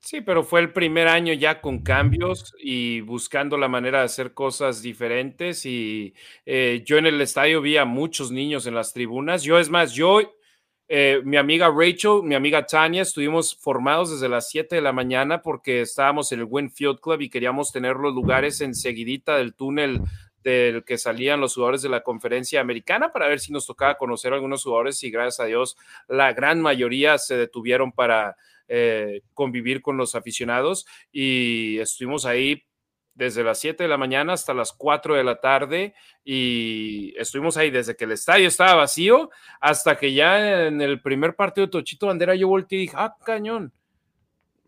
Sí, 0.10 0.22
pero 0.22 0.44
fue 0.44 0.62
el 0.62 0.74
primer 0.74 1.08
año 1.08 1.34
ya 1.34 1.62
con 1.62 1.84
cambios 1.84 2.56
y 2.58 3.02
buscando 3.02 3.58
la 3.58 3.68
manera 3.68 4.00
de 4.00 4.06
hacer 4.06 4.34
cosas 4.34 4.82
diferentes. 4.82 5.68
Y 5.68 6.16
eh, 6.48 6.82
yo 6.84 6.98
en 6.98 7.06
el 7.06 7.22
estadio 7.22 7.62
vi 7.62 7.78
a 7.78 7.86
muchos 7.86 8.32
niños 8.32 8.66
en 8.66 8.74
las 8.74 8.92
tribunas. 8.92 9.44
Yo, 9.44 9.60
es 9.60 9.70
más, 9.70 9.94
yo, 9.94 10.20
eh, 10.88 11.22
mi 11.24 11.38
amiga 11.38 11.70
Rachel, 11.70 12.24
mi 12.24 12.34
amiga 12.34 12.66
Tania, 12.66 13.04
estuvimos 13.04 13.56
formados 13.56 14.10
desde 14.10 14.30
las 14.30 14.50
7 14.50 14.78
de 14.78 14.82
la 14.82 14.94
mañana 14.94 15.44
porque 15.44 15.82
estábamos 15.82 16.32
en 16.32 16.40
el 16.40 16.48
Winfield 16.50 17.00
Club 17.00 17.22
y 17.22 17.30
queríamos 17.30 17.72
tener 17.72 17.96
los 17.96 18.16
lugares 18.16 18.62
enseguidita 18.62 19.38
del 19.38 19.54
túnel 19.54 20.02
del 20.44 20.84
que 20.84 20.98
salían 20.98 21.42
los 21.42 21.56
jugadores 21.56 21.82
de 21.82 21.90
la 21.90 22.02
conferencia 22.02 22.62
americana 22.62 23.12
para 23.12 23.28
ver 23.28 23.40
si 23.40 23.52
nos 23.52 23.66
tocaba 23.66 23.98
conocer 23.98 24.32
a 24.32 24.36
algunos 24.36 24.64
jugadores 24.64 25.04
y 25.04 25.12
gracias 25.12 25.40
a 25.40 25.46
Dios 25.46 25.78
la 26.08 26.34
gran 26.34 26.62
mayoría 26.62 27.18
se 27.18 27.38
detuvieron 27.38 27.92
para 27.92 28.38
eh, 28.68 29.22
convivir 29.34 29.82
con 29.82 29.98
los 29.98 30.16
aficionados 30.16 30.86
y 31.12 31.80
estuvimos 31.80 32.26
ahí 32.26 32.64
desde 33.16 33.44
las 33.44 33.60
7 33.60 33.84
de 33.84 33.90
la 33.90 33.98
mañana 33.98 34.34
hasta 34.34 34.54
las 34.54 34.72
4 34.72 35.16
de 35.16 35.24
la 35.24 35.42
tarde 35.42 35.94
y 36.24 37.14
estuvimos 37.18 37.58
ahí 37.58 37.70
desde 37.70 37.96
que 37.96 38.06
el 38.06 38.14
estadio 38.14 38.48
estaba 38.48 38.76
vacío 38.76 39.30
hasta 39.60 39.98
que 39.98 40.14
ya 40.14 40.68
en 40.68 40.82
el 40.82 41.02
primer 41.02 41.36
partido 41.36 41.68
de 41.68 41.72
Tochito 41.72 42.08
Bandera 42.08 42.34
yo 42.36 42.48
volteé 42.48 42.78
y 42.78 42.82
dije, 42.84 42.96
ah, 42.98 43.16
cañón, 43.26 43.74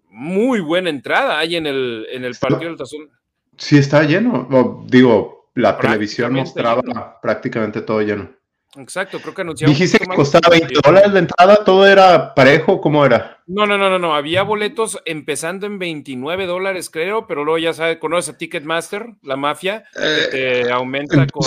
muy 0.09 0.59
buena 0.59 0.89
entrada 0.89 1.39
ahí 1.39 1.55
en 1.55 1.65
el, 1.65 2.05
en 2.11 2.25
el 2.25 2.35
partido 2.35 2.69
del 2.69 2.77
Tazón. 2.77 3.09
Sí, 3.55 3.77
estaba 3.77 4.03
lleno, 4.03 4.83
digo, 4.87 5.40
la 5.55 5.77
televisión 5.77 6.33
mostraba 6.33 7.19
prácticamente 7.21 7.81
todo 7.81 8.01
lleno. 8.01 8.29
Exacto, 8.77 9.19
creo 9.19 9.33
que 9.33 9.41
anunciaron. 9.41 9.73
Dijiste 9.73 9.99
que 9.99 10.07
costaba 10.07 10.49
20 10.49 10.73
dólares 10.81 11.11
la 11.11 11.19
entrada, 11.19 11.63
todo 11.65 11.85
era 11.85 12.33
parejo, 12.33 12.79
¿cómo 12.79 13.05
era? 13.05 13.43
No, 13.45 13.65
no, 13.65 13.77
no, 13.77 13.89
no, 13.89 13.99
no. 13.99 14.15
Había 14.15 14.43
boletos 14.43 14.97
empezando 15.03 15.65
en 15.65 15.77
29 15.77 16.45
dólares, 16.45 16.89
creo, 16.89 17.27
pero 17.27 17.43
luego 17.43 17.57
ya 17.57 17.73
sabes, 17.73 17.97
conoces 17.97 18.33
a 18.33 18.37
Ticketmaster, 18.37 19.07
la 19.23 19.35
mafia, 19.35 19.83
eh, 19.99 20.69
aumenta 20.71 21.27
con. 21.27 21.43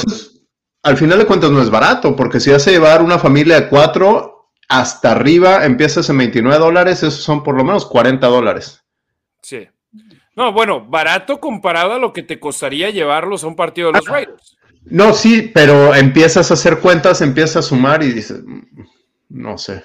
Al 0.83 0.99
final 0.99 1.19
de 1.19 1.25
cuentas 1.25 1.51
no 1.51 1.63
es 1.63 1.71
barato, 1.71 2.15
porque 2.15 2.41
si 2.41 2.51
vas 2.51 2.67
a 2.69 2.71
llevar 2.71 3.01
una 3.01 3.19
familia 3.19 3.59
de 3.59 3.69
cuatro 3.71 4.51
hasta 4.69 5.13
arriba, 5.13 5.65
empiezas 5.65 6.11
en 6.11 6.19
29 6.19 6.59
dólares, 6.59 7.03
esos 7.03 7.23
son 7.23 7.43
por 7.43 7.57
lo 7.57 7.65
menos 7.65 7.87
40 7.87 8.27
dólares. 8.27 8.85
Sí. 9.41 9.67
No, 10.37 10.53
bueno, 10.53 10.85
barato 10.85 11.39
comparado 11.39 11.93
a 11.93 11.99
lo 11.99 12.13
que 12.13 12.23
te 12.23 12.41
costaría 12.41 12.91
llevarlos 12.91 13.45
a 13.45 13.47
un 13.47 13.57
partido 13.57 13.89
de 13.89 13.99
los 13.99 14.09
Raiders. 14.09 14.57
No, 14.85 15.15
sí, 15.15 15.51
pero 15.55 15.95
empiezas 15.95 16.51
a 16.51 16.55
hacer 16.55 16.81
cuentas, 16.81 17.23
empiezas 17.23 17.57
a 17.57 17.63
sumar 17.63 18.03
y 18.03 18.13
dices, 18.13 18.43
mm, 18.45 18.83
no 19.31 19.57
sé. 19.57 19.83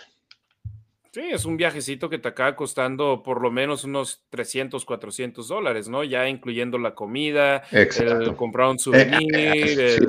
Sí, 1.11 1.21
es 1.31 1.45
un 1.45 1.57
viajecito 1.57 2.07
que 2.07 2.19
te 2.19 2.27
acaba 2.27 2.55
costando 2.55 3.23
por 3.23 3.41
lo 3.41 3.49
menos 3.49 3.83
unos 3.83 4.23
300, 4.29 4.85
400 4.85 5.47
dólares, 5.47 5.89
¿no? 5.89 6.03
Ya 6.03 6.27
incluyendo 6.29 6.77
la 6.77 6.93
comida, 6.93 7.63
el 7.71 8.35
comprar 8.35 8.69
un 8.69 8.75
eh, 8.75 8.79
souvenir 8.79 9.99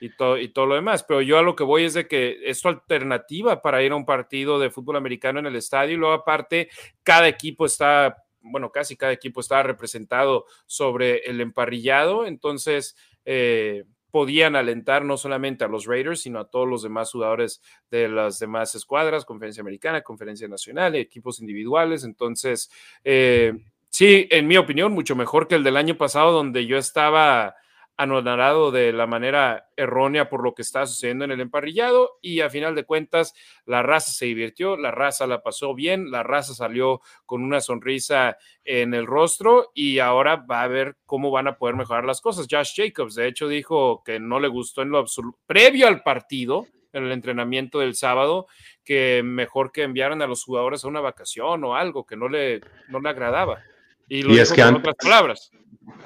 y, 0.00 0.10
todo, 0.16 0.36
y 0.36 0.48
todo 0.48 0.66
lo 0.66 0.74
demás. 0.74 1.04
Pero 1.04 1.22
yo 1.22 1.38
a 1.38 1.42
lo 1.42 1.54
que 1.54 1.62
voy 1.62 1.84
es 1.84 1.94
de 1.94 2.08
que 2.08 2.38
es 2.44 2.60
tu 2.60 2.68
alternativa 2.68 3.62
para 3.62 3.84
ir 3.84 3.92
a 3.92 3.96
un 3.96 4.04
partido 4.04 4.58
de 4.58 4.70
fútbol 4.70 4.96
americano 4.96 5.38
en 5.38 5.46
el 5.46 5.54
estadio 5.54 5.94
y 5.94 5.98
luego 5.98 6.14
aparte 6.14 6.70
cada 7.04 7.28
equipo 7.28 7.64
está, 7.64 8.16
bueno, 8.50 8.70
casi 8.70 8.96
cada 8.96 9.12
equipo 9.12 9.40
está 9.40 9.62
representado 9.62 10.46
sobre 10.66 11.18
el 11.28 11.40
emparrillado, 11.40 12.26
entonces... 12.26 12.96
Eh, 13.24 13.84
podían 14.16 14.56
alentar 14.56 15.04
no 15.04 15.18
solamente 15.18 15.62
a 15.62 15.68
los 15.68 15.84
Raiders, 15.84 16.22
sino 16.22 16.40
a 16.40 16.48
todos 16.48 16.66
los 16.66 16.82
demás 16.82 17.12
jugadores 17.12 17.60
de 17.90 18.08
las 18.08 18.38
demás 18.38 18.74
escuadras, 18.74 19.26
conferencia 19.26 19.60
americana, 19.60 20.00
conferencia 20.00 20.48
nacional, 20.48 20.94
equipos 20.94 21.38
individuales. 21.38 22.02
Entonces, 22.02 22.70
eh, 23.04 23.52
sí, 23.90 24.26
en 24.30 24.46
mi 24.46 24.56
opinión, 24.56 24.92
mucho 24.92 25.16
mejor 25.16 25.48
que 25.48 25.56
el 25.56 25.64
del 25.64 25.76
año 25.76 25.98
pasado, 25.98 26.32
donde 26.32 26.64
yo 26.64 26.78
estaba 26.78 27.56
anonadado 27.96 28.70
de 28.70 28.92
la 28.92 29.06
manera 29.06 29.70
errónea 29.76 30.28
por 30.28 30.42
lo 30.42 30.54
que 30.54 30.62
está 30.62 30.86
sucediendo 30.86 31.24
en 31.24 31.30
el 31.30 31.40
emparrillado 31.40 32.18
y 32.20 32.40
a 32.40 32.50
final 32.50 32.74
de 32.74 32.84
cuentas 32.84 33.34
la 33.64 33.82
raza 33.82 34.12
se 34.12 34.26
divirtió, 34.26 34.76
la 34.76 34.90
raza 34.90 35.26
la 35.26 35.42
pasó 35.42 35.74
bien, 35.74 36.10
la 36.10 36.22
raza 36.22 36.54
salió 36.54 37.00
con 37.24 37.42
una 37.42 37.60
sonrisa 37.60 38.36
en 38.64 38.92
el 38.94 39.06
rostro 39.06 39.70
y 39.74 39.98
ahora 39.98 40.36
va 40.36 40.62
a 40.62 40.68
ver 40.68 40.96
cómo 41.06 41.30
van 41.30 41.48
a 41.48 41.56
poder 41.56 41.76
mejorar 41.76 42.04
las 42.04 42.20
cosas. 42.20 42.46
Josh 42.50 42.74
Jacobs 42.76 43.14
de 43.14 43.28
hecho 43.28 43.48
dijo 43.48 44.02
que 44.04 44.20
no 44.20 44.40
le 44.40 44.48
gustó 44.48 44.82
en 44.82 44.90
lo 44.90 44.98
absoluto, 44.98 45.38
previo 45.46 45.88
al 45.88 46.02
partido, 46.02 46.66
en 46.92 47.04
el 47.04 47.12
entrenamiento 47.12 47.80
del 47.80 47.94
sábado, 47.94 48.46
que 48.84 49.22
mejor 49.22 49.70
que 49.70 49.82
enviaran 49.82 50.22
a 50.22 50.26
los 50.26 50.44
jugadores 50.44 50.84
a 50.84 50.88
una 50.88 51.00
vacación 51.00 51.62
o 51.64 51.76
algo 51.76 52.06
que 52.06 52.16
no 52.16 52.28
le, 52.28 52.60
no 52.88 53.00
le 53.00 53.08
agradaba. 53.08 53.62
Y 54.08 54.22
lo 54.22 54.32
es 54.34 54.52
que 54.52 54.62
con 54.62 54.76
otras 54.76 54.94
palabras. 54.96 55.50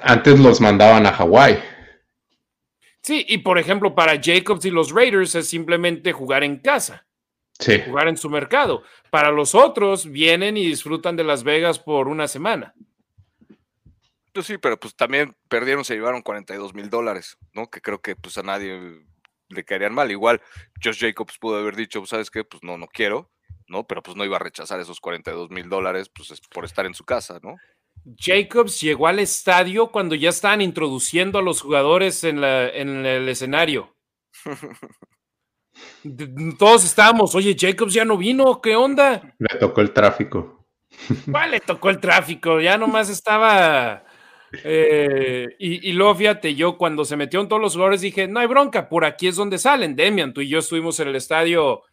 Antes 0.01 0.39
los 0.39 0.59
mandaban 0.59 1.05
a 1.05 1.13
Hawái. 1.13 1.59
Sí, 3.01 3.25
y 3.27 3.39
por 3.39 3.57
ejemplo, 3.57 3.95
para 3.95 4.19
Jacobs 4.21 4.65
y 4.65 4.69
los 4.69 4.91
Raiders 4.91 5.35
es 5.35 5.47
simplemente 5.47 6.13
jugar 6.13 6.43
en 6.43 6.59
casa. 6.59 7.07
Sí. 7.59 7.81
Jugar 7.85 8.07
en 8.07 8.17
su 8.17 8.29
mercado. 8.29 8.83
Para 9.09 9.31
los 9.31 9.55
otros, 9.55 10.09
vienen 10.11 10.57
y 10.57 10.65
disfrutan 10.65 11.15
de 11.15 11.23
Las 11.23 11.43
Vegas 11.43 11.79
por 11.79 12.07
una 12.07 12.27
semana. 12.27 12.73
Pues 14.33 14.45
sí, 14.45 14.57
pero 14.57 14.79
pues 14.79 14.95
también 14.95 15.35
perdieron, 15.49 15.83
se 15.83 15.95
llevaron 15.95 16.21
42 16.21 16.73
mil 16.73 16.89
dólares, 16.89 17.37
¿no? 17.53 17.69
Que 17.69 17.81
creo 17.81 18.01
que 18.01 18.15
pues 18.15 18.37
a 18.37 18.43
nadie 18.43 19.03
le 19.49 19.65
caerían 19.65 19.93
mal. 19.93 20.09
Igual, 20.09 20.41
Josh 20.81 20.99
Jacobs 20.99 21.37
pudo 21.37 21.57
haber 21.57 21.75
dicho, 21.75 22.05
¿sabes 22.05 22.31
qué? 22.31 22.43
Pues 22.43 22.63
no, 22.63 22.77
no 22.77 22.87
quiero, 22.87 23.29
¿no? 23.67 23.85
Pero 23.85 24.01
pues 24.01 24.15
no 24.15 24.23
iba 24.23 24.37
a 24.37 24.39
rechazar 24.39 24.79
esos 24.79 24.99
42 25.01 25.49
mil 25.49 25.67
dólares, 25.69 26.09
pues 26.09 26.39
por 26.53 26.65
estar 26.65 26.85
en 26.85 26.93
su 26.93 27.03
casa, 27.03 27.39
¿no? 27.43 27.57
Jacobs 28.17 28.81
llegó 28.81 29.07
al 29.07 29.19
estadio 29.19 29.91
cuando 29.91 30.15
ya 30.15 30.29
estaban 30.29 30.61
introduciendo 30.61 31.39
a 31.39 31.41
los 31.41 31.61
jugadores 31.61 32.23
en, 32.23 32.43
el 32.43 33.29
escenario. 33.29 33.95
Todos 36.57 36.83
estábamos, 36.83 37.35
oye, 37.35 37.55
Jacobs 37.57 37.93
ya 37.93 38.05
no 38.05 38.17
vino, 38.17 38.61
¿qué 38.61 38.75
onda? 38.75 39.35
Le 39.37 39.59
tocó 39.59 39.81
el 39.81 39.91
tráfico. 39.91 40.65
¿Cuál 41.31 41.51
le 41.51 41.59
tocó 41.59 41.89
el 41.89 41.99
tráfico? 41.99 42.59
Ya 42.59 42.77
nomás 42.77 43.09
estaba. 43.09 44.03
Eh, 44.63 45.47
y, 45.59 45.89
y, 45.89 45.93
luego 45.93 46.15
fíjate, 46.15 46.55
yo 46.55 46.77
cuando 46.77 47.05
se 47.05 47.15
metieron 47.15 47.47
todos 47.47 47.61
los 47.61 47.73
jugadores 47.73 48.01
dije, 48.01 48.27
no 48.27 48.41
hay 48.41 48.47
bronca, 48.47 48.89
por 48.89 49.05
aquí 49.05 49.27
es 49.27 49.37
donde 49.37 49.57
salen. 49.57 49.95
Demian, 49.95 50.33
tú 50.33 50.41
y 50.41 50.49
yo 50.49 50.59
estuvimos 50.59 50.99
en 50.99 51.07
el 51.07 51.15
estadio 51.15 51.83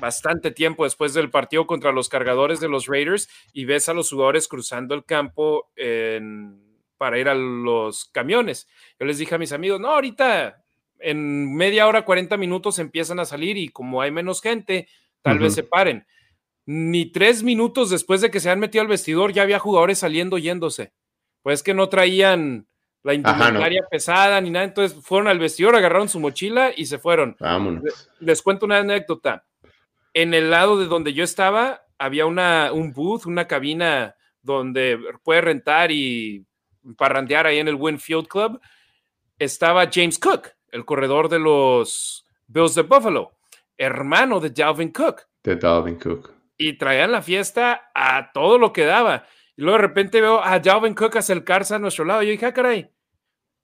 bastante 0.00 0.50
tiempo 0.50 0.84
después 0.84 1.14
del 1.14 1.30
partido 1.30 1.66
contra 1.66 1.92
los 1.92 2.08
cargadores 2.08 2.60
de 2.60 2.68
los 2.68 2.86
Raiders 2.86 3.28
y 3.52 3.64
ves 3.64 3.88
a 3.88 3.94
los 3.94 4.10
jugadores 4.10 4.48
cruzando 4.48 4.94
el 4.94 5.04
campo 5.04 5.70
para 6.96 7.18
ir 7.18 7.28
a 7.28 7.34
los 7.34 8.06
camiones. 8.06 8.68
Yo 8.98 9.06
les 9.06 9.18
dije 9.18 9.34
a 9.34 9.38
mis 9.38 9.52
amigos, 9.52 9.80
no, 9.80 9.88
ahorita 9.88 10.62
en 10.98 11.54
media 11.54 11.86
hora, 11.86 12.04
40 12.04 12.36
minutos 12.36 12.78
empiezan 12.78 13.20
a 13.20 13.24
salir 13.24 13.56
y 13.56 13.68
como 13.68 14.00
hay 14.00 14.10
menos 14.10 14.40
gente, 14.40 14.88
tal 15.22 15.38
vez 15.38 15.54
se 15.54 15.62
paren. 15.62 16.06
Ni 16.64 17.06
tres 17.12 17.42
minutos 17.42 17.90
después 17.90 18.20
de 18.20 18.30
que 18.30 18.40
se 18.40 18.50
han 18.50 18.58
metido 18.58 18.82
al 18.82 18.88
vestidor 18.88 19.32
ya 19.32 19.42
había 19.42 19.58
jugadores 19.58 19.98
saliendo 19.98 20.38
yéndose. 20.38 20.92
Pues 21.42 21.62
que 21.62 21.74
no 21.74 21.88
traían 21.88 22.66
la 23.02 23.14
indumentaria 23.14 23.82
pesada 23.88 24.40
ni 24.40 24.50
nada, 24.50 24.64
entonces 24.64 24.98
fueron 25.00 25.28
al 25.28 25.38
vestidor, 25.38 25.76
agarraron 25.76 26.08
su 26.08 26.18
mochila 26.18 26.72
y 26.76 26.86
se 26.86 26.98
fueron. 26.98 27.36
Vámonos. 27.38 28.10
Les 28.18 28.42
cuento 28.42 28.66
una 28.66 28.78
anécdota 28.78 29.44
en 30.16 30.32
el 30.32 30.50
lado 30.50 30.78
de 30.78 30.86
donde 30.86 31.12
yo 31.12 31.22
estaba 31.22 31.82
había 31.98 32.24
una, 32.24 32.72
un 32.72 32.94
booth, 32.94 33.26
una 33.26 33.46
cabina 33.46 34.16
donde 34.40 34.98
puede 35.22 35.42
rentar 35.42 35.90
y 35.92 36.46
parrandear 36.96 37.46
ahí 37.46 37.58
en 37.58 37.68
el 37.68 37.74
Winfield 37.74 38.26
Club. 38.26 38.58
Estaba 39.38 39.90
James 39.92 40.18
Cook, 40.18 40.48
el 40.70 40.86
corredor 40.86 41.28
de 41.28 41.38
los 41.38 42.24
Bills 42.46 42.74
de 42.74 42.82
Buffalo, 42.82 43.36
hermano 43.76 44.40
de 44.40 44.48
Dalvin 44.48 44.90
Cook. 44.90 45.20
De 45.42 45.56
Dalvin 45.56 45.96
Cook. 45.96 46.32
Y 46.56 46.78
traían 46.78 47.12
la 47.12 47.20
fiesta 47.20 47.90
a 47.94 48.32
todo 48.32 48.56
lo 48.56 48.72
que 48.72 48.86
daba. 48.86 49.26
Y 49.54 49.62
luego 49.62 49.76
de 49.76 49.82
repente 49.82 50.22
veo 50.22 50.42
a 50.42 50.58
Dalvin 50.58 50.94
Cook 50.94 51.16
acercarse 51.16 51.74
a 51.74 51.78
nuestro 51.78 52.06
lado. 52.06 52.22
Y 52.22 52.26
yo 52.26 52.32
dije, 52.32 52.46
ah, 52.46 52.54
caray, 52.54 52.90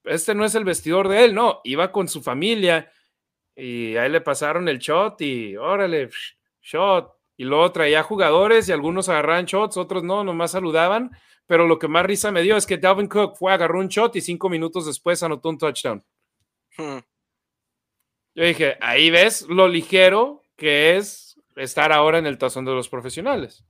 este 0.05 0.35
no 0.35 0.45
es 0.45 0.55
el 0.55 0.65
vestidor 0.65 1.09
de 1.09 1.25
él, 1.25 1.35
no, 1.35 1.63
iba 1.65 1.91
con 1.91 2.09
su 2.09 2.23
familia 2.23 2.93
y 3.55 3.97
ahí 3.97 4.11
le 4.11 4.21
pasaron 4.21 4.69
el 4.69 4.79
shot 4.79 5.21
y 5.21 5.57
órale, 5.57 6.11
shot. 6.63 7.13
Y 7.37 7.45
luego 7.45 7.73
traía 7.73 8.03
jugadores 8.03 8.69
y 8.69 8.73
algunos 8.73 9.09
agarraban 9.09 9.47
shots, 9.47 9.77
otros 9.77 10.03
no, 10.05 10.23
nomás 10.23 10.53
saludaban. 10.53 11.11
Pero 11.47 11.67
lo 11.67 11.79
que 11.79 11.89
más 11.89 12.07
risa 12.07 12.31
me 12.31 12.43
dio 12.43 12.57
es 12.57 12.67
que 12.67 12.79
Dalvin 12.79 13.09
Cook 13.09 13.37
fue, 13.37 13.53
agarró 13.53 13.81
un 13.81 13.89
shot 13.89 14.15
y 14.17 14.21
cinco 14.21 14.49
minutos 14.49 14.87
después 14.87 15.23
anotó 15.23 15.49
un 15.49 15.59
touchdown. 15.59 16.05
Hmm. 16.77 16.99
Yo 18.35 18.45
dije, 18.45 18.77
ahí 18.81 19.11
ves 19.11 19.43
lo 19.49 19.69
ligero 19.69 20.43
que 20.57 20.97
es 20.97 21.39
estar 21.57 21.93
ahora 21.93 22.19
en 22.19 22.27
el 22.27 22.39
tazón 22.39 22.65
de 22.65 22.73
los 22.73 22.89
profesionales. 22.89 23.65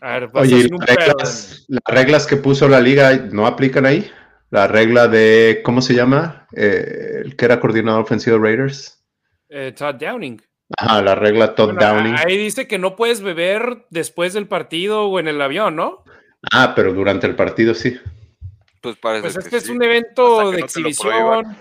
A 0.00 0.18
ver, 0.18 0.30
Oye, 0.34 0.68
las 0.86 1.66
reglas, 1.86 2.26
que 2.26 2.36
puso 2.36 2.68
la 2.68 2.80
liga 2.80 3.14
no 3.30 3.46
aplican 3.46 3.86
ahí? 3.86 4.10
La 4.50 4.66
regla 4.66 5.06
de, 5.08 5.62
¿cómo 5.64 5.80
se 5.80 5.94
llama? 5.94 6.46
Eh, 6.54 7.22
el 7.24 7.36
que 7.36 7.44
era 7.44 7.60
coordinador 7.60 8.02
ofensivo 8.02 8.36
de 8.36 8.42
Raiders. 8.42 9.02
Eh, 9.48 9.72
Todd 9.76 9.94
Downing. 9.94 10.42
Ajá, 10.78 11.02
la 11.02 11.14
regla 11.14 11.54
Todd 11.54 11.74
Downing. 11.78 12.16
Ahí 12.16 12.36
dice 12.36 12.66
que 12.66 12.78
no 12.78 12.96
puedes 12.96 13.20
beber 13.20 13.86
después 13.90 14.32
del 14.32 14.48
partido 14.48 15.06
o 15.06 15.18
en 15.18 15.28
el 15.28 15.40
avión, 15.40 15.76
¿no? 15.76 16.04
Ah, 16.50 16.72
pero 16.74 16.92
durante 16.92 17.26
el 17.26 17.36
partido 17.36 17.74
sí. 17.74 17.98
Pues 18.80 18.96
parece 18.96 19.22
pues 19.22 19.36
este 19.36 19.56
es 19.58 19.68
un 19.68 19.82
evento 19.82 20.50
de 20.50 20.60
exhibición. 20.60 21.56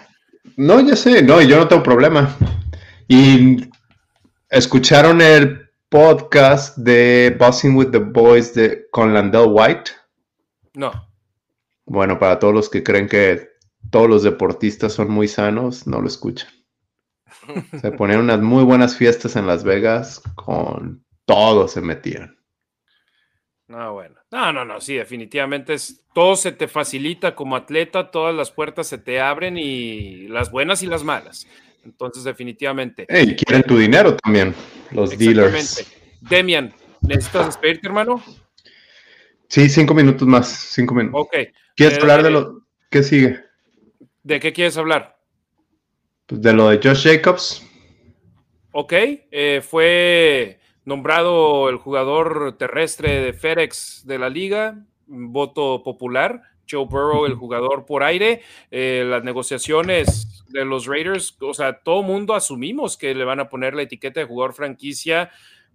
No, 0.57 0.79
ya 0.81 0.95
sé, 0.95 1.21
no, 1.21 1.41
yo 1.41 1.57
no 1.57 1.67
tengo 1.67 1.83
problema. 1.83 2.35
Y 3.07 3.69
escucharon 4.49 5.21
el 5.21 5.69
podcast 5.89 6.77
de 6.77 7.35
Bossing 7.37 7.75
with 7.75 7.91
the 7.91 7.99
Boys 7.99 8.53
de, 8.53 8.87
con 8.91 9.13
Landell 9.13 9.49
White. 9.49 9.91
No. 10.73 10.91
Bueno, 11.85 12.17
para 12.17 12.39
todos 12.39 12.53
los 12.53 12.69
que 12.69 12.81
creen 12.81 13.07
que 13.07 13.49
todos 13.89 14.09
los 14.09 14.23
deportistas 14.23 14.93
son 14.93 15.11
muy 15.11 15.27
sanos, 15.27 15.85
no 15.85 16.01
lo 16.01 16.07
escuchan. 16.07 16.49
Se 17.79 17.91
ponían 17.91 18.21
unas 18.21 18.41
muy 18.41 18.63
buenas 18.63 18.95
fiestas 18.95 19.35
en 19.35 19.47
Las 19.47 19.63
Vegas, 19.63 20.21
con 20.35 21.03
todo 21.25 21.67
se 21.67 21.81
metían. 21.81 22.37
No, 23.67 23.93
bueno. 23.93 24.15
No, 24.31 24.51
no, 24.51 24.65
no, 24.65 24.81
sí, 24.81 24.95
definitivamente 24.95 25.73
es, 25.73 26.03
todo 26.13 26.35
se 26.35 26.51
te 26.51 26.67
facilita 26.67 27.35
como 27.35 27.55
atleta, 27.55 28.11
todas 28.11 28.35
las 28.35 28.51
puertas 28.51 28.87
se 28.87 28.97
te 28.97 29.21
abren 29.21 29.57
y 29.57 30.27
las 30.27 30.51
buenas 30.51 30.83
y 30.83 30.87
las 30.87 31.03
malas. 31.03 31.47
Entonces, 31.85 32.23
definitivamente. 32.23 33.07
Y 33.09 33.35
quieren 33.35 33.63
tu 33.63 33.77
dinero 33.77 34.15
también, 34.17 34.53
los 34.91 35.17
dealers. 35.17 35.89
Demian, 36.19 36.73
¿necesitas 37.01 37.47
despedirte, 37.47 37.87
hermano? 37.87 38.21
Sí, 39.47 39.69
cinco 39.69 39.93
minutos 39.93 40.27
más, 40.27 40.47
cinco 40.49 40.93
minutos. 40.93 41.21
Ok. 41.21 41.35
¿Quieres 41.75 41.97
eh, 41.97 42.01
hablar 42.01 42.23
de 42.23 42.31
lo 42.31 42.67
que 42.89 43.03
sigue? 43.03 43.39
¿De 44.23 44.39
qué 44.39 44.53
quieres 44.53 44.77
hablar? 44.77 45.17
Pues 46.31 46.41
de 46.43 46.53
lo 46.53 46.69
de 46.69 46.79
Josh 46.81 47.03
Jacobs. 47.03 47.61
Ok, 48.71 48.93
eh, 48.93 49.61
fue 49.61 50.59
nombrado 50.85 51.67
el 51.67 51.75
jugador 51.75 52.55
terrestre 52.57 53.19
de 53.19 53.33
FedEx 53.33 54.03
de 54.05 54.17
la 54.17 54.29
liga, 54.29 54.77
voto 55.07 55.83
popular. 55.83 56.41
Joe 56.69 56.85
Burrow, 56.85 57.25
el 57.25 57.33
jugador 57.33 57.85
por 57.85 58.01
aire. 58.01 58.43
Eh, 58.71 59.03
las 59.05 59.25
negociaciones 59.25 60.45
de 60.47 60.63
los 60.63 60.85
Raiders, 60.85 61.35
o 61.41 61.53
sea, 61.53 61.79
todo 61.83 62.01
mundo 62.01 62.33
asumimos 62.33 62.95
que 62.95 63.13
le 63.13 63.25
van 63.25 63.41
a 63.41 63.49
poner 63.49 63.73
la 63.73 63.81
etiqueta 63.81 64.21
de 64.21 64.25
jugador 64.25 64.53
franquicia, 64.53 65.31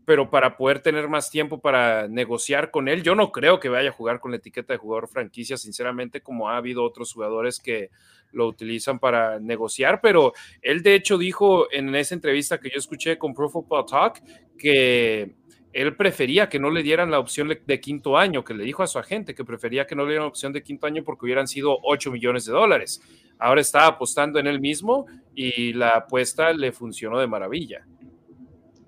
pero 0.06 0.30
para 0.30 0.56
poder 0.56 0.80
tener 0.80 1.08
más 1.08 1.30
tiempo 1.30 1.60
para 1.60 2.06
negociar 2.06 2.70
con 2.70 2.88
él, 2.88 3.02
yo 3.02 3.16
no 3.16 3.32
creo 3.32 3.58
que 3.58 3.68
vaya 3.68 3.90
a 3.90 3.92
jugar 3.92 4.20
con 4.20 4.30
la 4.30 4.36
etiqueta 4.36 4.72
de 4.72 4.78
jugador 4.78 5.08
franquicia, 5.08 5.56
sinceramente, 5.56 6.22
como 6.22 6.48
ha 6.48 6.56
habido 6.56 6.84
otros 6.84 7.12
jugadores 7.12 7.58
que 7.58 7.90
lo 8.30 8.46
utilizan 8.46 9.00
para 9.00 9.40
negociar, 9.40 10.00
pero 10.00 10.32
él 10.62 10.82
de 10.82 10.94
hecho 10.94 11.18
dijo 11.18 11.70
en 11.72 11.92
esa 11.96 12.14
entrevista 12.14 12.60
que 12.60 12.70
yo 12.70 12.78
escuché 12.78 13.18
con 13.18 13.34
Pro 13.34 13.48
Football 13.48 13.86
Talk 13.86 14.22
que 14.56 15.34
él 15.72 15.96
prefería 15.96 16.48
que 16.48 16.60
no 16.60 16.70
le 16.70 16.84
dieran 16.84 17.10
la 17.10 17.18
opción 17.18 17.48
de 17.48 17.80
quinto 17.80 18.16
año, 18.16 18.44
que 18.44 18.54
le 18.54 18.62
dijo 18.62 18.84
a 18.84 18.86
su 18.86 19.00
agente 19.00 19.34
que 19.34 19.44
prefería 19.44 19.86
que 19.86 19.96
no 19.96 20.04
le 20.04 20.10
dieran 20.10 20.26
la 20.26 20.30
opción 20.30 20.52
de 20.52 20.62
quinto 20.62 20.86
año 20.86 21.02
porque 21.02 21.26
hubieran 21.26 21.48
sido 21.48 21.78
8 21.82 22.12
millones 22.12 22.46
de 22.46 22.52
dólares. 22.52 23.02
Ahora 23.38 23.60
está 23.60 23.86
apostando 23.86 24.38
en 24.38 24.46
él 24.46 24.60
mismo 24.60 25.06
y 25.34 25.72
la 25.72 25.90
apuesta 25.90 26.52
le 26.52 26.70
funcionó 26.72 27.18
de 27.18 27.26
maravilla. 27.26 27.84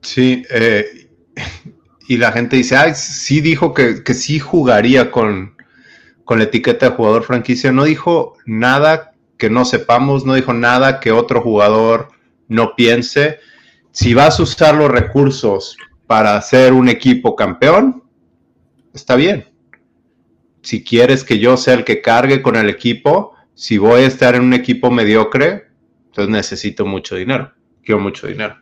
Sí, 0.00 0.42
eh, 0.50 1.07
y 2.08 2.16
la 2.16 2.32
gente 2.32 2.56
dice, 2.56 2.76
ay, 2.76 2.92
sí 2.94 3.40
dijo 3.40 3.74
que, 3.74 4.02
que 4.02 4.14
sí 4.14 4.38
jugaría 4.38 5.10
con, 5.10 5.56
con 6.24 6.38
la 6.38 6.44
etiqueta 6.44 6.90
de 6.90 6.96
jugador 6.96 7.24
franquicia. 7.24 7.72
No 7.72 7.84
dijo 7.84 8.34
nada 8.46 9.12
que 9.36 9.50
no 9.50 9.64
sepamos, 9.64 10.24
no 10.24 10.34
dijo 10.34 10.52
nada 10.52 11.00
que 11.00 11.12
otro 11.12 11.40
jugador 11.40 12.08
no 12.48 12.74
piense. 12.76 13.38
Si 13.92 14.14
vas 14.14 14.38
a 14.38 14.42
usar 14.42 14.74
los 14.74 14.90
recursos 14.90 15.76
para 16.06 16.36
hacer 16.36 16.72
un 16.72 16.88
equipo 16.88 17.36
campeón, 17.36 18.02
está 18.92 19.16
bien. 19.16 19.46
Si 20.62 20.82
quieres 20.82 21.24
que 21.24 21.38
yo 21.38 21.56
sea 21.56 21.74
el 21.74 21.84
que 21.84 22.02
cargue 22.02 22.42
con 22.42 22.56
el 22.56 22.68
equipo, 22.68 23.34
si 23.54 23.78
voy 23.78 24.02
a 24.02 24.06
estar 24.06 24.34
en 24.34 24.42
un 24.42 24.54
equipo 24.54 24.90
mediocre, 24.90 25.68
entonces 26.06 26.30
necesito 26.30 26.84
mucho 26.84 27.16
dinero. 27.16 27.52
Quiero 27.82 28.00
mucho 28.00 28.26
dinero. 28.26 28.56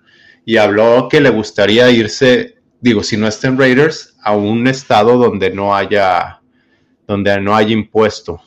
Y 0.45 0.57
habló 0.59 1.09
que 1.09 1.21
le 1.21 1.31
gustaría 1.31 1.91
irse, 1.91 2.56
digo, 2.89 3.03
si 3.03 3.17
no 3.17 3.27
está 3.27 3.49
en 3.49 3.59
Raiders, 3.59 4.17
a 4.23 4.35
un 4.35 4.67
estado 4.67 5.19
donde 5.19 5.51
no 5.51 5.75
haya, 5.75 6.41
donde 7.07 7.41
no 7.41 7.55
haya 7.55 7.73
impuesto 7.73 8.41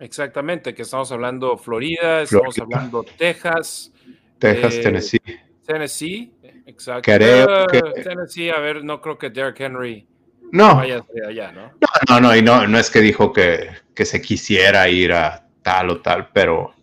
Exactamente, 0.00 0.74
que 0.74 0.82
estamos 0.82 1.12
hablando 1.12 1.58
Florida, 1.58 2.22
estamos 2.22 2.58
hablando 2.58 3.04
Texas. 3.18 3.92
Texas, 4.38 4.74
eh, 4.76 4.82
Tennessee. 4.82 5.20
Tennessee, 5.66 6.32
exacto. 6.64 7.02
Creo 7.02 7.66
que... 7.66 7.82
Tennessee, 8.02 8.48
a 8.48 8.58
ver, 8.60 8.82
no 8.82 8.98
creo 9.02 9.18
que 9.18 9.28
Derrick 9.28 9.60
Henry 9.60 10.08
no. 10.52 10.76
vaya 10.76 11.04
allá, 11.28 11.52
¿no? 11.52 11.72
No, 11.72 11.88
no, 12.08 12.20
no, 12.20 12.36
y 12.36 12.40
no, 12.40 12.66
no 12.66 12.78
es 12.78 12.90
que 12.90 13.00
dijo 13.02 13.30
que, 13.30 13.68
que 13.94 14.06
se 14.06 14.22
quisiera 14.22 14.88
ir 14.88 15.12
a 15.12 15.46
tal 15.60 15.90
o 15.90 16.00
tal, 16.00 16.30
pero 16.32 16.74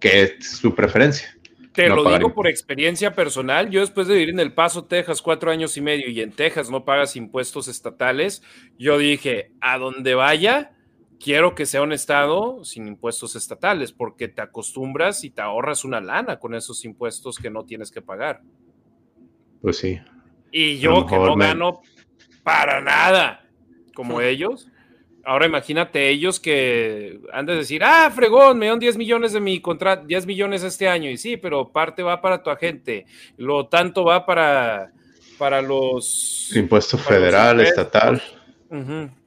que 0.00 0.22
es 0.22 0.50
su 0.58 0.74
preferencia. 0.74 1.32
Te 1.72 1.88
lo 1.88 2.04
digo 2.10 2.34
por 2.34 2.48
experiencia 2.48 3.14
personal. 3.14 3.70
Yo 3.70 3.80
después 3.80 4.08
de 4.08 4.14
vivir 4.14 4.30
en 4.30 4.40
El 4.40 4.52
Paso, 4.52 4.84
Texas, 4.84 5.22
cuatro 5.22 5.50
años 5.50 5.76
y 5.76 5.80
medio, 5.80 6.08
y 6.08 6.20
en 6.20 6.32
Texas 6.32 6.68
no 6.68 6.84
pagas 6.84 7.14
impuestos 7.14 7.68
estatales, 7.68 8.42
yo 8.78 8.98
dije, 8.98 9.52
a 9.60 9.78
donde 9.78 10.14
vaya, 10.14 10.72
quiero 11.20 11.54
que 11.54 11.66
sea 11.66 11.82
un 11.82 11.92
estado 11.92 12.64
sin 12.64 12.88
impuestos 12.88 13.36
estatales, 13.36 13.92
porque 13.92 14.26
te 14.26 14.42
acostumbras 14.42 15.22
y 15.22 15.30
te 15.30 15.42
ahorras 15.42 15.84
una 15.84 16.00
lana 16.00 16.38
con 16.40 16.54
esos 16.54 16.84
impuestos 16.84 17.36
que 17.36 17.50
no 17.50 17.64
tienes 17.64 17.92
que 17.92 18.02
pagar. 18.02 18.42
Pues 19.62 19.78
sí. 19.78 20.00
Y 20.50 20.78
yo 20.78 21.06
que 21.06 21.16
no 21.16 21.36
gano 21.36 21.82
para 22.42 22.80
nada 22.80 23.48
como 23.94 24.20
ellos. 24.20 24.68
Ahora 25.24 25.46
imagínate 25.46 26.08
ellos 26.08 26.40
que 26.40 27.20
han 27.32 27.44
de 27.46 27.56
decir, 27.56 27.82
ah, 27.84 28.10
fregón, 28.14 28.58
me 28.58 28.66
dan 28.66 28.78
10 28.78 28.96
millones 28.96 29.32
de 29.32 29.40
mi 29.40 29.60
contrato, 29.60 30.06
10 30.06 30.26
millones 30.26 30.62
este 30.62 30.88
año. 30.88 31.10
Y 31.10 31.16
sí, 31.16 31.36
pero 31.36 31.70
parte 31.70 32.02
va 32.02 32.20
para 32.20 32.42
tu 32.42 32.50
agente, 32.50 33.06
lo 33.36 33.66
tanto 33.66 34.04
va 34.04 34.24
para, 34.24 34.92
para 35.38 35.60
los... 35.60 36.50
Impuesto 36.54 36.96
federal, 36.96 37.60
estatal. 37.60 38.22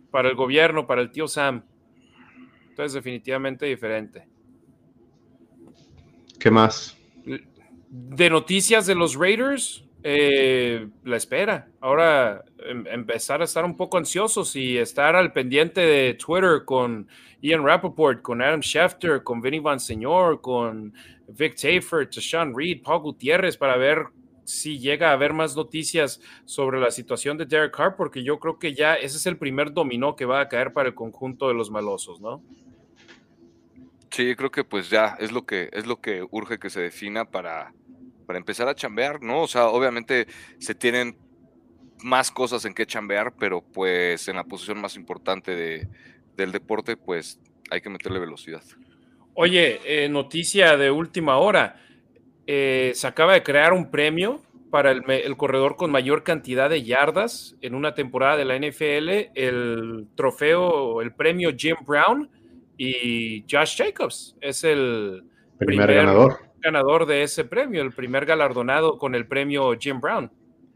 para 0.10 0.30
el 0.30 0.36
gobierno, 0.36 0.88
para 0.88 1.02
el 1.02 1.12
tío 1.12 1.28
Sam. 1.28 1.64
Entonces, 2.70 2.94
definitivamente 2.94 3.68
diferente. 3.68 4.26
¿Qué 6.40 6.50
más? 6.50 6.98
De 7.90 8.30
noticias 8.30 8.88
de 8.88 8.96
los 8.96 9.16
Raiders, 9.16 9.83
eh, 10.04 10.88
la 11.06 11.16
espera. 11.16 11.70
Ahora 11.80 12.44
em, 12.60 12.86
empezar 12.88 13.42
a 13.42 13.46
estar 13.46 13.64
un 13.64 13.78
poco 13.78 13.98
ansiosos 13.98 14.56
y 14.56 14.78
estar 14.78 15.16
al 15.16 15.32
pendiente 15.32 15.82
de 15.82 16.14
Twitter 16.16 16.64
con 16.66 17.08
Ian 17.42 17.66
Rappaport, 17.66 18.22
con 18.22 18.42
Adam 18.42 18.62
Schefter, 18.62 19.24
con 19.24 19.42
Vinny 19.42 19.60
Van 19.60 19.80
Señor, 19.80 20.42
con 20.42 20.94
Vic 21.28 21.56
Tafer, 21.56 22.10
Tashawn 22.10 22.54
Reed, 22.56 22.82
Paul 22.84 23.02
Gutiérrez, 23.02 23.56
para 23.58 23.78
ver 23.78 24.08
si 24.44 24.78
llega 24.78 25.10
a 25.10 25.14
haber 25.14 25.32
más 25.32 25.56
noticias 25.56 26.20
sobre 26.44 26.82
la 26.82 26.92
situación 26.92 27.38
de 27.38 27.46
Derek 27.46 27.76
Carr, 27.76 27.96
porque 27.96 28.24
yo 28.24 28.40
creo 28.40 28.60
que 28.60 28.74
ya 28.74 28.96
ese 28.96 29.16
es 29.16 29.26
el 29.26 29.38
primer 29.38 29.72
dominó 29.72 30.18
que 30.18 30.26
va 30.26 30.42
a 30.42 30.50
caer 30.50 30.74
para 30.74 30.90
el 30.90 30.96
conjunto 30.96 31.48
de 31.48 31.54
los 31.54 31.72
malosos, 31.72 32.20
¿no? 32.20 32.44
Sí, 34.12 34.36
creo 34.36 34.52
que 34.52 34.64
pues 34.64 34.90
ya 34.90 35.16
es 35.20 35.32
lo 35.32 35.46
que 35.46 35.70
es 35.72 35.88
lo 35.88 36.00
que 36.00 36.24
urge 36.30 36.60
que 36.60 36.70
se 36.70 36.82
defina 36.82 37.26
para, 37.26 37.74
para 38.24 38.40
empezar 38.40 38.68
a 38.68 38.76
chambear, 38.76 39.22
¿no? 39.22 39.42
O 39.44 39.48
sea, 39.48 39.68
obviamente 39.68 40.28
se 40.60 40.76
tienen 40.76 41.16
más 42.04 42.32
cosas 42.32 42.66
en 42.66 42.74
que 42.74 42.86
chambear, 42.86 43.34
pero 43.38 43.62
pues 43.62 44.28
en 44.28 44.36
la 44.36 44.44
posición 44.44 44.80
más 44.82 44.96
importante 44.96 45.56
de, 45.56 45.88
del 46.36 46.52
deporte, 46.52 46.98
pues 46.98 47.40
hay 47.72 47.82
que 47.82 47.90
meterle 47.90 48.20
velocidad. 48.20 48.64
Oye, 49.36 49.80
eh, 49.86 50.10
noticia 50.10 50.78
de 50.78 50.92
última 50.92 51.38
hora. 51.38 51.80
Eh, 52.46 52.92
se 52.94 53.08
acaba 53.08 53.34
de 53.34 53.44
crear 53.44 53.74
un 53.74 53.90
premio 53.90 54.42
para 54.70 54.92
el, 54.92 55.38
corredor 55.38 55.76
con 55.76 55.92
mayor 55.92 56.24
cantidad 56.24 56.70
de 56.70 56.84
yardas 56.84 57.56
en 57.62 57.76
una 57.76 57.94
temporada 57.94 58.38
de 58.38 58.46
la 58.46 58.58
NFL, 58.58 59.32
el 59.36 60.08
trofeo, 60.16 61.02
el 61.02 61.14
premio 61.14 61.52
Jim 61.56 61.76
Brown, 61.86 62.30
y 62.76 63.46
Josh 63.50 63.78
Jacobs 63.78 64.36
es 64.42 64.64
el 64.64 65.26
primer, 65.60 65.94
ganador. 65.94 66.40
Ganador 66.64 67.06
de 67.06 67.24
ese 67.24 67.44
premio, 67.44 67.82
el 67.82 67.92
primer 67.92 68.26
galardonado 68.26 68.98
con 68.98 69.14
el 69.16 69.28
premio 69.28 69.74
Jim 69.80 70.00
Brown. 70.00 70.32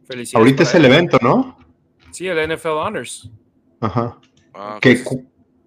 Felicidades 0.06 0.36
Ahorita 0.36 0.64
es 0.64 0.76
el 0.76 0.86
evento, 0.86 1.18
¿no? 1.22 1.58
Sí, 2.12 2.28
el 2.28 2.56
NFL 2.56 2.68
Honors. 2.70 3.30
Ajá. 3.80 4.18
Ah, 4.54 4.80
¿Que, 4.82 4.96
pues 4.96 5.20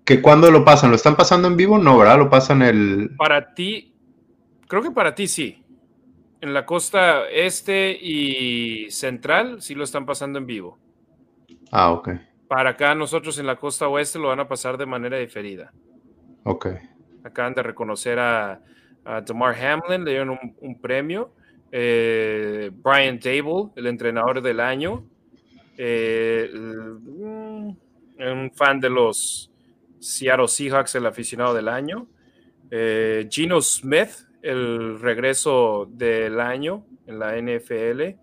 ¿Que 0.05 0.21
cuándo 0.21 0.51
lo 0.51 0.65
pasan? 0.65 0.91
¿Lo 0.91 0.97
están 0.97 1.17
pasando 1.17 1.47
en 1.49 1.57
vivo? 1.57 1.79
No, 1.79 1.97
¿verdad? 1.99 2.19
Lo 2.19 2.31
pasan 2.31 2.63
el... 2.63 3.11
Para 3.17 3.55
ti, 3.55 3.95
creo 4.67 4.83
que 4.83 4.91
para 4.91 5.15
ti 5.15 5.29
sí. 5.29 5.65
En 6.41 6.55
la 6.55 6.67
costa 6.67 7.29
este 7.29 7.93
y 7.93 8.91
central 8.91 9.63
sí 9.63 9.75
lo 9.75 9.85
están 9.85 10.07
pasando 10.07 10.39
en 10.39 10.47
vivo. 10.47 10.79
Ah, 11.71 11.93
ok. 11.93 12.11
Para 12.49 12.71
acá 12.71 12.95
nosotros 12.95 13.39
en 13.39 13.47
la 13.47 13.57
costa 13.57 13.87
oeste 13.87 14.19
lo 14.19 14.29
van 14.29 14.41
a 14.41 14.49
pasar 14.49 14.77
de 14.77 14.87
manera 14.87 15.19
diferida. 15.19 15.73
Ok. 16.43 16.67
Acaban 17.23 17.55
de 17.55 17.63
reconocer 17.63 18.19
a, 18.19 18.61
a 19.05 19.21
Damar 19.21 19.55
Hamlin, 19.55 20.05
le 20.05 20.11
dieron 20.13 20.39
un, 20.61 20.81
premio. 20.81 21.33
Eh, 21.73 22.71
Brian 22.73 23.19
Dable, 23.19 23.71
el 23.77 23.87
entrenador 23.87 24.43
del 24.43 24.61
año. 24.61 25.05
Eh, 25.77 26.51
un 26.53 27.79
fan 28.55 28.81
de 28.81 28.91
los 28.91 29.51
Seattle 29.99 30.49
Seahawks, 30.49 30.95
el 30.95 31.07
aficionado 31.07 31.55
del 31.55 31.69
año. 31.69 32.07
Eh, 32.71 33.27
Gino 33.31 33.61
Smith, 33.61 34.11
el 34.43 35.01
regreso 35.01 35.89
del 35.91 36.41
año 36.41 36.85
en 37.07 37.19
la 37.19 37.37
NFL. 37.37 38.17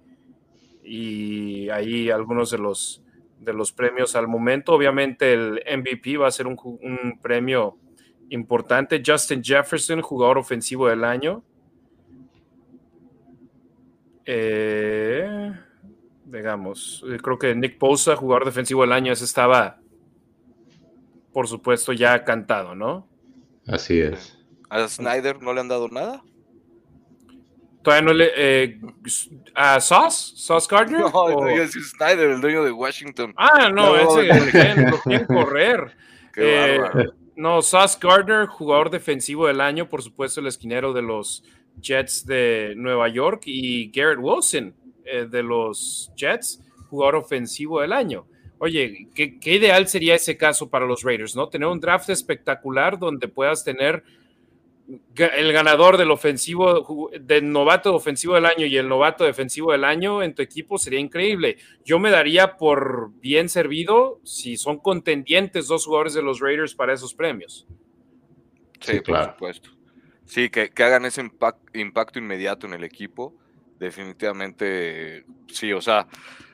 Y 0.84 1.70
ahí 1.70 2.10
algunos 2.10 2.52
de 2.52 2.60
los, 2.60 3.04
de 3.40 3.54
los 3.54 3.72
premios 3.72 4.16
al 4.16 4.28
momento. 4.28 4.74
Obviamente 4.74 5.34
el 5.34 5.62
MVP 5.78 6.18
va 6.18 6.28
a 6.28 6.32
ser 6.32 6.48
un 6.48 7.20
premio 7.22 7.78
importante. 8.30 9.02
Justin 9.06 9.44
Jefferson, 9.44 10.02
jugador 10.02 10.38
ofensivo 10.38 10.88
del 10.88 11.04
año. 11.04 11.44
Eh, 14.26 15.54
digamos, 16.26 17.04
eh, 17.10 17.18
creo 17.22 17.40
que 17.40 17.56
Nick 17.56 17.80
Bosa, 17.80 18.16
jugador 18.16 18.46
defensivo 18.46 18.82
del 18.82 18.92
año, 18.92 19.14
ese 19.14 19.24
estaba, 19.24 19.80
por 21.32 21.48
supuesto, 21.48 21.94
ya 21.94 22.24
cantado, 22.26 22.76
¿no? 22.76 23.08
Así 23.68 24.00
es. 24.02 24.38
¿A 24.70 24.86
Snyder 24.88 25.42
no 25.42 25.54
le 25.54 25.62
han 25.62 25.70
dado 25.70 25.88
nada? 25.88 26.22
Todavía 27.84 28.06
no 28.06 28.14
le. 28.14 28.32
Eh, 28.36 28.82
¿A 29.56 29.80
Sauce? 29.80 30.34
¿Sauce 30.36 30.68
Gardner? 30.70 31.00
No, 31.00 31.08
o... 31.08 31.48
Snyder, 31.68 32.32
el 32.32 32.42
dueño 32.42 32.66
de 32.66 32.72
Washington. 32.72 33.34
Ah, 33.38 33.70
no, 33.70 33.96
ese 33.96 35.26
correr. 35.26 35.96
Qué 36.34 36.80
bárbaro. 36.82 37.14
No, 37.38 37.62
Sauce 37.62 38.00
Gardner, 38.02 38.48
jugador 38.48 38.90
defensivo 38.90 39.46
del 39.46 39.62
año, 39.62 39.88
por 39.88 40.02
supuesto, 40.02 40.42
el 40.42 40.48
esquinero 40.48 40.92
de 40.92 41.04
los 41.04 41.44
Jets 41.80 42.26
de 42.26 42.74
Nueva 42.76 43.10
York, 43.10 43.44
y 43.46 43.92
Garrett 43.92 44.18
Wilson 44.20 44.74
eh, 45.06 45.28
de 45.30 45.44
los 45.44 46.12
Jets, 46.18 46.60
jugador 46.90 47.18
ofensivo 47.18 47.80
del 47.80 47.94
año. 47.94 48.26
Oye, 48.58 49.10
¿qué, 49.14 49.40
¿qué, 49.40 49.54
ideal 49.54 49.88
sería 49.88 50.16
ese 50.16 50.36
caso 50.36 50.68
para 50.68 50.88
los 50.88 51.04
Raiders, 51.04 51.36
¿no? 51.36 51.48
Tener 51.48 51.68
un 51.68 51.80
draft 51.80 52.10
espectacular 52.10 52.98
donde 52.98 53.28
puedas 53.28 53.64
tener 53.64 54.04
el 55.16 55.52
ganador 55.52 55.98
del 55.98 56.12
ofensivo, 56.12 57.10
del 57.20 57.52
novato 57.52 57.94
ofensivo 57.94 58.36
del 58.36 58.46
año 58.46 58.66
y 58.66 58.78
el 58.78 58.88
novato 58.88 59.26
defensivo 59.26 59.72
del 59.72 59.84
año 59.84 60.24
en 60.24 60.34
tu 60.34 60.42
equipo 60.42 60.78
sería 60.78 61.00
increíble. 61.00 61.58
Yo 61.84 62.00
me 62.00 62.10
daría 62.10 62.56
por 62.58 63.12
bien 63.20 63.50
servido 63.50 64.22
si 64.24 64.56
son 64.56 64.78
contendientes 64.78 65.68
dos 65.68 65.86
jugadores 65.86 66.14
de 66.14 66.22
los 66.22 66.40
Raiders 66.40 66.74
para 66.74 66.94
esos 66.94 67.14
premios. 67.14 67.68
Sí, 68.80 69.02
por 69.02 69.24
supuesto. 69.26 69.70
Sí, 70.26 70.50
que, 70.50 70.72
hagan 70.78 71.06
ese 71.06 71.22
impacto 71.74 72.20
inmediato 72.20 72.68
en 72.68 72.74
el 72.74 72.84
equipo, 72.84 73.36
definitivamente 73.80 75.26
sí, 75.48 75.74
o 75.74 75.82
sea, 75.82 76.08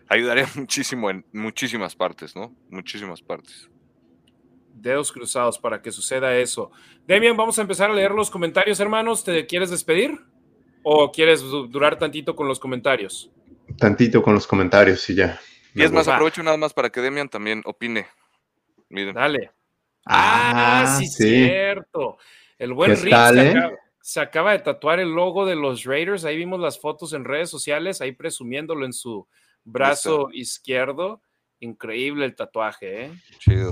ayudaría 0.07 0.47
muchísimo 0.55 1.09
en 1.09 1.25
muchísimas 1.34 1.95
partes, 1.95 2.36
¿no? 2.36 2.55
Muchísimas 2.69 3.21
partes 3.21 3.69
dedos 4.74 5.11
cruzados 5.11 5.57
para 5.57 5.82
que 5.82 5.91
suceda 5.91 6.36
eso. 6.38 6.71
Demian, 7.07 7.38
vamos 7.38 7.57
a 7.59 7.61
empezar 7.61 7.89
a 7.89 7.93
leer 7.93 8.11
los 8.11 8.30
comentarios, 8.30 8.80
hermanos. 8.80 9.24
¿Te 9.24 9.45
quieres 9.45 9.69
despedir? 9.69 10.19
¿O 10.84 11.11
quieres 11.11 11.41
durar 11.41 11.97
tantito 11.97 12.36
con 12.36 12.47
los 12.47 12.59
comentarios? 12.59 13.32
Tantito 13.78 14.21
con 14.21 14.34
los 14.34 14.45
comentarios 14.45 15.09
y 15.09 15.15
ya. 15.15 15.39
Y 15.74 15.82
es 15.82 15.91
más, 15.91 16.07
aprovecho 16.07 16.43
nada 16.43 16.57
más 16.57 16.74
para 16.74 16.89
que 16.89 17.01
Demian 17.01 17.30
también 17.30 17.61
opine. 17.65 18.07
Miren. 18.89 19.15
Dale. 19.15 19.51
Ah, 20.05 20.84
ah 20.84 20.99
sí, 20.99 21.07
cierto. 21.07 22.17
El 22.59 22.74
buen 22.74 22.95
Rick 22.95 23.13
eh? 23.36 23.55
se, 24.01 24.19
acaba, 24.19 24.51
de 24.51 24.59
tatuar 24.59 24.99
el 24.99 25.09
logo 25.09 25.45
de 25.45 25.55
los 25.55 25.84
Raiders. 25.86 26.26
Ahí 26.26 26.38
vimos 26.38 26.59
las 26.59 26.80
fotos 26.80 27.13
en 27.13 27.26
redes 27.26 27.49
sociales, 27.49 28.01
ahí 28.01 28.11
presumiéndolo 28.11 28.86
en 28.86 28.93
su 28.93 29.28
brazo 29.63 30.30
izquierdo. 30.32 31.21
Increíble 31.64 32.26
el 32.26 32.36
tatuaje, 32.36 33.05
¿eh? 33.05 33.11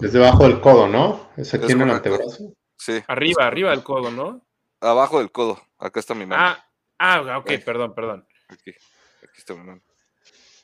Es 0.01 0.13
debajo 0.13 0.43
del 0.43 0.61
codo, 0.61 0.87
¿no? 0.87 1.29
Es 1.35 1.53
aquí 1.53 1.73
en 1.73 1.81
el 1.81 1.89
antebrazo. 1.89 2.53
Sí. 2.77 3.03
Arriba, 3.05 3.45
arriba 3.45 3.71
del 3.71 3.83
codo, 3.83 4.09
¿no? 4.09 4.47
Abajo 4.79 5.19
del 5.19 5.29
codo. 5.29 5.61
Acá 5.77 5.99
está 5.99 6.13
mi 6.13 6.25
mano. 6.25 6.41
Ah, 6.41 6.65
ah 6.97 7.37
ok, 7.37 7.51
perdón, 7.65 7.93
perdón. 7.93 8.25
Aquí, 8.47 8.71
aquí 8.71 9.37
está 9.37 9.55
mi 9.55 9.65
mano. 9.65 9.81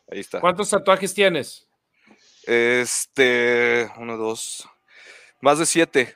Ahí 0.10 0.22
está. 0.22 0.40
¿Cuántos 0.40 0.70
tatuajes 0.70 1.14
tienes? 1.14 1.68
Este, 2.44 3.92
uno, 3.98 4.16
dos, 4.16 4.66
más 5.42 5.60
de 5.60 5.66
siete, 5.66 6.16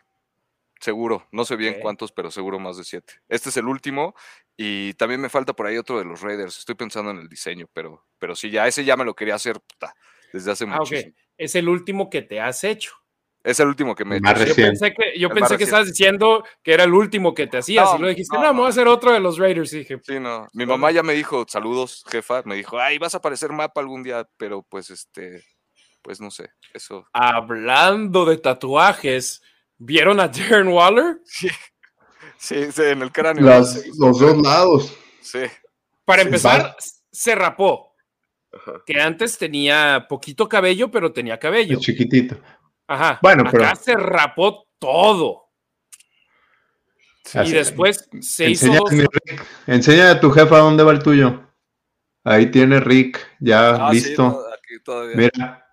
seguro. 0.79 1.27
No 1.33 1.43
sé 1.43 1.57
bien 1.57 1.81
cuántos, 1.81 2.13
pero 2.13 2.31
seguro 2.31 2.57
más 2.57 2.77
de 2.77 2.85
siete. 2.85 3.15
Este 3.27 3.49
es 3.49 3.57
el 3.57 3.67
último 3.67 4.15
y 4.55 4.93
también 4.93 5.19
me 5.19 5.27
falta 5.27 5.51
por 5.51 5.65
ahí 5.65 5.77
otro 5.77 5.99
de 5.99 6.05
los 6.05 6.21
Raiders. 6.21 6.57
Estoy 6.57 6.75
pensando 6.75 7.11
en 7.11 7.17
el 7.17 7.27
diseño, 7.27 7.67
pero, 7.73 8.05
pero 8.17 8.33
sí, 8.33 8.49
ya 8.49 8.65
ese 8.65 8.85
ya 8.85 8.95
me 8.95 9.03
lo 9.03 9.13
quería 9.13 9.35
hacer 9.35 9.59
desde 10.33 10.51
hace 10.51 10.65
mucho. 10.65 10.95
Ah, 10.95 11.09
es 11.37 11.55
el 11.55 11.69
último 11.69 12.09
que 12.09 12.21
te 12.21 12.39
has 12.39 12.63
hecho. 12.63 12.93
Es 13.43 13.59
el 13.59 13.67
último 13.67 13.95
que 13.95 14.05
me 14.05 14.15
he 14.15 14.17
hecho. 14.19 14.45
Yo 14.45 14.55
pensé 14.55 14.93
que, 14.93 15.19
yo 15.19 15.29
pensé 15.29 15.57
que 15.57 15.63
estabas 15.63 15.87
diciendo 15.87 16.43
que 16.61 16.73
era 16.73 16.83
el 16.83 16.93
último 16.93 17.33
que 17.33 17.47
te 17.47 17.57
hacías 17.57 17.89
y 17.95 17.97
luego 17.97 18.09
dijiste, 18.09 18.37
no, 18.37 18.43
no, 18.43 18.53
me 18.53 18.59
voy 18.59 18.67
a 18.67 18.69
hacer 18.69 18.87
otro 18.87 19.11
de 19.11 19.19
los 19.19 19.37
Raiders. 19.39 19.71
dije, 19.71 19.99
sí, 20.03 20.19
no. 20.19 20.47
Mi 20.53 20.65
mamá 20.65 20.91
ya 20.91 21.01
me 21.01 21.13
dijo, 21.13 21.45
saludos, 21.47 22.03
jefa. 22.07 22.43
Me 22.45 22.55
dijo, 22.55 22.79
ay, 22.79 22.99
vas 22.99 23.15
a 23.15 23.17
aparecer 23.17 23.51
mapa 23.51 23.81
algún 23.81 24.03
día, 24.03 24.27
pero 24.37 24.61
pues 24.61 24.91
este, 24.91 25.43
pues 26.03 26.21
no 26.21 26.29
sé, 26.29 26.49
eso. 26.73 27.07
Hablando 27.13 28.25
de 28.25 28.37
tatuajes, 28.37 29.41
¿vieron 29.77 30.19
a 30.19 30.27
Darren 30.27 30.67
Waller? 30.67 31.19
Sí, 31.25 32.71
sí, 32.71 32.81
en 32.83 33.03
el 33.03 33.11
cráneo. 33.11 33.45
los 33.45 34.19
dos 34.19 34.37
lados. 34.41 34.97
Sí. 35.21 35.41
Para 36.05 36.23
empezar, 36.23 36.75
se 37.11 37.35
rapó 37.35 37.90
que 38.85 38.99
antes 38.99 39.37
tenía 39.37 40.05
poquito 40.09 40.47
cabello, 40.47 40.89
pero 40.91 41.11
tenía 41.11 41.39
cabello. 41.39 41.79
chiquitito. 41.79 42.37
Ajá. 42.87 43.19
Bueno, 43.21 43.47
Acá 43.47 43.75
se 43.75 43.95
rapó 43.95 44.67
todo. 44.79 45.49
y 47.33 47.51
después 47.51 48.09
se 48.19 48.49
hizo. 48.49 48.85
Enseña 49.67 50.11
a 50.11 50.19
tu 50.19 50.31
jefa 50.31 50.57
dónde 50.57 50.83
va 50.83 50.91
el 50.91 51.01
tuyo. 51.01 51.47
Ahí 52.23 52.51
tiene 52.51 52.79
Rick, 52.79 53.19
ya 53.39 53.87
ah, 53.87 53.93
listo. 53.93 54.45
Mira. 55.15 55.65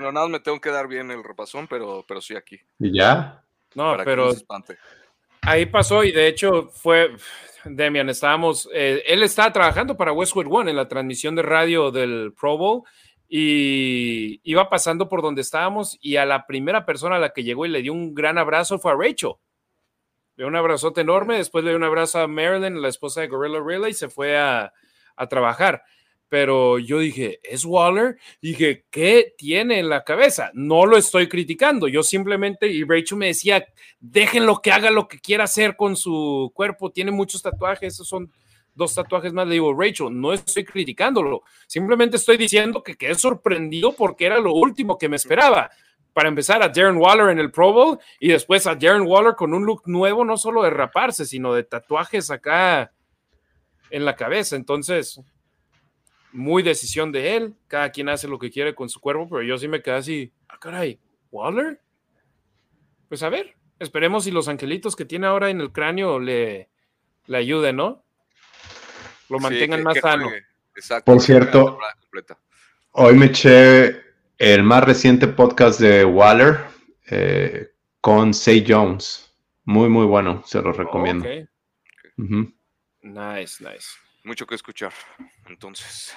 No, 0.00 0.12
nada, 0.12 0.28
me 0.28 0.40
tengo 0.40 0.60
que 0.60 0.70
dar 0.70 0.88
bien 0.88 1.10
el 1.10 1.24
repasón, 1.24 1.66
pero, 1.68 2.04
pero 2.06 2.20
sí 2.20 2.36
aquí. 2.36 2.60
¿Y 2.78 2.96
ya? 2.96 3.42
No, 3.74 3.96
pero. 4.04 4.32
Ahí 5.42 5.66
pasó 5.66 6.04
y 6.04 6.12
de 6.12 6.26
hecho 6.26 6.68
fue 6.72 7.14
Demian, 7.70 8.08
estábamos, 8.08 8.68
eh, 8.72 9.02
él 9.06 9.22
estaba 9.22 9.52
trabajando 9.52 9.96
para 9.96 10.12
Westwood 10.12 10.46
One 10.50 10.70
en 10.70 10.76
la 10.76 10.88
transmisión 10.88 11.34
de 11.34 11.42
radio 11.42 11.90
del 11.90 12.32
Pro 12.38 12.56
Bowl 12.56 12.82
y 13.28 14.40
iba 14.42 14.68
pasando 14.68 15.08
por 15.08 15.22
donde 15.22 15.42
estábamos 15.42 15.98
y 16.00 16.16
a 16.16 16.24
la 16.24 16.46
primera 16.46 16.86
persona 16.86 17.16
a 17.16 17.18
la 17.18 17.32
que 17.32 17.44
llegó 17.44 17.66
y 17.66 17.68
le 17.68 17.82
dio 17.82 17.92
un 17.92 18.14
gran 18.14 18.38
abrazo 18.38 18.78
fue 18.78 18.92
a 18.92 18.96
Rachel. 18.96 19.32
Le 20.36 20.44
dio 20.44 20.48
un 20.48 20.56
abrazote 20.56 21.02
enorme, 21.02 21.36
después 21.36 21.64
le 21.64 21.70
dio 21.70 21.78
un 21.78 21.84
abrazo 21.84 22.20
a 22.20 22.28
Marilyn, 22.28 22.80
la 22.80 22.88
esposa 22.88 23.20
de 23.20 23.28
Gorilla 23.28 23.60
Relay, 23.60 23.90
y 23.90 23.94
se 23.94 24.08
fue 24.08 24.38
a, 24.38 24.72
a 25.16 25.26
trabajar 25.26 25.82
pero 26.28 26.78
yo 26.78 26.98
dije, 26.98 27.40
¿es 27.42 27.64
Waller? 27.64 28.18
Dije, 28.40 28.84
¿qué 28.90 29.34
tiene 29.36 29.78
en 29.78 29.88
la 29.88 30.04
cabeza? 30.04 30.50
No 30.54 30.84
lo 30.84 30.96
estoy 30.96 31.28
criticando, 31.28 31.88
yo 31.88 32.02
simplemente, 32.02 32.68
y 32.68 32.84
Rachel 32.84 33.18
me 33.18 33.28
decía, 33.28 33.66
déjenlo 33.98 34.60
que 34.60 34.72
haga 34.72 34.90
lo 34.90 35.08
que 35.08 35.18
quiera 35.18 35.44
hacer 35.44 35.76
con 35.76 35.96
su 35.96 36.52
cuerpo, 36.54 36.90
tiene 36.90 37.10
muchos 37.10 37.42
tatuajes, 37.42 37.94
esos 37.94 38.08
son 38.08 38.30
dos 38.74 38.94
tatuajes 38.94 39.32
más. 39.32 39.46
Le 39.46 39.54
digo, 39.54 39.74
Rachel, 39.74 40.08
no 40.10 40.32
estoy 40.32 40.64
criticándolo, 40.64 41.42
simplemente 41.66 42.16
estoy 42.16 42.36
diciendo 42.36 42.82
que 42.82 42.96
quedé 42.96 43.14
sorprendido 43.14 43.92
porque 43.92 44.26
era 44.26 44.38
lo 44.38 44.52
último 44.52 44.98
que 44.98 45.08
me 45.08 45.16
esperaba. 45.16 45.70
Para 46.12 46.28
empezar, 46.28 46.62
a 46.62 46.68
Darren 46.68 46.96
Waller 46.96 47.28
en 47.28 47.38
el 47.38 47.52
Pro 47.52 47.72
Bowl 47.72 47.98
y 48.18 48.28
después 48.28 48.66
a 48.66 48.74
Darren 48.74 49.06
Waller 49.06 49.34
con 49.34 49.54
un 49.54 49.64
look 49.64 49.82
nuevo, 49.86 50.24
no 50.24 50.36
solo 50.36 50.62
de 50.62 50.70
raparse, 50.70 51.24
sino 51.24 51.54
de 51.54 51.62
tatuajes 51.62 52.30
acá 52.30 52.92
en 53.90 54.04
la 54.04 54.16
cabeza. 54.16 54.56
Entonces, 54.56 55.20
muy 56.32 56.62
decisión 56.62 57.12
de 57.12 57.36
él, 57.36 57.54
cada 57.66 57.90
quien 57.90 58.08
hace 58.08 58.28
lo 58.28 58.38
que 58.38 58.50
quiere 58.50 58.74
con 58.74 58.88
su 58.88 59.00
cuerpo, 59.00 59.28
pero 59.28 59.42
yo 59.42 59.58
sí 59.58 59.68
me 59.68 59.82
quedé 59.82 59.94
así, 59.94 60.32
ah, 60.48 60.58
caray, 60.60 60.98
¿Waller? 61.30 61.80
Pues 63.08 63.22
a 63.22 63.28
ver, 63.28 63.58
Esperemos 63.78 64.24
si 64.24 64.32
los 64.32 64.48
angelitos 64.48 64.96
que 64.96 65.04
tiene 65.04 65.26
ahora 65.26 65.50
en 65.50 65.60
el 65.60 65.70
cráneo 65.70 66.18
le, 66.18 66.68
le 67.26 67.36
ayuden, 67.36 67.76
¿no? 67.76 68.04
Lo 69.28 69.38
mantengan 69.38 69.82
más 69.84 69.98
sano. 69.98 70.30
Por 71.04 71.20
cierto, 71.20 71.78
hoy 72.92 73.14
me 73.14 73.26
eché 73.26 74.02
el 74.38 74.62
más 74.64 74.82
reciente 74.82 75.28
podcast 75.28 75.80
de 75.80 76.04
Waller 76.04 76.64
eh, 77.06 77.68
con 78.00 78.34
Say 78.34 78.64
Jones. 78.66 79.32
Muy, 79.64 79.88
muy 79.88 80.06
bueno, 80.06 80.42
se 80.44 80.60
lo 80.60 80.72
recomiendo. 80.72 81.28
Nice, 82.16 83.62
nice. 83.62 83.88
Mucho 84.28 84.46
que 84.46 84.56
escuchar, 84.56 84.92
entonces. 85.48 86.14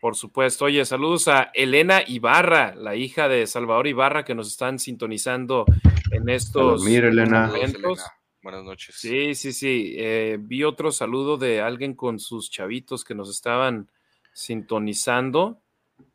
Por 0.00 0.16
supuesto. 0.16 0.64
Oye, 0.64 0.86
saludos 0.86 1.28
a 1.28 1.50
Elena 1.52 2.02
Ibarra, 2.06 2.74
la 2.74 2.96
hija 2.96 3.28
de 3.28 3.46
Salvador 3.46 3.86
Ibarra, 3.86 4.24
que 4.24 4.34
nos 4.34 4.48
están 4.48 4.78
sintonizando 4.78 5.66
en 6.12 6.30
estos 6.30 6.82
Mira, 6.82 7.08
Elena. 7.08 7.48
momentos. 7.48 8.06
Buenas 8.42 8.64
noches. 8.64 8.94
Sí, 8.98 9.34
sí, 9.34 9.52
sí. 9.52 9.94
Eh, 9.98 10.38
vi 10.40 10.64
otro 10.64 10.90
saludo 10.90 11.36
de 11.36 11.60
alguien 11.60 11.92
con 11.92 12.18
sus 12.18 12.50
chavitos 12.50 13.04
que 13.04 13.14
nos 13.14 13.28
estaban 13.28 13.90
sintonizando. 14.32 15.60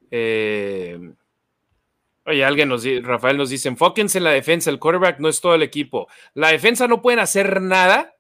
Eh, 0.10 1.00
oye, 2.26 2.44
alguien 2.44 2.68
nos 2.68 2.82
dice, 2.82 3.02
Rafael 3.02 3.38
nos 3.38 3.52
dice, 3.52 3.70
enfóquense 3.70 4.18
en 4.18 4.24
la 4.24 4.32
defensa, 4.32 4.72
el 4.72 4.80
quarterback 4.80 5.20
no 5.20 5.30
es 5.30 5.40
todo 5.40 5.54
el 5.54 5.62
equipo. 5.62 6.08
La 6.34 6.48
defensa 6.48 6.88
no 6.88 7.04
pueden 7.04 7.20
hacer 7.20 7.62
nada 7.62 8.17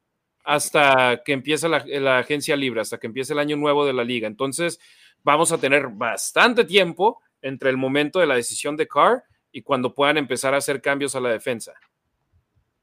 hasta 0.47 1.23
que 1.25 1.33
empiece 1.33 1.67
la, 1.67 2.19
agencia 2.19 2.55
libre, 2.55 2.79
hasta 2.79 2.97
que 2.97 3.07
empiece 3.07 3.33
el 3.33 3.39
año 3.39 3.57
nuevo 3.57 3.85
de 3.85 3.91
la 3.91 4.05
liga. 4.05 4.29
Entonces, 4.29 4.79
vamos 5.21 5.51
a 5.51 5.57
tener 5.57 5.89
bastante 5.89 6.63
tiempo 6.63 7.21
entre 7.41 7.69
el 7.69 7.75
momento 7.75 8.19
de 8.19 8.27
la 8.27 8.35
decisión 8.35 8.77
de 8.77 8.87
Carr 8.87 9.25
y 9.51 9.61
cuando 9.61 9.93
puedan 9.93 10.17
empezar 10.17 10.53
a 10.53 10.57
hacer 10.57 10.81
cambios 10.81 11.15
a 11.15 11.19
la 11.19 11.27
defensa. 11.27 11.73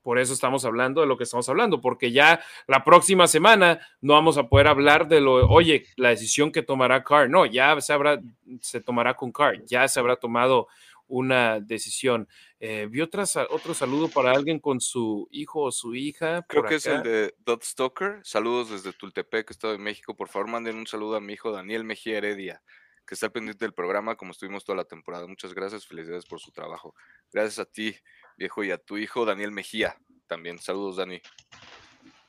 Por 0.02 0.18
eso 0.18 0.34
estamos 0.34 0.66
hablando 0.66 1.00
de 1.00 1.06
lo 1.06 1.16
que 1.16 1.24
estamos 1.24 1.48
hablando, 1.48 1.80
porque 1.80 2.12
ya 2.12 2.38
la 2.66 2.84
próxima 2.84 3.26
semana 3.26 3.80
no 4.02 4.12
vamos 4.12 4.36
a 4.36 4.46
poder 4.46 4.66
hablar 4.66 5.08
de 5.08 5.22
lo, 5.22 5.48
oye, 5.48 5.86
la 5.96 6.10
decisión 6.10 6.52
que 6.52 6.60
tomará 6.60 7.02
Carr. 7.02 7.30
No, 7.30 7.46
ya 7.46 7.80
se, 7.80 7.94
habrá, 7.94 8.20
se 8.60 8.82
tomará 8.82 9.14
con 9.14 9.32
Carr, 9.32 9.64
ya 9.64 9.88
se 9.88 9.98
habrá 10.00 10.16
tomado 10.16 10.68
una 11.08 11.60
decisión. 11.60 12.28
Eh, 12.60 12.86
vi 12.90 13.00
otro 13.00 13.26
saludo 13.26 14.08
para 14.08 14.32
alguien 14.32 14.58
con 14.58 14.80
su 14.80 15.28
hijo 15.30 15.62
o 15.62 15.72
su 15.72 15.94
hija. 15.94 16.42
Creo 16.48 16.64
que 16.64 16.76
es 16.76 16.86
el 16.86 17.02
de 17.02 17.34
Dot 17.38 17.62
Stoker. 17.62 18.20
Saludos 18.24 18.70
desde 18.70 18.92
Tultepec, 18.92 19.50
Estado 19.50 19.72
de 19.74 19.78
México. 19.78 20.16
Por 20.16 20.28
favor, 20.28 20.48
manden 20.48 20.76
un 20.76 20.86
saludo 20.86 21.16
a 21.16 21.20
mi 21.20 21.34
hijo 21.34 21.52
Daniel 21.52 21.84
Mejía 21.84 22.18
Heredia, 22.18 22.62
que 23.06 23.14
está 23.14 23.28
pendiente 23.28 23.64
del 23.64 23.74
programa 23.74 24.16
como 24.16 24.30
estuvimos 24.30 24.64
toda 24.64 24.76
la 24.76 24.84
temporada. 24.84 25.26
Muchas 25.26 25.52
gracias, 25.52 25.86
felicidades 25.86 26.26
por 26.26 26.40
su 26.40 26.52
trabajo. 26.52 26.94
Gracias 27.32 27.58
a 27.58 27.66
ti, 27.66 27.96
viejo, 28.36 28.64
y 28.64 28.70
a 28.70 28.78
tu 28.78 28.96
hijo 28.96 29.24
Daniel 29.24 29.50
Mejía 29.50 29.98
también. 30.26 30.58
Saludos, 30.58 30.96
Dani. 30.96 31.20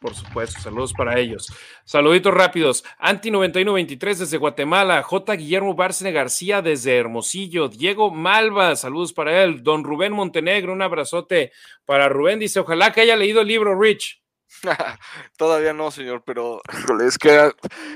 Por 0.06 0.14
supuesto, 0.14 0.62
saludos 0.62 0.94
para 0.94 1.20
ellos. 1.20 1.48
Saluditos 1.84 2.32
rápidos. 2.32 2.84
Anti 3.00 3.32
9123 3.32 4.20
desde 4.20 4.38
Guatemala. 4.38 5.02
J. 5.02 5.34
Guillermo 5.34 5.74
Bárcene 5.74 6.12
García 6.12 6.62
desde 6.62 6.96
Hermosillo. 6.96 7.70
Diego 7.70 8.12
Malva, 8.12 8.76
saludos 8.76 9.14
para 9.14 9.42
él. 9.42 9.64
Don 9.64 9.84
Rubén 9.84 10.14
Montenegro, 10.14 10.74
un 10.74 10.84
abrazote 10.84 11.52
para 11.86 12.08
Rubén. 12.08 12.38
Dice, 12.38 12.60
ojalá 12.60 12.94
que 12.94 13.02
haya 13.02 13.16
leído 13.16 13.42
el 13.42 13.48
libro 13.48 13.82
Rich. 13.82 14.22
todavía 15.38 15.74
no, 15.74 15.90
señor, 15.90 16.22
pero 16.24 16.62
es 17.04 17.18
que 17.18 17.52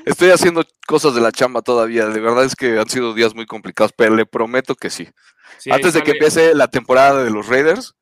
estoy 0.07 0.31
haciendo 0.31 0.65
cosas 0.87 1.13
de 1.13 1.21
la 1.21 1.31
chamba 1.31 1.61
todavía. 1.61 2.07
De 2.07 2.19
verdad 2.19 2.43
es 2.43 2.55
que 2.55 2.79
han 2.79 2.89
sido 2.89 3.13
días 3.13 3.35
muy 3.35 3.45
complicados, 3.45 3.93
pero 3.95 4.15
le 4.15 4.25
prometo 4.25 4.73
que 4.73 4.89
sí. 4.89 5.07
Antes 5.69 5.93
de 5.93 6.01
que 6.01 6.11
empiece 6.13 6.55
la 6.55 6.69
temporada 6.69 7.23
de 7.23 7.29
los 7.29 7.45
Raiders, 7.45 7.93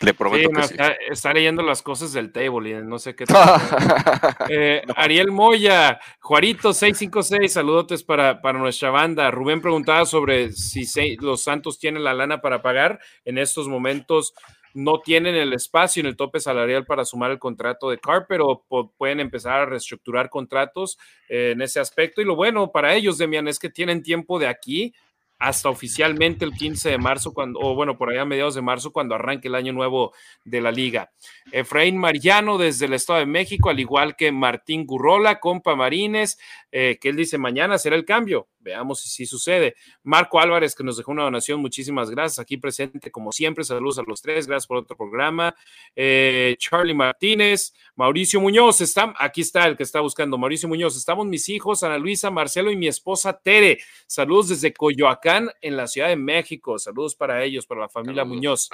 le 0.00 0.12
prometo 0.12 0.50
que 0.50 0.60
está, 0.60 0.88
sí. 0.88 0.94
está, 1.10 1.32
leyendo 1.32 1.62
las 1.62 1.82
cosas 1.82 2.12
del 2.12 2.30
table 2.30 2.70
y 2.70 2.74
no 2.82 2.98
sé 2.98 3.14
qué. 3.14 3.24
eh, 4.50 4.82
Ariel 4.94 5.32
Moya, 5.32 5.98
Juarito 6.20 6.72
656, 6.72 7.52
saludotes 7.52 8.02
para, 8.02 8.42
para 8.42 8.58
nuestra 8.58 8.90
banda. 8.90 9.30
Rubén 9.30 9.62
preguntaba 9.62 10.04
sobre 10.04 10.52
si 10.52 10.84
se, 10.84 11.16
los 11.20 11.42
Santos 11.42 11.78
tienen 11.78 12.04
la 12.04 12.12
lana 12.12 12.40
para 12.40 12.60
pagar. 12.60 13.00
En 13.24 13.38
estos 13.38 13.68
momentos 13.68 14.34
no 14.76 15.00
tienen 15.00 15.34
el 15.34 15.54
espacio 15.54 16.00
en 16.00 16.06
el 16.06 16.16
tope 16.16 16.38
salarial 16.38 16.84
para 16.84 17.06
sumar 17.06 17.30
el 17.30 17.38
contrato 17.38 17.88
de 17.88 17.98
Carr, 17.98 18.26
pero 18.28 18.66
pueden 18.98 19.20
empezar 19.20 19.60
a 19.60 19.66
reestructurar 19.66 20.28
contratos 20.28 20.98
eh, 21.30 21.52
en 21.52 21.62
ese 21.62 21.80
aspecto. 21.80 22.20
Y 22.20 22.26
lo 22.26 22.36
bueno 22.36 22.70
para 22.70 22.94
ellos, 22.94 23.16
Demian, 23.16 23.48
es 23.48 23.58
que 23.58 23.70
tienen 23.70 24.02
tiempo 24.02 24.38
de 24.38 24.48
aquí 24.48 24.92
hasta 25.38 25.68
oficialmente 25.68 26.44
el 26.44 26.52
15 26.52 26.90
de 26.90 26.98
marzo, 26.98 27.34
cuando, 27.34 27.60
o 27.60 27.74
bueno, 27.74 27.98
por 27.98 28.10
allá 28.10 28.22
a 28.22 28.26
mediados 28.26 28.54
de 28.54 28.62
marzo, 28.62 28.92
cuando 28.92 29.14
arranque 29.14 29.48
el 29.48 29.54
año 29.54 29.72
nuevo 29.72 30.12
de 30.44 30.60
la 30.60 30.72
liga. 30.72 31.10
Efraín 31.52 31.98
Mariano 31.98 32.58
desde 32.58 32.86
el 32.86 32.94
Estado 32.94 33.18
de 33.18 33.26
México, 33.26 33.68
al 33.68 33.80
igual 33.80 34.16
que 34.16 34.32
Martín 34.32 34.86
Gurrola, 34.86 35.38
compa 35.40 35.76
Marines, 35.76 36.38
eh, 36.72 36.98
que 37.00 37.10
él 37.10 37.16
dice 37.16 37.38
mañana 37.38 37.78
será 37.78 37.96
el 37.96 38.04
cambio. 38.04 38.48
Veamos 38.66 39.00
si, 39.00 39.08
si, 39.08 39.26
sucede. 39.26 39.76
Marco 40.02 40.40
Álvarez, 40.40 40.74
que 40.74 40.82
nos 40.82 40.96
dejó 40.96 41.12
una 41.12 41.22
donación, 41.22 41.60
muchísimas 41.60 42.10
gracias. 42.10 42.40
Aquí 42.40 42.56
presente, 42.56 43.12
como 43.12 43.30
siempre, 43.30 43.62
saludos 43.62 44.00
a 44.00 44.02
los 44.02 44.20
tres, 44.20 44.48
gracias 44.48 44.66
por 44.66 44.78
otro 44.78 44.96
programa. 44.96 45.54
Eh, 45.94 46.56
Charlie 46.58 46.92
Martínez, 46.92 47.72
Mauricio 47.94 48.40
Muñoz, 48.40 48.80
está, 48.80 49.14
aquí 49.18 49.42
está 49.42 49.66
el 49.66 49.76
que 49.76 49.84
está 49.84 50.00
buscando. 50.00 50.36
Mauricio 50.36 50.68
Muñoz, 50.68 50.96
estamos 50.96 51.26
mis 51.26 51.48
hijos, 51.48 51.84
Ana 51.84 51.96
Luisa, 51.96 52.28
Marcelo 52.30 52.72
y 52.72 52.76
mi 52.76 52.88
esposa 52.88 53.38
Tere. 53.38 53.78
Saludos 54.08 54.48
desde 54.48 54.72
Coyoacán, 54.72 55.48
en 55.60 55.76
la 55.76 55.86
Ciudad 55.86 56.08
de 56.08 56.16
México. 56.16 56.76
Saludos 56.80 57.14
para 57.14 57.44
ellos, 57.44 57.66
para 57.66 57.82
la 57.82 57.88
familia 57.88 58.22
saludos 58.22 58.36
Muñoz. 58.36 58.70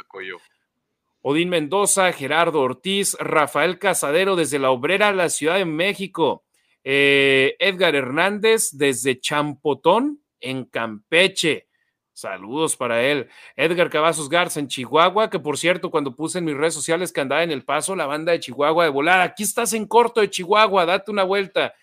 Odín 1.20 1.51
Mendoza, 1.51 2.12
Gerardo 2.12 2.61
Ortiz, 2.61 3.14
Rafael 3.20 3.78
Casadero 3.78 4.36
desde 4.36 4.59
la 4.59 4.70
Obrera, 4.70 5.12
la 5.12 5.28
Ciudad 5.28 5.57
de 5.57 5.66
México. 5.66 6.45
Eh, 6.85 7.57
Edgar 7.59 7.95
Hernández 7.95 8.70
desde 8.72 9.20
Champotón, 9.20 10.20
en 10.41 10.64
Campeche. 10.64 11.68
Saludos 12.12 12.76
para 12.76 13.03
él. 13.03 13.28
Edgar 13.57 13.89
Cavazos 13.89 14.28
Garza 14.28 14.61
en 14.61 14.68
Chihuahua, 14.68 15.30
que 15.30 15.39
por 15.39 15.57
cierto, 15.57 15.91
cuando 15.91 16.14
puse 16.14 16.39
en 16.39 16.45
mis 16.45 16.57
redes 16.57 16.74
sociales 16.74 17.12
que 17.12 17.20
andaba 17.20 17.43
en 17.43 17.51
el 17.51 17.64
paso, 17.64 17.97
la 17.97 18.07
banda 18.07 18.33
de 18.33 18.41
Chihuahua 18.41 18.85
de 18.85 18.91
volar, 18.91 19.20
aquí 19.20 19.45
estás 19.45 19.72
en 19.72 19.87
corto 19.87 20.20
de 20.20 20.28
Chihuahua, 20.28 20.85
date 20.85 21.11
una 21.11 21.24
vuelta. 21.24 21.74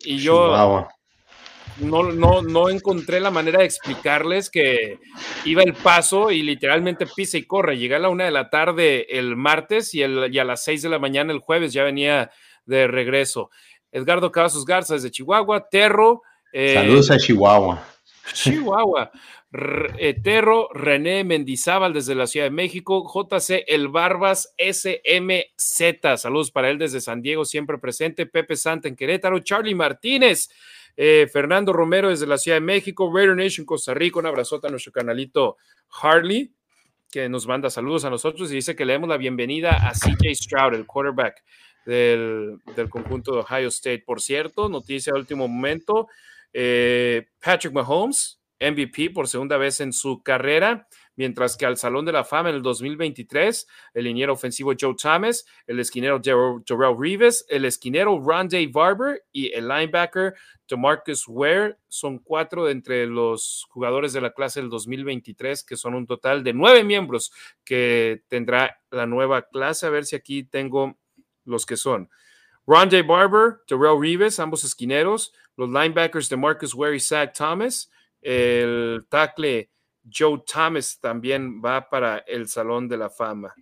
Y 0.00 0.18
yo 0.18 0.88
no, 1.78 2.04
no, 2.10 2.40
no 2.42 2.70
encontré 2.70 3.20
la 3.20 3.30
manera 3.30 3.58
de 3.58 3.66
explicarles 3.66 4.48
que 4.48 4.98
iba 5.44 5.62
el 5.62 5.74
paso 5.74 6.30
y 6.30 6.42
literalmente 6.42 7.06
pisa 7.06 7.36
y 7.36 7.42
corre. 7.42 7.76
Llegué 7.76 7.96
a 7.96 7.98
la 7.98 8.08
una 8.08 8.24
de 8.24 8.30
la 8.30 8.48
tarde 8.48 9.06
el 9.18 9.36
martes 9.36 9.92
y, 9.94 10.02
el, 10.02 10.32
y 10.32 10.38
a 10.38 10.44
las 10.44 10.64
seis 10.64 10.80
de 10.82 10.88
la 10.88 10.98
mañana 10.98 11.32
el 11.32 11.40
jueves 11.40 11.72
ya 11.72 11.84
venía 11.84 12.30
de 12.64 12.86
regreso. 12.86 13.50
Edgardo 13.96 14.30
Cavazos 14.30 14.66
Garza 14.66 14.92
desde 14.92 15.10
Chihuahua, 15.10 15.68
Terro. 15.70 16.22
Eh, 16.52 16.74
Saludos 16.74 17.10
a 17.10 17.16
Chihuahua. 17.16 17.82
Chihuahua. 18.34 19.10
Eh, 19.98 20.20
Terro, 20.22 20.68
René 20.74 21.24
Mendizábal 21.24 21.94
desde 21.94 22.14
la 22.14 22.26
Ciudad 22.26 22.44
de 22.44 22.50
México, 22.50 23.10
JC 23.10 23.64
El 23.66 23.88
Barbas 23.88 24.54
SMZ, 24.58 26.18
saludos 26.18 26.50
para 26.50 26.68
él 26.68 26.76
desde 26.76 27.00
San 27.00 27.22
Diego, 27.22 27.46
siempre 27.46 27.78
presente, 27.78 28.26
Pepe 28.26 28.56
Santa 28.56 28.86
en 28.86 28.96
Querétaro, 28.96 29.38
Charlie 29.38 29.74
Martínez, 29.74 30.50
eh, 30.94 31.26
Fernando 31.32 31.72
Romero 31.72 32.10
desde 32.10 32.26
la 32.26 32.36
Ciudad 32.36 32.58
de 32.58 32.66
México, 32.66 33.10
Raider 33.10 33.34
Nation 33.34 33.64
Costa 33.64 33.94
Rica, 33.94 34.18
un 34.18 34.26
abrazote 34.26 34.66
a 34.66 34.70
nuestro 34.70 34.92
canalito 34.92 35.56
Harley, 36.02 36.52
que 37.10 37.30
nos 37.30 37.46
manda 37.46 37.70
saludos 37.70 38.04
a 38.04 38.10
nosotros 38.10 38.52
y 38.52 38.56
dice 38.56 38.76
que 38.76 38.84
le 38.84 38.92
demos 38.92 39.08
la 39.08 39.16
bienvenida 39.16 39.70
a 39.70 39.92
CJ 39.92 40.34
Stroud, 40.34 40.74
el 40.74 40.84
quarterback 40.84 41.42
del, 41.86 42.60
conjunto 42.90 43.32
de 43.32 43.40
Ohio 43.40 43.68
State. 43.68 44.02
Por 44.04 44.20
cierto, 44.20 44.68
noticia 44.68 45.12
de 45.12 45.20
último 45.20 45.48
momento, 45.48 46.08
eh, 46.52 47.28
Patrick 47.40 47.72
Mahomes, 47.72 48.40
MVP 48.60 49.10
por 49.10 49.28
segunda 49.28 49.56
vez 49.58 49.80
en 49.80 49.92
su 49.92 50.22
carrera, 50.22 50.88
mientras 51.14 51.56
que 51.56 51.66
al 51.66 51.76
Salón 51.76 52.04
de 52.04 52.12
la 52.12 52.24
Fama 52.24 52.48
en 52.48 52.56
el 52.56 52.62
2023, 52.62 53.66
el 53.94 54.04
liniero 54.04 54.32
ofensivo 54.32 54.72
Joe 54.78 54.94
Thomas, 55.00 55.46
el 55.66 55.78
esquinero 55.78 56.20
Jarrell 56.22 56.96
Reeves, 56.98 57.44
el 57.48 57.64
esquinero 57.66 58.18
Rondé 58.18 58.66
Barber 58.66 59.24
y 59.32 59.52
el 59.52 59.68
linebacker 59.68 60.34
Demarcus 60.68 61.26
Ware 61.28 61.76
son 61.88 62.18
cuatro 62.18 62.64
de 62.64 62.72
entre 62.72 63.06
los 63.06 63.66
jugadores 63.70 64.12
de 64.12 64.20
la 64.20 64.32
clase 64.32 64.60
del 64.60 64.70
2023, 64.70 65.62
que 65.64 65.76
son 65.76 65.94
un 65.94 66.06
total 66.06 66.42
de 66.42 66.52
nueve 66.52 66.82
miembros 66.82 67.32
que 67.64 68.22
tendrá 68.28 68.80
la 68.90 69.06
nueva 69.06 69.42
clase. 69.42 69.86
A 69.86 69.90
ver 69.90 70.06
si 70.06 70.16
aquí 70.16 70.44
tengo 70.44 70.98
los 71.46 71.64
que 71.64 71.76
son 71.76 72.10
Rondé 72.66 73.02
Barber, 73.02 73.60
Terrell 73.66 74.00
Reeves, 74.00 74.40
ambos 74.40 74.64
esquineros, 74.64 75.32
los 75.56 75.68
linebackers 75.68 76.28
de 76.28 76.36
Marcus 76.36 76.74
Ware 76.74 76.96
y 76.96 77.00
Zach 77.00 77.32
Thomas, 77.32 77.90
el 78.20 79.06
tackle 79.08 79.70
Joe 80.12 80.42
Thomas 80.44 80.98
también 81.00 81.62
va 81.64 81.88
para 81.88 82.18
el 82.26 82.48
Salón 82.48 82.88
de 82.88 82.96
la 82.96 83.08
Fama. 83.08 83.54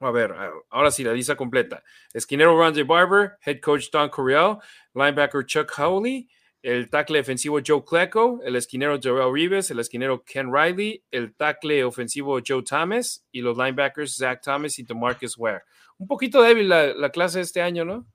A 0.00 0.10
ver, 0.10 0.34
ahora 0.70 0.90
sí, 0.90 1.04
la 1.04 1.12
lista 1.12 1.36
completa. 1.36 1.82
Esquinero 2.12 2.56
Rondé 2.56 2.82
Barber, 2.82 3.38
head 3.44 3.60
coach 3.60 3.90
Don 3.90 4.10
Coryell, 4.10 4.58
linebacker 4.92 5.46
Chuck 5.46 5.72
Howley, 5.78 6.28
el 6.62 6.90
tackle 6.90 7.18
defensivo 7.18 7.60
Joe 7.64 7.84
Klecko, 7.84 8.40
el 8.44 8.56
esquinero 8.56 8.98
Joel 9.00 9.32
Reeves, 9.32 9.70
el 9.70 9.78
esquinero 9.78 10.24
Ken 10.24 10.52
Riley, 10.52 11.02
el 11.12 11.34
tackle 11.34 11.84
ofensivo 11.84 12.40
Joe 12.46 12.62
Thomas 12.64 13.24
y 13.30 13.40
los 13.40 13.56
linebackers 13.56 14.16
Zach 14.16 14.42
Thomas 14.42 14.78
y 14.80 14.82
Demarcus 14.82 15.38
Ware. 15.38 15.62
Un 15.98 16.06
poquito 16.06 16.42
débil 16.42 16.68
la, 16.68 16.94
la 16.94 17.10
clase 17.10 17.38
de 17.38 17.44
este 17.44 17.62
año, 17.62 17.84
¿no? 17.84 18.06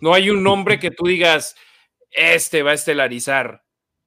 No 0.00 0.14
hay 0.14 0.30
un 0.30 0.42
nombre 0.42 0.78
que 0.78 0.90
tú 0.90 1.06
digas, 1.06 1.56
este 2.10 2.62
va 2.62 2.70
a 2.70 2.74
estelarizar 2.74 3.64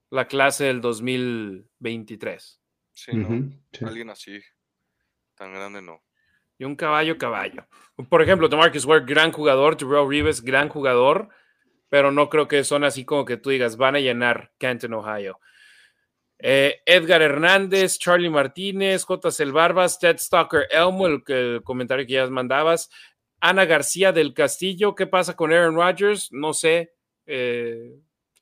la 0.09 0.27
clase 0.27 0.65
del 0.65 0.81
2023. 0.81 2.61
Sí, 2.93 3.11
¿no? 3.13 3.51
Alguien 3.87 4.09
así, 4.09 4.39
tan 5.35 5.53
grande 5.53 5.81
no. 5.81 6.03
Y 6.57 6.65
un 6.65 6.75
caballo, 6.75 7.17
caballo. 7.17 7.65
Por 8.09 8.21
ejemplo, 8.21 8.47
Demarcus 8.47 8.85
Ware, 8.85 9.05
gran 9.05 9.31
jugador, 9.31 9.75
Terrell 9.75 10.07
Reeves, 10.07 10.41
gran 10.41 10.69
jugador, 10.69 11.29
pero 11.89 12.11
no 12.11 12.29
creo 12.29 12.47
que 12.47 12.63
son 12.63 12.83
así 12.83 13.03
como 13.03 13.25
que 13.25 13.37
tú 13.37 13.49
digas, 13.49 13.77
van 13.77 13.95
a 13.95 13.99
llenar 13.99 14.53
Canton, 14.59 14.93
Ohio. 14.93 15.39
Eh, 16.43 16.81
Edgar 16.87 17.21
Hernández, 17.21 17.99
Charlie 17.99 18.29
Martínez, 18.29 19.03
J. 19.03 19.29
Barbas, 19.51 19.99
Ted 19.99 20.17
Stalker 20.17 20.67
Elmo, 20.71 21.05
el, 21.05 21.23
el, 21.27 21.61
comentario 21.63 22.05
que 22.07 22.13
ya 22.13 22.27
mandabas, 22.27 22.89
Ana 23.39 23.65
García 23.65 24.11
del 24.11 24.33
Castillo, 24.33 24.95
¿qué 24.95 25.05
pasa 25.05 25.35
con 25.35 25.53
Aaron 25.53 25.75
Rodgers? 25.75 26.29
No 26.31 26.53
sé, 26.53 26.93
eh, 27.27 27.95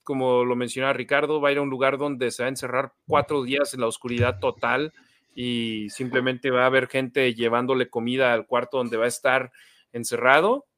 como 0.04 0.46
lo 0.46 0.56
mencionaba 0.56 0.94
Ricardo, 0.94 1.42
va 1.42 1.50
a 1.50 1.52
ir 1.52 1.58
a 1.58 1.62
un 1.62 1.70
lugar 1.70 1.98
donde 1.98 2.32
se 2.32 2.44
va 2.44 2.48
a 2.48 2.50
encerrar 2.50 2.94
cuatro 3.06 3.44
días 3.44 3.74
en 3.74 3.82
la 3.82 3.88
oscuridad 3.88 4.40
total 4.40 4.94
y 5.36 5.90
simplemente 5.90 6.52
va 6.52 6.64
a 6.64 6.68
haber 6.68 6.88
gente 6.88 7.34
llevándole 7.34 7.90
comida 7.90 8.34
al 8.34 8.48
cuarto 8.48 8.78
donde 8.78 8.98
va 8.98 9.06
a 9.06 9.10
estar 9.10 9.52
encerrado 9.92 10.69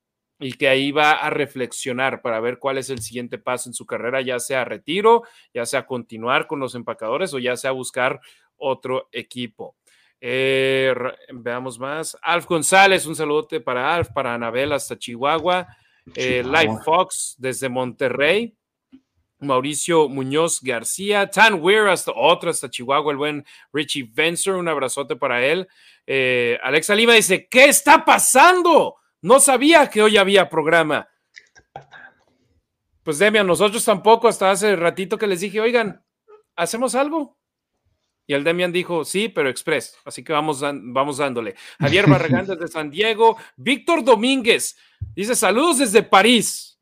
y 0.42 0.54
que 0.54 0.68
ahí 0.68 0.92
va 0.92 1.12
a 1.12 1.30
reflexionar 1.30 2.22
para 2.22 2.40
ver 2.40 2.58
cuál 2.58 2.80
es 2.80 2.90
el 2.90 3.02
siguiente 3.02 3.38
paso 3.38 3.70
en 3.70 3.74
su 3.74 3.86
carrera, 3.86 4.22
ya 4.22 4.40
sea 4.40 4.66
retiro, 4.66 5.24
ya 5.54 5.66
sea 5.68 5.86
continuar 5.86 6.48
con 6.48 6.60
los 6.60 6.74
empacadores 6.74 7.34
o 7.34 7.40
ya 7.40 7.56
sea 7.56 7.72
buscar 7.72 8.20
otro 8.58 9.08
equipo. 9.12 9.76
Eh, 10.20 10.94
veamos 11.32 11.80
más. 11.80 12.18
Alf 12.24 12.48
González, 12.48 13.06
un 13.06 13.16
saludote 13.16 13.62
para 13.62 13.94
Alf, 13.94 14.10
para 14.10 14.34
Anabel 14.34 14.74
hasta 14.74 14.98
Chihuahua. 14.98 15.68
Eh, 16.16 16.44
Live 16.44 16.80
Fox 16.84 17.36
desde 17.38 17.70
Monterrey. 17.70 18.56
Mauricio 19.42 20.08
Muñoz 20.08 20.62
García, 20.62 21.28
Tan 21.28 21.56
Weir 21.64 21.88
hasta 21.88 22.12
otro, 22.16 22.52
hasta 22.52 22.70
Chihuahua, 22.70 23.12
el 23.12 23.18
buen 23.18 23.46
Richie 23.74 24.08
Vencer, 24.14 24.54
un 24.54 24.68
abrazote 24.68 25.16
para 25.16 25.44
él. 25.44 25.68
Eh, 26.06 26.60
Alexa 26.62 26.94
Lima 26.94 27.14
dice, 27.14 27.48
¿qué 27.50 27.66
está 27.66 28.06
pasando? 28.06 29.01
No 29.22 29.40
sabía 29.40 29.90
que 29.90 30.02
hoy 30.02 30.18
había 30.18 30.50
programa. 30.50 31.08
Pues 33.04 33.20
Demian, 33.20 33.48
nosotros 33.48 33.84
tampoco, 33.84 34.28
hasta 34.28 34.52
hace 34.52 34.76
ratito 34.76 35.18
que 35.18 35.28
les 35.28 35.42
dije, 35.42 35.60
oigan, 35.60 36.04
¿hacemos 36.56 36.96
algo? 36.96 37.38
Y 38.28 38.34
el 38.34 38.44
Demian 38.44 38.72
dijo, 38.72 39.04
sí, 39.04 39.30
pero 39.30 39.50
express. 39.50 39.98
Así 40.06 40.24
que 40.24 40.34
vamos, 40.34 40.62
vamos 40.62 41.18
dándole. 41.18 41.56
Javier 41.80 42.10
Barragán 42.10 42.46
desde 42.46 42.68
San 42.68 42.90
Diego. 42.90 43.38
Víctor 43.58 44.04
Domínguez 44.04 44.78
dice, 45.16 45.36
saludos 45.36 45.80
desde 45.80 46.04
París. 46.04 46.80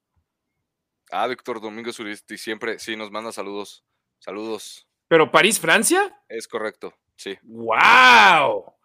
Ah, 1.11 1.27
Víctor 1.27 1.59
Domínguez 1.59 1.99
Uristi 1.99 2.37
siempre, 2.37 2.77
sí, 2.77 2.95
nos 2.95 3.09
manda 3.09 3.31
saludos. 3.31 3.83
Saludos. 4.19 4.87
¿Pero 5.07 5.31
París, 5.31 5.59
Francia? 5.59 6.21
Es 6.27 6.47
correcto, 6.47 6.93
sí. 7.15 7.37
¡Wow! 7.41 8.78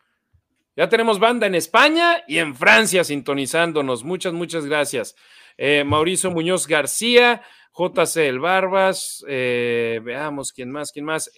Ya 0.77 0.89
tenemos 0.89 1.21
banda 1.21 1.47
en 1.47 1.55
España 1.55 2.25
y 2.27 2.39
en 2.39 2.57
Francia 2.57 3.05
sintonizándonos. 3.05 4.03
Muchas, 4.03 4.33
muchas 4.33 4.67
gracias. 4.67 5.15
Eh, 5.57 5.85
Mauricio 5.85 6.31
Muñoz 6.33 6.67
García, 6.67 7.43
JC 7.73 8.17
El 8.29 8.41
Barbas, 8.41 9.25
eh, 9.29 10.01
veamos 10.03 10.53
quién 10.53 10.73
más, 10.73 10.91
quién 10.91 11.05
más. 11.05 11.31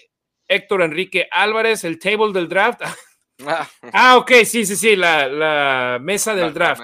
Héctor 0.49 0.83
Enrique 0.83 1.29
Álvarez, 1.31 1.85
el 1.85 1.99
table 1.99 2.33
del 2.33 2.49
draft. 2.49 2.81
Ah. 3.47 3.69
ah, 3.93 4.17
ok, 4.17 4.31
sí, 4.47 4.65
sí, 4.65 4.77
sí, 4.77 4.97
la, 4.97 5.99
mesa, 6.01 6.35
del 6.35 6.55
draft. 6.55 6.81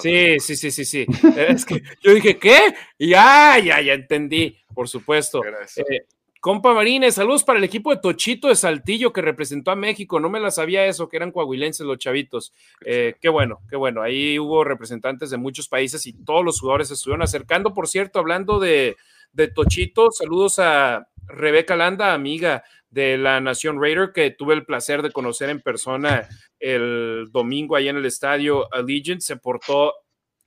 Sí, 0.00 0.38
sí, 0.38 0.54
sí, 0.54 0.70
sí, 0.70 0.84
sí. 0.84 1.04
es 1.36 1.64
que 1.64 1.82
yo 2.00 2.14
dije, 2.14 2.38
¿qué? 2.38 2.76
Y 2.96 3.08
ya, 3.08 3.58
ya, 3.58 3.80
ya 3.80 3.94
entendí, 3.94 4.56
por 4.72 4.88
supuesto. 4.88 5.42
Eh, 5.44 6.06
compa 6.46 6.72
Marines, 6.72 7.16
saludos 7.16 7.42
para 7.42 7.58
el 7.58 7.64
equipo 7.64 7.90
de 7.90 8.00
Tochito 8.00 8.46
de 8.46 8.54
Saltillo 8.54 9.12
que 9.12 9.20
representó 9.20 9.72
a 9.72 9.74
México. 9.74 10.20
No 10.20 10.30
me 10.30 10.38
la 10.38 10.52
sabía 10.52 10.86
eso, 10.86 11.08
que 11.08 11.16
eran 11.16 11.32
coahuilenses 11.32 11.84
los 11.84 11.98
chavitos. 11.98 12.52
Eh, 12.84 13.16
qué 13.20 13.28
bueno, 13.28 13.62
qué 13.68 13.74
bueno. 13.74 14.00
Ahí 14.00 14.38
hubo 14.38 14.62
representantes 14.62 15.30
de 15.30 15.38
muchos 15.38 15.66
países 15.66 16.06
y 16.06 16.12
todos 16.12 16.44
los 16.44 16.60
jugadores 16.60 16.86
se 16.86 16.94
estuvieron 16.94 17.22
acercando. 17.22 17.74
Por 17.74 17.88
cierto, 17.88 18.20
hablando 18.20 18.60
de, 18.60 18.96
de 19.32 19.48
Tochito, 19.48 20.12
saludos 20.12 20.60
a 20.60 21.08
Rebeca 21.26 21.74
Landa, 21.74 22.14
amiga 22.14 22.62
de 22.90 23.18
la 23.18 23.40
Nación 23.40 23.82
Raider, 23.82 24.12
que 24.14 24.30
tuve 24.30 24.54
el 24.54 24.64
placer 24.64 25.02
de 25.02 25.10
conocer 25.10 25.50
en 25.50 25.60
persona 25.60 26.28
el 26.60 27.26
domingo 27.32 27.74
ahí 27.74 27.88
en 27.88 27.96
el 27.96 28.06
estadio 28.06 28.72
Allegiant, 28.72 29.20
se 29.20 29.36
portó 29.36 29.94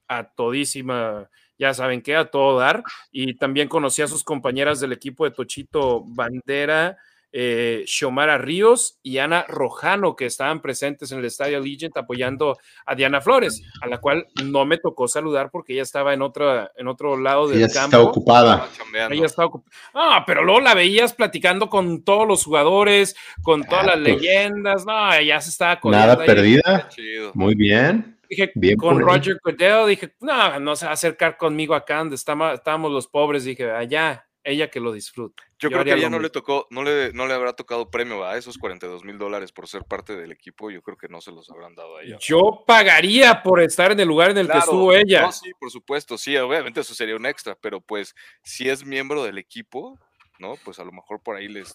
a 0.07 0.33
todísima, 0.33 1.29
ya 1.59 1.73
saben 1.73 2.01
qué, 2.01 2.15
a 2.15 2.31
todo 2.31 2.57
dar. 2.57 2.83
Y 3.11 3.35
también 3.35 3.67
conocí 3.67 4.01
a 4.01 4.07
sus 4.07 4.23
compañeras 4.23 4.79
del 4.79 4.93
equipo 4.93 5.25
de 5.25 5.31
Tochito 5.31 6.03
Bandera, 6.05 6.97
eh, 7.31 7.83
Xiomara 7.85 8.39
Ríos 8.39 8.97
y 9.03 9.19
Ana 9.19 9.45
Rojano, 9.47 10.15
que 10.15 10.25
estaban 10.25 10.61
presentes 10.61 11.11
en 11.11 11.19
el 11.19 11.25
estadio 11.25 11.57
Allegiant 11.57 11.95
apoyando 11.95 12.57
a 12.85 12.95
Diana 12.95 13.21
Flores, 13.21 13.61
a 13.81 13.87
la 13.87 13.99
cual 13.99 14.25
no 14.43 14.65
me 14.65 14.77
tocó 14.77 15.07
saludar 15.07 15.51
porque 15.51 15.73
ella 15.73 15.83
estaba 15.83 16.13
en, 16.13 16.23
otra, 16.23 16.71
en 16.75 16.87
otro 16.87 17.17
lado 17.17 17.47
del 17.47 17.59
ella 17.59 17.67
campo. 17.71 17.97
Está 17.97 18.01
ocupada. 18.01 18.69
Ella 19.11 19.25
está 19.25 19.45
ocupada. 19.45 19.69
Ah, 19.93 20.23
pero 20.25 20.43
luego 20.43 20.61
la 20.61 20.73
veías 20.73 21.13
platicando 21.13 21.69
con 21.69 22.03
todos 22.03 22.27
los 22.27 22.43
jugadores, 22.43 23.15
con 23.43 23.63
todas 23.63 23.85
las 23.85 23.99
leyendas. 23.99 24.85
No, 24.85 25.13
ella 25.13 25.39
se 25.41 25.49
estaba 25.51 25.79
Nada 25.83 26.17
perdida. 26.17 26.89
Muy 27.35 27.53
bien. 27.53 28.18
Dije, 28.29 28.53
con 28.77 28.99
Roger 28.99 29.39
Goodell, 29.43 29.87
dije, 29.87 30.15
no, 30.19 30.59
no 30.59 30.75
se 30.75 30.85
va 30.85 30.91
a 30.91 30.93
acercar 30.93 31.35
conmigo 31.35 31.73
acá 31.73 31.97
donde 31.97 32.15
estábamos 32.15 32.91
los 32.91 33.07
pobres. 33.07 33.43
Dije, 33.43 33.71
allá, 33.71 34.29
ella 34.43 34.69
que 34.69 34.79
lo 34.79 34.91
disfruta. 34.91 35.43
Yo, 35.57 35.69
creo 35.69 35.83
que 35.83 35.91
a 35.91 35.95
ella 35.95 36.09
no 36.09 36.19
le 36.19 36.29
tocó, 36.29 36.67
no 36.69 36.83
le, 36.83 37.11
no 37.11 37.27
le 37.27 37.33
habrá 37.33 37.53
tocado 37.53 37.89
premio 37.89 38.23
a 38.23 38.37
esos 38.37 38.57
42 38.57 39.03
mil 39.03 39.17
dólares 39.17 39.51
por 39.51 39.67
ser 39.67 39.83
parte 39.83 40.15
del 40.15 40.31
equipo. 40.31 40.69
Yo 40.71 40.81
creo 40.81 40.95
que 40.95 41.09
no 41.09 41.21
se 41.21 41.31
los 41.31 41.49
habrán 41.49 41.75
dado 41.75 41.97
a 41.97 42.03
ella. 42.03 42.17
Yo 42.21 42.63
pagaría 42.65 43.41
por 43.43 43.61
estar 43.61 43.91
en 43.91 43.99
el 43.99 44.07
lugar 44.07 44.31
en 44.31 44.37
el 44.37 44.47
que 44.47 44.57
estuvo 44.57 44.93
ella. 44.93 45.31
sí, 45.31 45.51
por 45.59 45.71
supuesto, 45.71 46.17
sí, 46.17 46.37
obviamente 46.37 46.81
eso 46.81 46.93
sería 46.93 47.15
un 47.15 47.25
extra, 47.25 47.55
pero 47.59 47.81
pues 47.81 48.15
si 48.43 48.69
es 48.69 48.85
miembro 48.85 49.23
del 49.23 49.37
equipo, 49.37 49.99
¿no? 50.39 50.55
Pues 50.63 50.79
a 50.79 50.83
lo 50.83 50.91
mejor 50.91 51.21
por 51.21 51.35
ahí 51.35 51.47
les. 51.47 51.73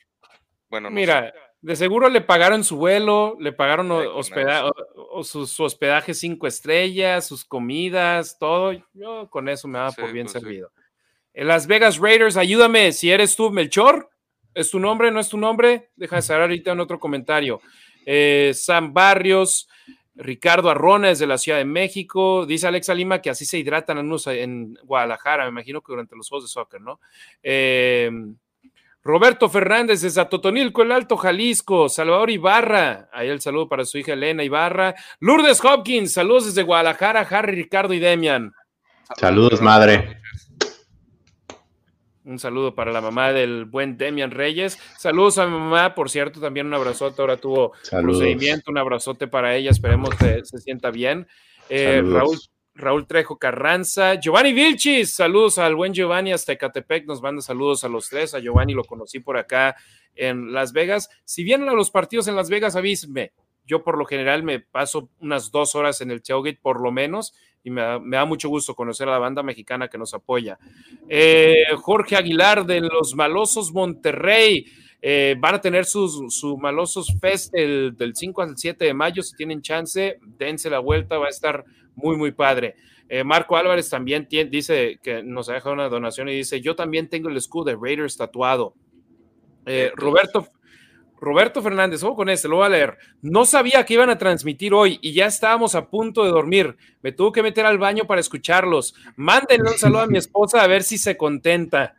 Bueno, 0.70 0.88
no 0.88 0.96
Mira, 0.96 1.32
de 1.64 1.76
seguro 1.76 2.10
le 2.10 2.20
pagaron 2.20 2.62
su 2.62 2.76
vuelo, 2.76 3.38
le 3.40 3.50
pagaron 3.50 3.90
hospeda 3.90 4.70
o, 4.94 5.24
su, 5.24 5.46
hospedaje 5.62 6.12
cinco 6.12 6.46
estrellas, 6.46 7.26
sus 7.26 7.42
comidas, 7.42 8.38
todo. 8.38 8.72
Yo 8.92 9.30
con 9.30 9.48
eso 9.48 9.66
me 9.66 9.78
daba 9.78 9.92
por 9.92 10.12
bien 10.12 10.26
pues 10.26 10.32
servido. 10.32 10.70
En 11.32 11.48
Las 11.48 11.66
Vegas 11.66 11.96
Raiders, 11.96 12.36
ayúdame, 12.36 12.92
si 12.92 13.10
eres 13.10 13.34
tú, 13.34 13.50
Melchor, 13.50 14.10
¿es 14.52 14.70
tu 14.70 14.78
nombre? 14.78 15.10
¿No 15.10 15.20
es 15.20 15.30
tu 15.30 15.38
nombre? 15.38 15.88
Deja 15.96 16.16
de 16.16 16.22
saber 16.22 16.42
ahorita 16.42 16.72
en 16.72 16.80
otro 16.80 17.00
comentario. 17.00 17.62
Eh, 18.04 18.52
Sam 18.54 18.92
Barrios, 18.92 19.66
Ricardo 20.16 20.68
Arrona 20.68 21.08
desde 21.08 21.26
la 21.26 21.38
Ciudad 21.38 21.56
de 21.56 21.64
México. 21.64 22.44
Dice 22.44 22.66
Alexa 22.66 22.92
Lima 22.92 23.22
que 23.22 23.30
así 23.30 23.46
se 23.46 23.56
hidratan 23.56 23.96
unos 23.96 24.26
en 24.26 24.74
Guadalajara, 24.84 25.44
me 25.44 25.50
imagino 25.50 25.80
que 25.80 25.92
durante 25.92 26.14
los 26.14 26.28
juegos 26.28 26.44
de 26.44 26.52
soccer, 26.52 26.82
¿no? 26.82 27.00
Eh, 27.42 28.10
Roberto 29.04 29.50
Fernández 29.50 30.00
desde 30.00 30.24
Totonilco, 30.24 30.82
el 30.82 30.90
Alto 30.90 31.18
Jalisco. 31.18 31.90
Salvador 31.90 32.30
Ibarra, 32.30 33.10
ahí 33.12 33.28
el 33.28 33.42
saludo 33.42 33.68
para 33.68 33.84
su 33.84 33.98
hija 33.98 34.14
Elena 34.14 34.42
Ibarra. 34.42 34.94
Lourdes 35.20 35.62
Hopkins, 35.62 36.14
saludos 36.14 36.46
desde 36.46 36.62
Guadalajara, 36.62 37.20
Harry, 37.20 37.54
Ricardo 37.54 37.92
y 37.92 37.98
Demian. 37.98 38.54
Saludos, 39.18 39.60
madre. 39.60 40.22
Un 42.24 42.38
saludo 42.38 42.74
para 42.74 42.90
la 42.90 43.02
mamá 43.02 43.34
del 43.34 43.66
buen 43.66 43.98
Demian 43.98 44.30
Reyes. 44.30 44.78
Saludos 44.96 45.36
a 45.36 45.44
mi 45.44 45.52
mamá, 45.52 45.94
por 45.94 46.08
cierto, 46.08 46.40
también 46.40 46.66
un 46.66 46.72
abrazote. 46.72 47.20
Ahora 47.20 47.36
tuvo 47.36 47.74
procedimiento, 47.90 48.70
un 48.70 48.78
abrazote 48.78 49.28
para 49.28 49.54
ella. 49.54 49.70
Esperemos 49.70 50.14
que 50.14 50.42
se 50.44 50.56
sienta 50.56 50.90
bien. 50.90 51.28
Eh, 51.68 52.02
Raúl, 52.02 52.38
Raúl 52.74 53.06
Trejo 53.06 53.38
Carranza, 53.38 54.14
Giovanni 54.16 54.52
Vilchis, 54.52 55.14
saludos 55.14 55.58
al 55.58 55.76
buen 55.76 55.94
Giovanni 55.94 56.32
hasta 56.32 56.52
Ecatepec, 56.52 57.06
nos 57.06 57.22
manda 57.22 57.40
saludos 57.40 57.84
a 57.84 57.88
los 57.88 58.08
tres, 58.08 58.34
a 58.34 58.40
Giovanni 58.40 58.74
lo 58.74 58.84
conocí 58.84 59.20
por 59.20 59.36
acá 59.36 59.76
en 60.14 60.52
Las 60.52 60.72
Vegas. 60.72 61.08
Si 61.24 61.44
vienen 61.44 61.68
a 61.68 61.72
los 61.72 61.90
partidos 61.90 62.26
en 62.28 62.36
Las 62.36 62.50
Vegas, 62.50 62.76
avísme. 62.76 63.32
Yo 63.66 63.82
por 63.82 63.96
lo 63.96 64.04
general 64.04 64.42
me 64.42 64.60
paso 64.60 65.08
unas 65.20 65.50
dos 65.50 65.74
horas 65.74 66.00
en 66.00 66.10
el 66.10 66.22
tailgate 66.22 66.58
por 66.60 66.80
lo 66.80 66.92
menos 66.92 67.34
y 67.62 67.70
me 67.70 67.80
da, 67.80 68.24
mucho 68.26 68.50
gusto 68.50 68.74
conocer 68.74 69.08
a 69.08 69.12
la 69.12 69.18
banda 69.18 69.42
mexicana 69.42 69.88
que 69.88 69.96
nos 69.96 70.12
apoya. 70.12 70.58
Eh, 71.08 71.64
Jorge 71.76 72.16
Aguilar 72.16 72.66
de 72.66 72.80
los 72.80 73.14
Malosos 73.14 73.72
Monterrey. 73.72 74.66
Eh, 75.06 75.36
van 75.38 75.56
a 75.56 75.60
tener 75.60 75.84
sus 75.84 76.34
su 76.34 76.56
Malosos 76.56 77.14
Fest 77.20 77.52
del 77.52 78.12
5 78.14 78.40
al 78.40 78.56
7 78.56 78.86
de 78.86 78.94
mayo. 78.94 79.22
Si 79.22 79.36
tienen 79.36 79.60
chance, 79.60 80.18
dense 80.38 80.70
la 80.70 80.78
vuelta, 80.78 81.18
va 81.18 81.26
a 81.26 81.28
estar 81.28 81.62
muy, 81.94 82.16
muy 82.16 82.32
padre. 82.32 82.76
Eh, 83.06 83.22
Marco 83.22 83.54
Álvarez 83.54 83.90
también 83.90 84.26
dice 84.30 84.98
que 85.02 85.22
nos 85.22 85.50
ha 85.50 85.52
dejado 85.52 85.74
una 85.74 85.90
donación 85.90 86.30
y 86.30 86.36
dice: 86.36 86.62
Yo 86.62 86.74
también 86.74 87.10
tengo 87.10 87.28
el 87.28 87.36
escudo 87.36 87.64
de 87.64 87.76
Raiders 87.76 88.16
tatuado. 88.16 88.72
Eh, 89.66 89.92
Roberto, 89.94 90.48
Roberto 91.20 91.60
Fernández, 91.60 92.02
ojo 92.02 92.16
con 92.16 92.30
este, 92.30 92.48
lo 92.48 92.56
voy 92.56 92.66
a 92.66 92.70
leer. 92.70 92.96
No 93.20 93.44
sabía 93.44 93.84
que 93.84 93.92
iban 93.92 94.08
a 94.08 94.16
transmitir 94.16 94.72
hoy 94.72 94.98
y 95.02 95.12
ya 95.12 95.26
estábamos 95.26 95.74
a 95.74 95.90
punto 95.90 96.24
de 96.24 96.30
dormir. 96.30 96.78
Me 97.02 97.12
tuve 97.12 97.32
que 97.32 97.42
meter 97.42 97.66
al 97.66 97.76
baño 97.76 98.06
para 98.06 98.22
escucharlos. 98.22 98.94
Mándenle 99.16 99.70
un 99.70 99.76
saludo 99.76 100.00
a 100.00 100.06
mi 100.06 100.16
esposa 100.16 100.62
a 100.62 100.66
ver 100.66 100.82
si 100.82 100.96
se 100.96 101.18
contenta. 101.18 101.94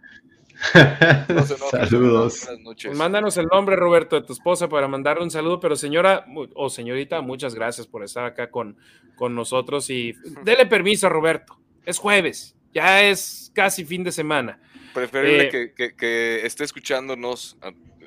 Saludos. 1.71 2.47
Mándanos 2.95 3.37
el 3.37 3.45
nombre, 3.47 3.75
Roberto, 3.75 4.19
de 4.19 4.25
tu 4.25 4.33
esposa 4.33 4.67
para 4.69 4.87
mandarle 4.87 5.23
un 5.23 5.31
saludo, 5.31 5.59
pero 5.59 5.75
señora 5.75 6.25
o 6.53 6.69
señorita, 6.69 7.21
muchas 7.21 7.55
gracias 7.55 7.87
por 7.87 8.03
estar 8.03 8.25
acá 8.25 8.49
con, 8.49 8.77
con 9.15 9.35
nosotros 9.35 9.89
y 9.89 10.13
dele 10.43 10.65
permiso 10.65 11.07
a 11.07 11.09
Roberto. 11.09 11.59
Es 11.85 11.97
jueves, 11.97 12.55
ya 12.73 13.03
es 13.03 13.51
casi 13.53 13.85
fin 13.85 14.03
de 14.03 14.11
semana. 14.11 14.59
Preferible 14.93 15.47
eh, 15.47 15.73
que, 15.75 15.95
que, 15.95 16.45
esté 16.45 16.63
escuchándonos 16.63 17.57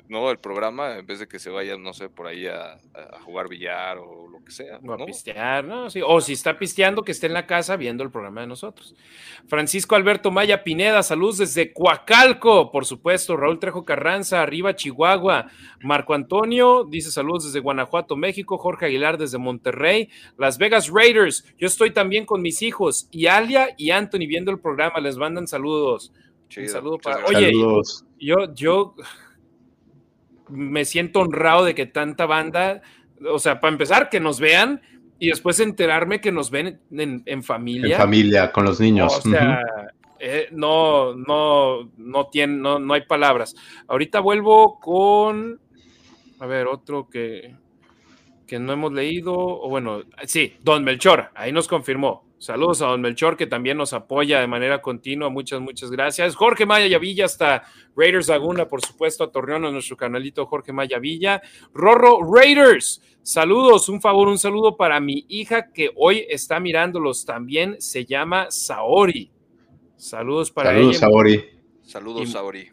¿no? 0.09 0.31
El 0.31 0.39
programa, 0.39 0.97
en 0.97 1.05
vez 1.05 1.19
de 1.19 1.27
que 1.27 1.37
se 1.37 1.51
vaya, 1.51 1.77
no 1.77 1.93
sé, 1.93 2.09
por 2.09 2.25
ahí 2.25 2.47
a, 2.47 2.79
jugar 3.23 3.47
billar 3.47 3.99
o 3.99 4.27
lo 4.27 4.43
que 4.43 4.51
sea. 4.51 4.79
O 4.83 4.91
a 4.91 5.05
pistear, 5.05 5.63
¿no? 5.63 5.89
Sí. 5.91 6.01
O 6.03 6.19
si 6.19 6.33
está 6.33 6.57
pisteando, 6.57 7.03
que 7.03 7.11
esté 7.11 7.27
en 7.27 7.33
la 7.33 7.45
casa 7.45 7.77
viendo 7.77 8.03
el 8.03 8.09
programa 8.09 8.41
de 8.41 8.47
nosotros. 8.47 8.95
Francisco 9.47 9.95
Alberto 9.95 10.31
Maya 10.31 10.63
Pineda, 10.63 11.03
saludos 11.03 11.37
desde 11.37 11.71
Coacalco, 11.71 12.71
por 12.71 12.85
supuesto. 12.85 13.37
Raúl 13.37 13.59
Trejo 13.59 13.85
Carranza, 13.85 14.41
arriba 14.41 14.75
Chihuahua. 14.75 15.51
Marco 15.81 16.15
Antonio 16.15 16.85
dice 16.85 17.11
saludos 17.11 17.45
desde 17.45 17.59
Guanajuato, 17.59 18.15
México. 18.15 18.57
Jorge 18.57 18.87
Aguilar 18.87 19.19
desde 19.19 19.37
Monterrey. 19.37 20.09
Las 20.39 20.57
Vegas 20.57 20.89
Raiders, 20.89 21.45
yo 21.59 21.67
estoy 21.67 21.91
también 21.91 22.25
con 22.25 22.41
mis 22.41 22.63
hijos. 22.63 23.07
Y 23.11 23.27
Alia 23.27 23.75
y 23.77 23.91
Anthony 23.91 24.25
viendo 24.27 24.49
el 24.49 24.59
programa, 24.59 24.99
les 24.99 25.17
mandan 25.17 25.47
saludos. 25.47 26.11
Un 26.57 26.67
saludo 26.67 26.97
para. 26.97 27.23
Oye, 27.25 27.53
yo, 28.17 28.53
yo 28.55 28.95
me 30.49 30.85
siento 30.85 31.21
honrado 31.21 31.65
de 31.65 31.75
que 31.75 31.85
tanta 31.85 32.25
banda, 32.25 32.81
o 33.31 33.39
sea, 33.39 33.59
para 33.59 33.71
empezar, 33.71 34.09
que 34.09 34.19
nos 34.19 34.39
vean 34.39 34.81
y 35.19 35.29
después 35.29 35.59
enterarme 35.59 36.21
que 36.21 36.31
nos 36.31 36.49
ven 36.49 36.79
en, 36.91 37.43
familia. 37.43 37.95
En 37.95 38.01
familia, 38.01 38.51
con 38.51 38.65
los 38.65 38.79
niños. 38.79 39.17
O 39.17 39.29
sea, 39.29 39.61
eh, 40.19 40.47
no, 40.51 41.13
no, 41.13 41.91
no, 41.97 42.27
tiene, 42.27 42.55
no, 42.55 42.79
no 42.79 42.93
hay 42.93 43.01
palabras. 43.01 43.55
Ahorita 43.87 44.19
vuelvo 44.19 44.79
con, 44.79 45.59
a 46.39 46.45
ver, 46.45 46.67
otro 46.67 47.09
que, 47.09 47.55
que 48.49 48.59
no 48.59 48.73
hemos 48.73 48.91
leído, 48.91 49.33
o 49.35 49.69
bueno, 49.69 50.01
sí, 50.25 50.55
Don 50.61 50.83
Melchor, 50.83 51.29
ahí 51.35 51.51
nos 51.51 51.67
confirmó. 51.67 52.27
Saludos 52.39 52.81
a 52.81 52.87
don 52.87 53.01
Melchor, 53.01 53.35
que 53.35 53.47
también 53.47 53.77
nos 53.77 53.91
apoya 53.91 54.39
de 54.39 54.47
manera 54.47 54.81
continua. 54.81 55.29
Muchas, 55.29 55.59
muchas 55.59 55.91
gracias. 55.91 56.35
Jorge 56.35 56.65
Maya 56.65 56.97
Villa, 56.97 57.25
hasta 57.25 57.63
Raiders 57.97 58.29
Laguna, 58.29 58.65
por 58.65 58.81
supuesto, 58.81 59.25
a 59.25 59.31
Torreón, 59.31 59.65
a 59.65 59.71
nuestro 59.71 59.97
canalito 59.97 60.45
Jorge 60.45 60.71
Maya 60.71 60.99
Villa. 60.99 61.41
Rorro 61.73 62.19
Raiders, 62.23 63.03
saludos, 63.21 63.89
un 63.89 63.99
favor, 63.99 64.29
un 64.29 64.39
saludo 64.39 64.77
para 64.77 65.01
mi 65.01 65.25
hija 65.27 65.71
que 65.73 65.91
hoy 65.97 66.25
está 66.29 66.61
mirándolos 66.61 67.25
también. 67.25 67.75
Se 67.79 68.05
llama 68.05 68.47
Saori. 68.49 69.29
Saludos 69.97 70.49
para 70.49 70.71
saludos, 70.71 70.97
Saori. 70.97 71.45
Saludos, 71.83 72.31
Saori. 72.31 72.69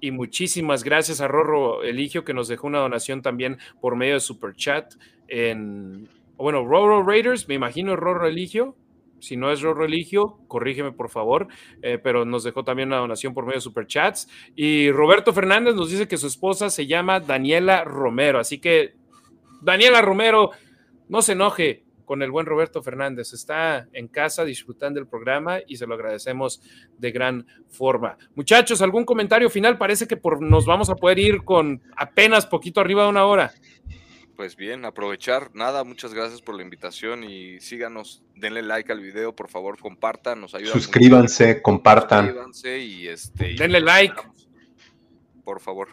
Y 0.00 0.12
muchísimas 0.12 0.84
gracias 0.84 1.20
a 1.20 1.26
Rorro 1.26 1.82
Eligio, 1.82 2.24
que 2.24 2.34
nos 2.34 2.46
dejó 2.46 2.68
una 2.68 2.78
donación 2.78 3.20
también 3.20 3.58
por 3.80 3.96
medio 3.96 4.14
de 4.14 4.20
Super 4.20 4.54
Chat 4.54 4.94
en. 5.28 6.08
Bueno, 6.36 6.64
Rorro 6.64 7.02
Raiders, 7.02 7.48
me 7.48 7.54
imagino 7.54 7.96
Rorro 7.96 8.26
Eligio 8.26 8.76
si 9.20 9.36
no 9.36 9.50
es 9.50 9.60
Rorro 9.60 9.82
Religio, 9.82 10.38
corrígeme 10.48 10.92
por 10.92 11.10
favor, 11.10 11.48
eh, 11.82 11.98
pero 11.98 12.24
nos 12.24 12.44
dejó 12.44 12.64
también 12.64 12.88
una 12.88 12.98
donación 12.98 13.34
por 13.34 13.44
medio 13.44 13.56
de 13.56 13.62
superchats. 13.62 14.28
Y 14.54 14.90
Roberto 14.90 15.32
Fernández 15.32 15.74
nos 15.74 15.90
dice 15.90 16.08
que 16.08 16.16
su 16.16 16.26
esposa 16.26 16.70
se 16.70 16.86
llama 16.86 17.20
Daniela 17.20 17.84
Romero, 17.84 18.38
así 18.38 18.58
que 18.58 18.94
Daniela 19.60 20.02
Romero, 20.02 20.50
no 21.08 21.22
se 21.22 21.32
enoje 21.32 21.84
con 22.04 22.22
el 22.22 22.30
buen 22.30 22.46
Roberto 22.46 22.82
Fernández, 22.82 23.34
está 23.34 23.86
en 23.92 24.08
casa 24.08 24.44
disfrutando 24.44 24.98
el 24.98 25.06
programa 25.06 25.58
y 25.66 25.76
se 25.76 25.86
lo 25.86 25.94
agradecemos 25.94 26.62
de 26.96 27.10
gran 27.10 27.46
forma. 27.68 28.16
Muchachos, 28.34 28.80
¿algún 28.80 29.04
comentario 29.04 29.50
final? 29.50 29.76
Parece 29.76 30.06
que 30.06 30.16
por, 30.16 30.40
nos 30.40 30.64
vamos 30.64 30.88
a 30.88 30.96
poder 30.96 31.18
ir 31.18 31.44
con 31.44 31.82
apenas 31.96 32.46
poquito 32.46 32.80
arriba 32.80 33.02
de 33.02 33.10
una 33.10 33.26
hora 33.26 33.52
pues 34.38 34.54
bien, 34.54 34.84
aprovechar. 34.84 35.50
Nada, 35.52 35.82
muchas 35.82 36.14
gracias 36.14 36.40
por 36.40 36.54
la 36.54 36.62
invitación 36.62 37.24
y 37.24 37.58
síganos, 37.58 38.22
denle 38.36 38.62
like 38.62 38.92
al 38.92 39.00
video, 39.00 39.34
por 39.34 39.48
favor, 39.48 39.76
compartan, 39.80 40.40
nos 40.40 40.54
ayudan. 40.54 40.74
Suscríbanse, 40.74 41.60
compartan. 41.60 42.26
Suscríbanse 42.26 42.78
y 42.78 43.08
este. 43.08 43.54
denle 43.54 43.80
like. 43.80 44.14
Por 45.42 45.58
favor. 45.58 45.88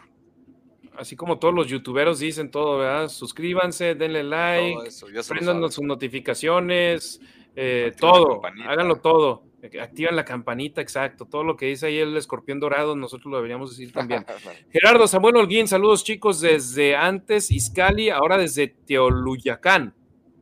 Así 0.96 1.16
como 1.16 1.40
todos 1.40 1.54
los 1.54 1.66
youtuberos 1.66 2.20
dicen 2.20 2.52
todo, 2.52 2.78
¿verdad? 2.78 3.08
Suscríbanse, 3.08 3.96
denle 3.96 4.22
like, 4.22 4.90
prendan 5.28 5.68
sus 5.72 5.84
notificaciones, 5.84 7.20
eh, 7.56 7.96
todo, 7.98 8.42
háganlo 8.68 9.00
todo. 9.00 9.42
Activan 9.80 10.16
la 10.16 10.24
campanita, 10.24 10.80
exacto. 10.80 11.26
Todo 11.26 11.44
lo 11.44 11.56
que 11.56 11.66
dice 11.66 11.86
ahí 11.86 11.98
el 11.98 12.16
escorpión 12.16 12.60
dorado, 12.60 12.96
nosotros 12.96 13.30
lo 13.30 13.36
deberíamos 13.36 13.70
decir 13.70 13.92
también. 13.92 14.24
Gerardo 14.70 15.06
Samuel 15.06 15.36
Holguín, 15.36 15.68
saludos 15.68 16.04
chicos 16.04 16.40
desde 16.40 16.96
antes 16.96 17.50
Iscali, 17.50 18.10
ahora 18.10 18.38
desde 18.38 18.68
Teoluyacán. 18.68 19.94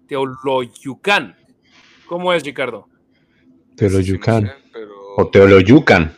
Teoloyucán. 0.06 1.36
¿Cómo 2.06 2.32
es, 2.32 2.44
Ricardo? 2.44 2.88
Teoloyucán. 3.76 4.52
O 5.16 5.28
Teoloyucan. 5.28 6.16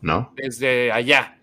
¿No? 0.00 0.32
Desde 0.36 0.90
allá. 0.90 1.38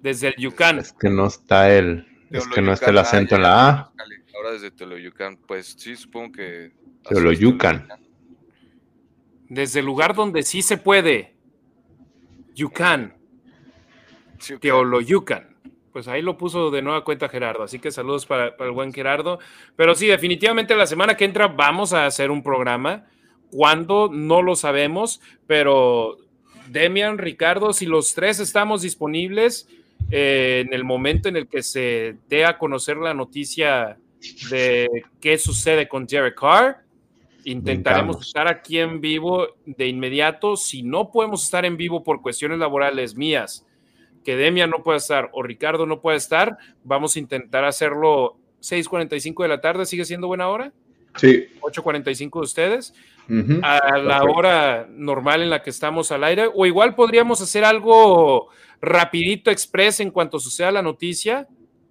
Desde 0.00 0.28
el 0.28 0.36
Yucán. 0.36 0.78
Es 0.78 0.92
que 0.92 1.10
no 1.10 1.26
está 1.26 1.74
el. 1.76 2.06
Es 2.30 2.46
que 2.46 2.62
no 2.62 2.72
está 2.72 2.90
el 2.90 2.98
acento 2.98 3.36
en 3.36 3.42
la 3.42 3.68
A. 3.68 3.92
Ahora 4.34 4.52
desde 4.52 4.70
Teoloyucán. 4.70 5.36
Pues 5.46 5.74
sí, 5.78 5.96
supongo 5.96 6.32
que. 6.32 6.72
Teoloyucan. 7.08 7.88
Desde 9.48 9.80
el 9.80 9.86
lugar 9.86 10.14
donde 10.14 10.42
sí 10.42 10.62
se 10.62 10.76
puede. 10.76 11.34
You 12.54 12.70
can. 12.70 13.14
Teoloyucan. 14.60 15.56
Pues 15.92 16.08
ahí 16.08 16.20
lo 16.20 16.36
puso 16.36 16.70
de 16.70 16.82
nueva 16.82 17.04
cuenta 17.04 17.28
Gerardo. 17.28 17.62
Así 17.62 17.78
que 17.78 17.90
saludos 17.90 18.26
para, 18.26 18.54
el 18.58 18.70
buen 18.72 18.92
Gerardo. 18.92 19.38
Pero 19.76 19.94
sí, 19.94 20.06
definitivamente 20.06 20.74
la 20.76 20.86
semana 20.86 21.16
que 21.16 21.24
entra 21.24 21.48
vamos 21.48 21.92
a 21.92 22.06
hacer 22.06 22.30
un 22.30 22.42
programa. 22.42 23.06
¿Cuándo? 23.50 24.10
No 24.12 24.42
lo 24.42 24.56
sabemos. 24.56 25.20
Pero 25.46 26.18
Demian, 26.68 27.18
Ricardo, 27.18 27.72
si 27.72 27.86
los 27.86 28.14
tres 28.14 28.40
estamos 28.40 28.82
disponibles 28.82 29.68
eh, 30.10 30.64
en 30.66 30.74
el 30.74 30.84
momento 30.84 31.28
en 31.28 31.36
el 31.36 31.48
que 31.48 31.62
se 31.62 32.16
dé 32.28 32.44
a 32.44 32.58
conocer 32.58 32.96
la 32.96 33.14
noticia 33.14 33.98
de 34.50 35.04
qué 35.20 35.38
sucede 35.38 35.88
con 35.88 36.06
Derek 36.06 36.38
Carr, 36.38 36.84
Intentaremos 37.48 38.26
estar 38.26 38.48
aquí 38.48 38.80
en 38.80 39.00
vivo 39.00 39.46
de 39.64 39.86
inmediato. 39.86 40.56
Si 40.56 40.82
no 40.82 41.12
podemos 41.12 41.44
estar 41.44 41.64
en 41.64 41.76
vivo 41.76 42.02
por 42.02 42.20
cuestiones 42.20 42.58
laborales 42.58 43.14
mías, 43.14 43.64
que 44.24 44.34
Demia 44.34 44.66
no 44.66 44.82
pueda 44.82 44.98
estar 44.98 45.30
o 45.32 45.44
Ricardo 45.44 45.86
no 45.86 46.00
pueda 46.00 46.16
estar, 46.16 46.58
vamos 46.82 47.14
a 47.14 47.20
intentar 47.20 47.64
hacerlo 47.64 48.36
6:45 48.60 49.44
de 49.44 49.48
la 49.48 49.60
tarde. 49.60 49.86
¿Sigue 49.86 50.04
siendo 50.04 50.26
buena 50.26 50.48
hora? 50.48 50.72
Sí. 51.14 51.46
8:45 51.60 52.40
de 52.40 52.44
ustedes. 52.44 52.94
A 53.62 53.96
la 53.98 54.24
hora 54.24 54.88
normal 54.90 55.40
en 55.42 55.50
la 55.50 55.62
que 55.62 55.70
estamos 55.70 56.10
al 56.10 56.24
aire. 56.24 56.50
O 56.52 56.66
igual 56.66 56.96
podríamos 56.96 57.40
hacer 57.40 57.64
algo 57.64 58.48
rapidito, 58.80 59.52
express 59.52 60.00
en 60.00 60.10
cuanto 60.10 60.40
suceda 60.40 60.72
la 60.72 60.82
noticia, 60.82 61.46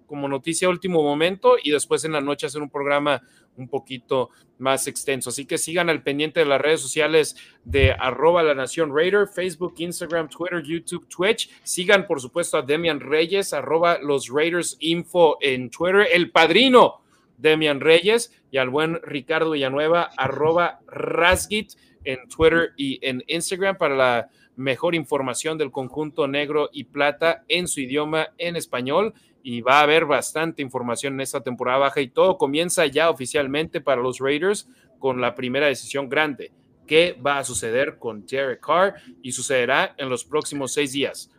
como 0.06 0.28
noticia 0.28 0.68
último 0.68 1.02
momento, 1.02 1.56
y 1.62 1.70
después 1.70 2.04
en 2.04 2.12
la 2.12 2.20
noche 2.20 2.46
hacer 2.46 2.62
un 2.62 2.70
programa 2.70 3.22
un 3.56 3.68
poquito 3.68 4.30
más 4.58 4.86
extenso. 4.86 5.30
Así 5.30 5.46
que 5.46 5.58
sigan 5.58 5.90
al 5.90 6.02
pendiente 6.02 6.40
de 6.40 6.46
las 6.46 6.60
redes 6.60 6.80
sociales 6.80 7.36
de 7.64 7.92
arroba 7.92 8.42
la 8.42 8.54
nación 8.54 8.94
Raider, 8.94 9.26
Facebook, 9.28 9.74
Instagram, 9.78 10.28
Twitter, 10.28 10.62
YouTube, 10.62 11.06
Twitch. 11.08 11.50
Sigan, 11.62 12.06
por 12.06 12.20
supuesto, 12.20 12.58
a 12.58 12.62
Demian 12.62 13.00
Reyes, 13.00 13.52
arroba 13.52 13.98
los 13.98 14.28
Raiders 14.28 14.76
Info 14.80 15.38
en 15.40 15.70
Twitter, 15.70 16.06
el 16.12 16.30
padrino 16.30 17.02
Demian 17.38 17.80
Reyes 17.80 18.32
y 18.50 18.58
al 18.58 18.70
buen 18.70 19.00
Ricardo 19.02 19.50
Villanueva, 19.50 20.10
arroba 20.16 20.80
Rasgit 20.86 21.72
en 22.04 22.28
Twitter 22.28 22.72
y 22.76 22.98
en 23.06 23.22
Instagram 23.26 23.76
para 23.76 23.96
la 23.96 24.30
mejor 24.56 24.94
información 24.94 25.58
del 25.58 25.70
conjunto 25.70 26.26
negro 26.26 26.70
y 26.72 26.84
plata 26.84 27.44
en 27.48 27.68
su 27.68 27.80
idioma 27.80 28.28
en 28.38 28.56
español 28.56 29.12
y 29.48 29.60
va 29.60 29.78
a 29.78 29.82
haber 29.82 30.06
bastante 30.06 30.60
información 30.60 31.14
en 31.14 31.20
esta 31.20 31.40
temporada 31.40 31.78
baja 31.78 32.00
y 32.00 32.08
todo 32.08 32.36
comienza 32.36 32.84
ya 32.86 33.10
oficialmente 33.10 33.80
para 33.80 34.02
los 34.02 34.18
Raiders 34.18 34.68
con 34.98 35.20
la 35.20 35.36
primera 35.36 35.68
decisión 35.68 36.08
grande. 36.08 36.50
¿Qué 36.84 37.16
va 37.24 37.38
a 37.38 37.44
suceder 37.44 37.96
con 38.00 38.26
Derek 38.26 38.58
Carr? 38.58 38.94
Y 39.22 39.30
sucederá 39.30 39.94
en 39.98 40.08
los 40.08 40.24
próximos 40.24 40.72
seis 40.72 40.90
días. 40.92 41.30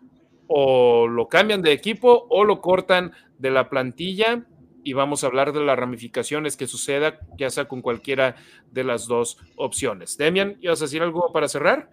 o 0.47 1.05
lo 1.05 1.27
cambian 1.27 1.61
de 1.61 1.73
equipo 1.73 2.27
o 2.29 2.45
lo 2.45 2.61
cortan 2.61 3.11
de 3.37 3.51
la 3.51 3.69
plantilla 3.69 4.45
y 4.85 4.93
vamos 4.93 5.25
a 5.25 5.27
hablar 5.27 5.51
de 5.51 5.59
las 5.65 5.77
ramificaciones 5.77 6.55
que 6.55 6.65
suceda, 6.65 7.19
ya 7.37 7.49
sea 7.49 7.67
con 7.67 7.81
cualquiera 7.81 8.37
de 8.71 8.85
las 8.85 9.07
dos 9.07 9.37
opciones. 9.57 10.15
Demian, 10.17 10.55
¿ibas 10.61 10.81
a 10.81 10.85
decir 10.85 11.01
algo 11.01 11.33
para 11.33 11.49
cerrar? 11.49 11.89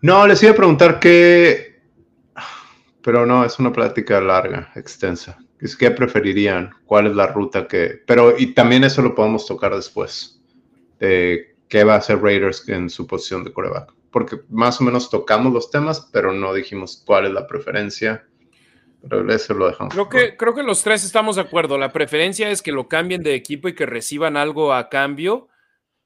No, 0.00 0.26
les 0.26 0.42
iba 0.42 0.50
a 0.50 0.56
preguntar 0.56 0.98
qué, 0.98 1.71
pero 3.02 3.26
no, 3.26 3.44
es 3.44 3.58
una 3.58 3.72
plática 3.72 4.20
larga, 4.20 4.72
extensa. 4.74 5.38
¿Qué 5.78 5.90
preferirían? 5.90 6.70
¿Cuál 6.86 7.06
es 7.06 7.14
la 7.14 7.28
ruta 7.28 7.66
que...? 7.68 8.02
Pero, 8.06 8.36
y 8.36 8.54
también 8.54 8.84
eso 8.84 9.02
lo 9.02 9.14
podemos 9.14 9.46
tocar 9.46 9.74
después, 9.74 10.40
de 10.98 11.54
qué 11.68 11.84
va 11.84 11.94
a 11.94 11.98
hacer 11.98 12.20
Raiders 12.20 12.68
en 12.68 12.90
su 12.90 13.06
posición 13.06 13.44
de 13.44 13.52
coreback. 13.52 13.92
Porque 14.10 14.40
más 14.50 14.80
o 14.80 14.84
menos 14.84 15.08
tocamos 15.08 15.52
los 15.52 15.70
temas, 15.70 16.08
pero 16.12 16.32
no 16.32 16.52
dijimos 16.52 17.02
cuál 17.06 17.26
es 17.26 17.32
la 17.32 17.46
preferencia. 17.46 18.26
Pero 19.08 19.32
eso 19.32 19.54
lo 19.54 19.68
dejamos. 19.68 19.94
Creo 19.94 20.08
que, 20.08 20.36
creo 20.36 20.54
que 20.54 20.62
los 20.62 20.82
tres 20.82 21.04
estamos 21.04 21.36
de 21.36 21.42
acuerdo. 21.42 21.78
La 21.78 21.92
preferencia 21.92 22.50
es 22.50 22.62
que 22.62 22.72
lo 22.72 22.88
cambien 22.88 23.22
de 23.22 23.34
equipo 23.34 23.68
y 23.68 23.74
que 23.74 23.86
reciban 23.86 24.36
algo 24.36 24.74
a 24.74 24.88
cambio, 24.88 25.48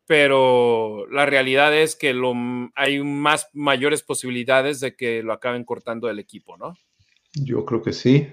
pero 0.06 1.06
la 1.10 1.26
realidad 1.26 1.76
es 1.76 1.96
que 1.96 2.14
lo, 2.14 2.32
hay 2.74 3.02
más 3.02 3.50
mayores 3.52 4.02
posibilidades 4.02 4.80
de 4.80 4.94
que 4.94 5.22
lo 5.22 5.32
acaben 5.32 5.64
cortando 5.64 6.06
del 6.06 6.20
equipo, 6.20 6.56
¿no? 6.56 6.76
Yo 7.36 7.64
creo 7.64 7.82
que 7.82 7.92
sí. 7.92 8.32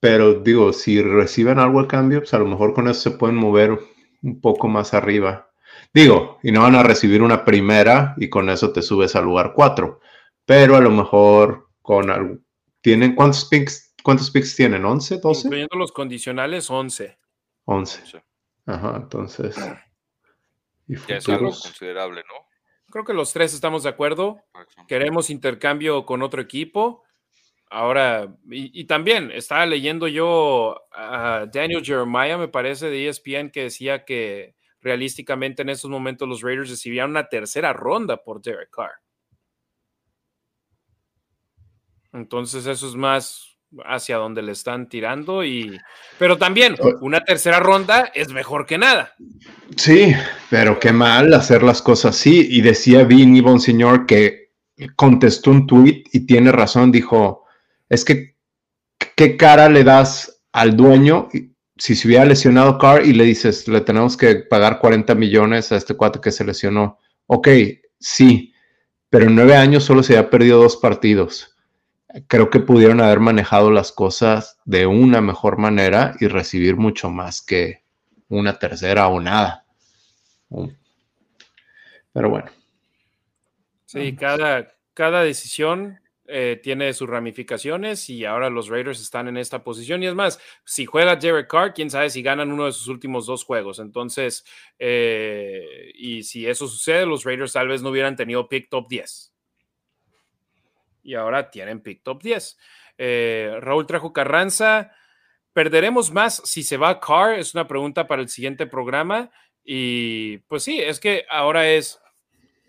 Pero 0.00 0.34
digo, 0.34 0.72
si 0.72 1.02
reciben 1.02 1.58
algo 1.58 1.80
a 1.80 1.88
cambio, 1.88 2.20
pues 2.20 2.32
a 2.34 2.38
lo 2.38 2.46
mejor 2.46 2.74
con 2.74 2.88
eso 2.88 3.00
se 3.00 3.10
pueden 3.12 3.36
mover 3.36 3.78
un 4.22 4.40
poco 4.40 4.68
más 4.68 4.94
arriba. 4.94 5.50
Digo, 5.92 6.38
y 6.42 6.52
no 6.52 6.62
van 6.62 6.74
a 6.74 6.82
recibir 6.82 7.22
una 7.22 7.44
primera 7.44 8.14
y 8.18 8.28
con 8.28 8.48
eso 8.50 8.72
te 8.72 8.82
subes 8.82 9.16
al 9.16 9.24
lugar 9.24 9.52
4. 9.54 10.00
Pero 10.44 10.76
a 10.76 10.80
lo 10.80 10.90
mejor 10.90 11.68
con 11.82 12.10
algo. 12.10 12.38
¿Tienen 12.80 13.14
cuántos 13.14 13.46
picks? 13.46 13.94
¿Cuántos 14.02 14.30
picks 14.30 14.54
tienen? 14.54 14.82
¿11? 14.82 15.20
¿12? 15.20 15.44
Incluyendo 15.44 15.76
los 15.76 15.90
condicionales, 15.90 16.70
11. 16.70 17.18
11. 17.64 18.22
Ajá, 18.66 18.96
entonces. 18.96 19.56
ya 20.86 21.16
es 21.16 21.28
algo 21.28 21.50
considerable, 21.50 22.22
¿no? 22.28 22.46
Creo 22.90 23.04
que 23.04 23.14
los 23.14 23.32
tres 23.32 23.52
estamos 23.54 23.82
de 23.82 23.88
acuerdo. 23.88 24.44
Queremos 24.86 25.30
intercambio 25.30 26.06
con 26.06 26.22
otro 26.22 26.40
equipo. 26.40 27.02
Ahora, 27.68 28.32
y, 28.48 28.84
también 28.84 29.30
estaba 29.32 29.66
leyendo 29.66 30.06
yo 30.06 30.86
a 30.92 31.46
Daniel 31.52 31.84
Jeremiah, 31.84 32.38
me 32.38 32.48
parece, 32.48 32.88
de 32.90 33.08
ESPN, 33.08 33.50
que 33.50 33.64
decía 33.64 34.04
que 34.04 34.54
realísticamente 34.80 35.62
en 35.62 35.70
estos 35.70 35.90
momentos 35.90 36.28
los 36.28 36.42
Raiders 36.42 36.70
recibían 36.70 37.10
una 37.10 37.28
tercera 37.28 37.72
ronda 37.72 38.18
por 38.18 38.40
Derek 38.40 38.70
Carr. 38.70 38.92
Entonces 42.12 42.66
eso 42.66 42.88
es 42.88 42.94
más 42.94 43.58
hacia 43.84 44.16
donde 44.16 44.42
le 44.42 44.52
están 44.52 44.88
tirando 44.88 45.44
y 45.44 45.76
pero 46.18 46.38
también 46.38 46.76
una 47.00 47.24
tercera 47.24 47.58
ronda 47.58 48.12
es 48.14 48.32
mejor 48.32 48.64
que 48.64 48.78
nada. 48.78 49.12
Sí, 49.76 50.14
pero 50.48 50.78
qué 50.78 50.92
mal 50.92 51.34
hacer 51.34 51.62
las 51.62 51.82
cosas 51.82 52.16
así 52.16 52.46
y 52.48 52.60
decía 52.62 53.04
Vinny 53.04 53.40
Bonseñor 53.40 54.06
que 54.06 54.52
contestó 54.94 55.50
un 55.50 55.66
tweet 55.66 56.04
y 56.12 56.26
tiene 56.26 56.52
razón, 56.52 56.92
dijo, 56.92 57.45
es 57.88 58.04
que 58.04 58.36
qué 59.16 59.36
cara 59.36 59.68
le 59.68 59.84
das 59.84 60.42
al 60.52 60.76
dueño 60.76 61.28
si 61.78 61.94
se 61.94 62.08
hubiera 62.08 62.24
lesionado 62.24 62.78
Carr 62.78 63.04
y 63.04 63.12
le 63.12 63.24
dices, 63.24 63.68
le 63.68 63.80
tenemos 63.80 64.16
que 64.16 64.36
pagar 64.36 64.78
40 64.78 65.14
millones 65.14 65.72
a 65.72 65.76
este 65.76 65.94
cuate 65.94 66.20
que 66.20 66.32
se 66.32 66.44
lesionó. 66.44 66.98
Ok, 67.26 67.48
sí, 67.98 68.54
pero 69.10 69.26
en 69.26 69.34
nueve 69.34 69.56
años 69.56 69.84
solo 69.84 70.02
se 70.02 70.16
había 70.16 70.30
perdido 70.30 70.60
dos 70.60 70.76
partidos. 70.76 71.54
Creo 72.28 72.48
que 72.48 72.60
pudieron 72.60 73.00
haber 73.00 73.20
manejado 73.20 73.70
las 73.70 73.92
cosas 73.92 74.58
de 74.64 74.86
una 74.86 75.20
mejor 75.20 75.58
manera 75.58 76.14
y 76.18 76.28
recibir 76.28 76.76
mucho 76.76 77.10
más 77.10 77.42
que 77.42 77.82
una 78.28 78.58
tercera 78.58 79.08
o 79.08 79.20
nada. 79.20 79.66
Pero 82.12 82.30
bueno. 82.30 82.50
Sí, 83.84 84.16
cada, 84.16 84.72
cada 84.94 85.22
decisión 85.22 86.00
eh, 86.28 86.60
tiene 86.62 86.92
sus 86.92 87.08
ramificaciones 87.08 88.10
y 88.10 88.24
ahora 88.24 88.50
los 88.50 88.68
Raiders 88.68 89.00
están 89.00 89.28
en 89.28 89.36
esta 89.36 89.62
posición. 89.62 90.02
Y 90.02 90.06
es 90.06 90.14
más, 90.14 90.40
si 90.64 90.84
juega 90.84 91.16
Derek 91.16 91.48
Carr, 91.48 91.72
quién 91.72 91.90
sabe 91.90 92.10
si 92.10 92.22
ganan 92.22 92.50
uno 92.50 92.66
de 92.66 92.72
sus 92.72 92.88
últimos 92.88 93.26
dos 93.26 93.44
juegos. 93.44 93.78
Entonces, 93.78 94.44
eh, 94.78 95.92
y 95.94 96.22
si 96.24 96.46
eso 96.46 96.66
sucede, 96.66 97.06
los 97.06 97.24
Raiders 97.24 97.52
tal 97.52 97.68
vez 97.68 97.82
no 97.82 97.90
hubieran 97.90 98.16
tenido 98.16 98.48
pick 98.48 98.68
top 98.68 98.88
10. 98.88 99.32
Y 101.02 101.14
ahora 101.14 101.50
tienen 101.50 101.80
pick 101.80 102.02
top 102.02 102.22
10. 102.22 102.58
Eh, 102.98 103.56
Raúl 103.60 103.86
trajo 103.86 104.12
Carranza. 104.12 104.92
¿Perderemos 105.52 106.10
más 106.10 106.42
si 106.44 106.62
se 106.62 106.76
va 106.76 107.00
Carr? 107.00 107.38
Es 107.38 107.54
una 107.54 107.68
pregunta 107.68 108.06
para 108.06 108.22
el 108.22 108.28
siguiente 108.28 108.66
programa. 108.66 109.30
Y 109.64 110.38
pues 110.48 110.62
sí, 110.62 110.80
es 110.80 111.00
que 111.00 111.24
ahora 111.28 111.68
es 111.68 112.00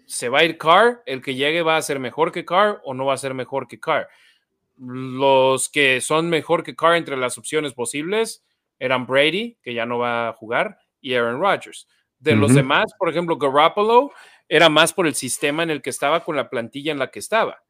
se 0.07 0.29
va 0.29 0.39
a 0.39 0.43
ir 0.45 0.57
Carr, 0.57 1.03
el 1.05 1.21
que 1.21 1.35
llegue 1.35 1.61
va 1.61 1.77
a 1.77 1.81
ser 1.81 1.99
mejor 1.99 2.31
que 2.31 2.45
Carr 2.45 2.81
o 2.83 2.93
no 2.93 3.05
va 3.05 3.13
a 3.13 3.17
ser 3.17 3.33
mejor 3.33 3.67
que 3.67 3.79
Carr. 3.79 4.07
Los 4.77 5.69
que 5.69 6.01
son 6.01 6.29
mejor 6.29 6.63
que 6.63 6.75
Carr 6.75 6.95
entre 6.95 7.17
las 7.17 7.37
opciones 7.37 7.73
posibles 7.73 8.43
eran 8.79 9.05
Brady, 9.05 9.57
que 9.61 9.73
ya 9.73 9.85
no 9.85 9.99
va 9.99 10.29
a 10.29 10.33
jugar, 10.33 10.79
y 11.01 11.13
Aaron 11.13 11.41
Rodgers. 11.41 11.87
De 12.19 12.35
los 12.35 12.55
demás, 12.55 12.85
por 12.97 13.09
ejemplo, 13.09 13.37
Garoppolo 13.37 14.11
era 14.49 14.69
más 14.69 14.93
por 14.93 15.05
el 15.05 15.13
sistema 15.13 15.61
en 15.63 15.69
el 15.69 15.81
que 15.81 15.89
estaba 15.91 16.23
con 16.23 16.35
la 16.35 16.49
plantilla 16.49 16.91
en 16.91 16.99
la 16.99 17.11
que 17.11 17.19
estaba 17.19 17.63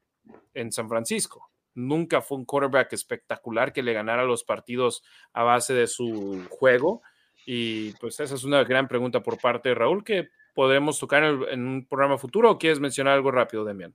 en 0.53 0.71
San 0.71 0.88
Francisco. 0.88 1.49
Nunca 1.73 2.21
fue 2.21 2.38
un 2.38 2.45
quarterback 2.45 2.93
espectacular 2.93 3.73
que 3.73 3.83
le 3.83 3.93
ganara 3.93 4.23
los 4.23 4.43
partidos 4.43 5.03
a 5.33 5.43
base 5.43 5.73
de 5.73 5.88
su 5.88 6.45
juego. 6.49 7.01
Y 7.45 7.91
pues 7.93 8.19
esa 8.19 8.35
es 8.35 8.43
una 8.43 8.63
gran 8.63 8.88
pregunta 8.88 9.21
por 9.21 9.39
parte 9.39 9.69
de 9.69 9.75
Raúl 9.75 10.03
que 10.03 10.29
podremos 10.58 10.97
tocar 10.97 11.24
en, 11.24 11.68
un 11.68 11.86
programa 11.86 12.18
futuro 12.18 12.49
o 12.49 12.58
quieres 12.58 12.80
mencionar 12.80 13.14
algo 13.14 13.30
rápido, 13.30 13.64
Demian? 13.64 13.93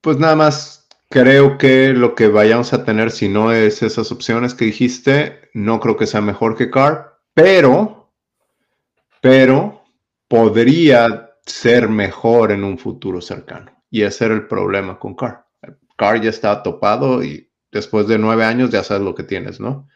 Pues 0.00 0.16
nada 0.18 0.34
más 0.34 0.88
creo 1.10 1.58
que 1.58 1.92
lo 1.92 2.14
que 2.14 2.28
vayamos 2.28 2.72
a 2.72 2.82
tener, 2.82 3.10
si 3.10 3.28
no 3.28 3.52
es 3.52 3.82
esas 3.82 4.10
opciones 4.10 4.54
que 4.54 4.64
dijiste, 4.64 5.50
no 5.52 5.78
creo 5.78 5.98
que 5.98 6.06
sea 6.06 6.22
mejor 6.22 6.56
que 6.56 6.70
Carr, 6.70 7.18
pero, 7.34 8.10
pero 9.20 9.84
podría 10.28 11.28
ser 11.44 11.90
mejor 11.90 12.52
en 12.52 12.64
un 12.64 12.78
futuro 12.78 13.20
cercano. 13.20 13.70
Y 13.90 14.00
ese 14.00 14.24
era 14.24 14.34
el 14.34 14.46
problema 14.46 14.98
con 14.98 15.14
Carr. 15.14 15.44
Carr 15.94 16.22
ya 16.22 16.30
está 16.30 16.62
topado 16.62 17.22
y 17.22 17.50
después 17.70 18.06
de 18.06 18.16
nueve 18.16 18.46
años 18.46 18.70
ya 18.70 18.82
sabes 18.82 19.02
lo 19.02 19.14
que 19.14 19.24
tienes, 19.24 19.60
¿no? 19.60 19.86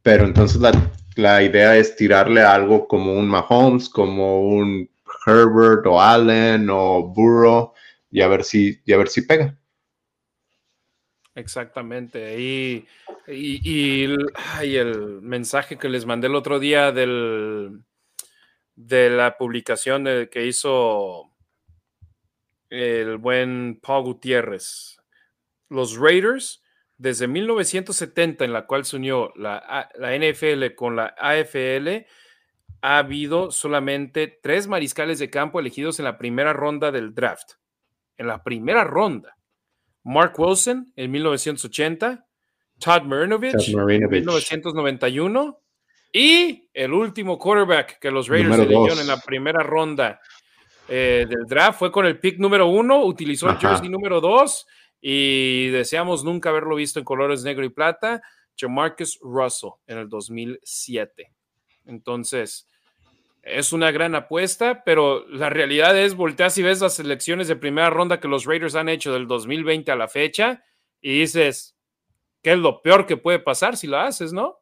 Pero 0.00 0.24
entonces 0.24 0.58
la, 0.58 0.72
la 1.16 1.42
idea 1.42 1.76
es 1.76 1.96
tirarle 1.96 2.40
algo 2.40 2.88
como 2.88 3.12
un 3.12 3.28
Mahomes, 3.28 3.90
como 3.90 4.48
un 4.48 4.88
Herbert 5.26 5.86
o 5.86 6.00
Allen 6.00 6.68
o 6.70 7.02
Burrow 7.08 7.72
y 8.10 8.20
a 8.20 8.28
ver 8.28 8.44
si, 8.44 8.80
y 8.84 8.92
a 8.92 8.98
ver 8.98 9.08
si 9.08 9.22
pega. 9.22 9.56
Exactamente. 11.34 12.38
Y, 12.38 12.86
y, 13.26 14.04
el, 14.04 15.20
mensaje 15.22 15.78
que 15.78 15.88
les 15.88 16.04
mandé 16.04 16.26
el 16.26 16.34
otro 16.34 16.58
día 16.58 16.92
del, 16.92 17.82
de 18.74 19.10
la 19.10 19.38
publicación 19.38 20.04
que 20.30 20.46
hizo 20.46 21.30
el 22.68 23.16
buen 23.16 23.80
Paul 23.82 24.04
Gutiérrez. 24.04 24.98
Los 25.70 25.96
Raiders, 25.96 26.62
desde 26.98 27.26
1970, 27.26 28.44
en 28.44 28.52
la 28.52 28.66
cual 28.66 28.84
se 28.84 28.96
unió 28.96 29.32
la, 29.36 29.90
la 29.94 30.16
NFL 30.16 30.74
con 30.74 30.96
la 30.96 31.14
AFL, 31.18 32.06
ha 32.82 32.98
habido 32.98 33.50
solamente 33.50 34.40
tres 34.42 34.66
mariscales 34.66 35.18
de 35.20 35.30
campo 35.30 35.60
elegidos 35.60 35.98
en 36.00 36.04
la 36.04 36.18
primera 36.18 36.52
ronda 36.52 36.90
del 36.90 37.14
draft. 37.14 37.52
En 38.16 38.26
la 38.26 38.42
primera 38.42 38.84
ronda. 38.84 39.36
Mark 40.02 40.34
Wilson 40.36 40.92
en 40.96 41.10
1980, 41.12 42.26
Todd 42.78 43.02
Marinovich, 43.02 43.68
en 43.68 43.86
1991 43.86 45.60
y 46.12 46.68
el 46.74 46.92
último 46.92 47.38
quarterback 47.38 48.00
que 48.00 48.10
los 48.10 48.28
Raiders 48.28 48.58
eligieron 48.58 48.98
en 48.98 49.06
la 49.06 49.18
primera 49.18 49.62
ronda 49.62 50.20
eh, 50.88 51.24
del 51.28 51.46
draft 51.46 51.78
fue 51.78 51.92
con 51.92 52.04
el 52.04 52.18
pick 52.18 52.38
número 52.38 52.66
uno, 52.66 53.04
utilizó 53.04 53.48
el 53.48 53.56
jersey 53.56 53.88
número 53.88 54.20
dos 54.20 54.66
y 55.00 55.68
deseamos 55.68 56.24
nunca 56.24 56.50
haberlo 56.50 56.74
visto 56.74 56.98
en 56.98 57.04
colores 57.04 57.44
negro 57.44 57.64
y 57.64 57.70
plata, 57.70 58.20
Jamarcus 58.58 59.18
Russell 59.22 59.70
en 59.86 59.98
el 59.98 60.08
2007. 60.08 61.32
Entonces, 61.86 62.68
es 63.42 63.72
una 63.72 63.90
gran 63.90 64.14
apuesta, 64.14 64.84
pero 64.84 65.26
la 65.28 65.50
realidad 65.50 65.98
es, 65.98 66.14
volteas 66.14 66.56
y 66.58 66.62
ves 66.62 66.80
las 66.80 66.94
selecciones 66.94 67.48
de 67.48 67.56
primera 67.56 67.90
ronda 67.90 68.20
que 68.20 68.28
los 68.28 68.44
Raiders 68.44 68.76
han 68.76 68.88
hecho 68.88 69.12
del 69.12 69.26
2020 69.26 69.90
a 69.90 69.96
la 69.96 70.08
fecha 70.08 70.64
y 71.00 71.20
dices, 71.20 71.76
¿qué 72.40 72.52
es 72.52 72.58
lo 72.58 72.82
peor 72.82 73.06
que 73.06 73.16
puede 73.16 73.40
pasar 73.40 73.76
si 73.76 73.88
lo 73.88 73.98
haces, 73.98 74.32
no? 74.32 74.60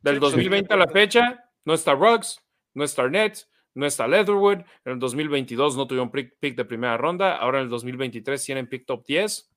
Del 0.00 0.18
2020 0.18 0.72
a 0.72 0.78
la 0.78 0.88
fecha, 0.88 1.44
no 1.64 1.74
está 1.74 1.94
Ruggs, 1.94 2.40
no 2.74 2.84
está 2.84 3.02
Arnett, 3.02 3.46
no 3.74 3.86
está 3.86 4.08
Leatherwood. 4.08 4.60
En 4.84 4.92
el 4.92 4.98
2022 4.98 5.76
no 5.76 5.86
tuvieron 5.86 6.10
pick 6.10 6.56
de 6.56 6.64
primera 6.64 6.96
ronda. 6.96 7.36
Ahora 7.36 7.58
en 7.58 7.64
el 7.64 7.70
2023 7.70 8.44
tienen 8.44 8.68
pick 8.68 8.86
top 8.86 9.04
10. 9.06 9.50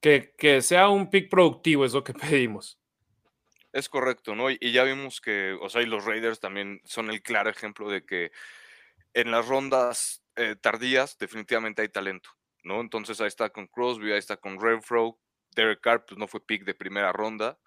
Que, 0.00 0.34
que 0.36 0.62
sea 0.62 0.88
un 0.88 1.10
pick 1.10 1.30
productivo 1.30 1.84
es 1.84 1.92
lo 1.92 2.04
que 2.04 2.12
pedimos. 2.14 2.81
Es 3.72 3.88
correcto, 3.88 4.34
¿no? 4.34 4.50
Y, 4.50 4.58
ya 4.72 4.84
vimos 4.84 5.20
que, 5.20 5.56
o 5.60 5.68
sea, 5.70 5.82
y 5.82 5.86
los 5.86 6.04
Raiders 6.04 6.40
también 6.40 6.80
son 6.84 7.10
el 7.10 7.22
claro 7.22 7.48
ejemplo 7.50 7.90
de 7.90 8.04
que 8.04 8.30
en 9.14 9.30
las 9.30 9.46
rondas 9.48 10.22
eh, 10.36 10.56
tardías 10.60 11.16
definitivamente 11.18 11.82
hay 11.82 11.88
talento, 11.88 12.30
¿no? 12.64 12.80
Entonces 12.80 13.20
ahí 13.20 13.28
está 13.28 13.50
con 13.50 13.66
Crosby, 13.66 14.12
ahí 14.12 14.18
está 14.18 14.36
con 14.36 14.60
Renfro, 14.60 15.18
Derek 15.54 15.80
Carr, 15.80 16.04
pues 16.06 16.18
no 16.18 16.28
fue 16.28 16.44
pick 16.44 16.64
de 16.64 16.74
primera 16.74 17.12
ronda, 17.12 17.58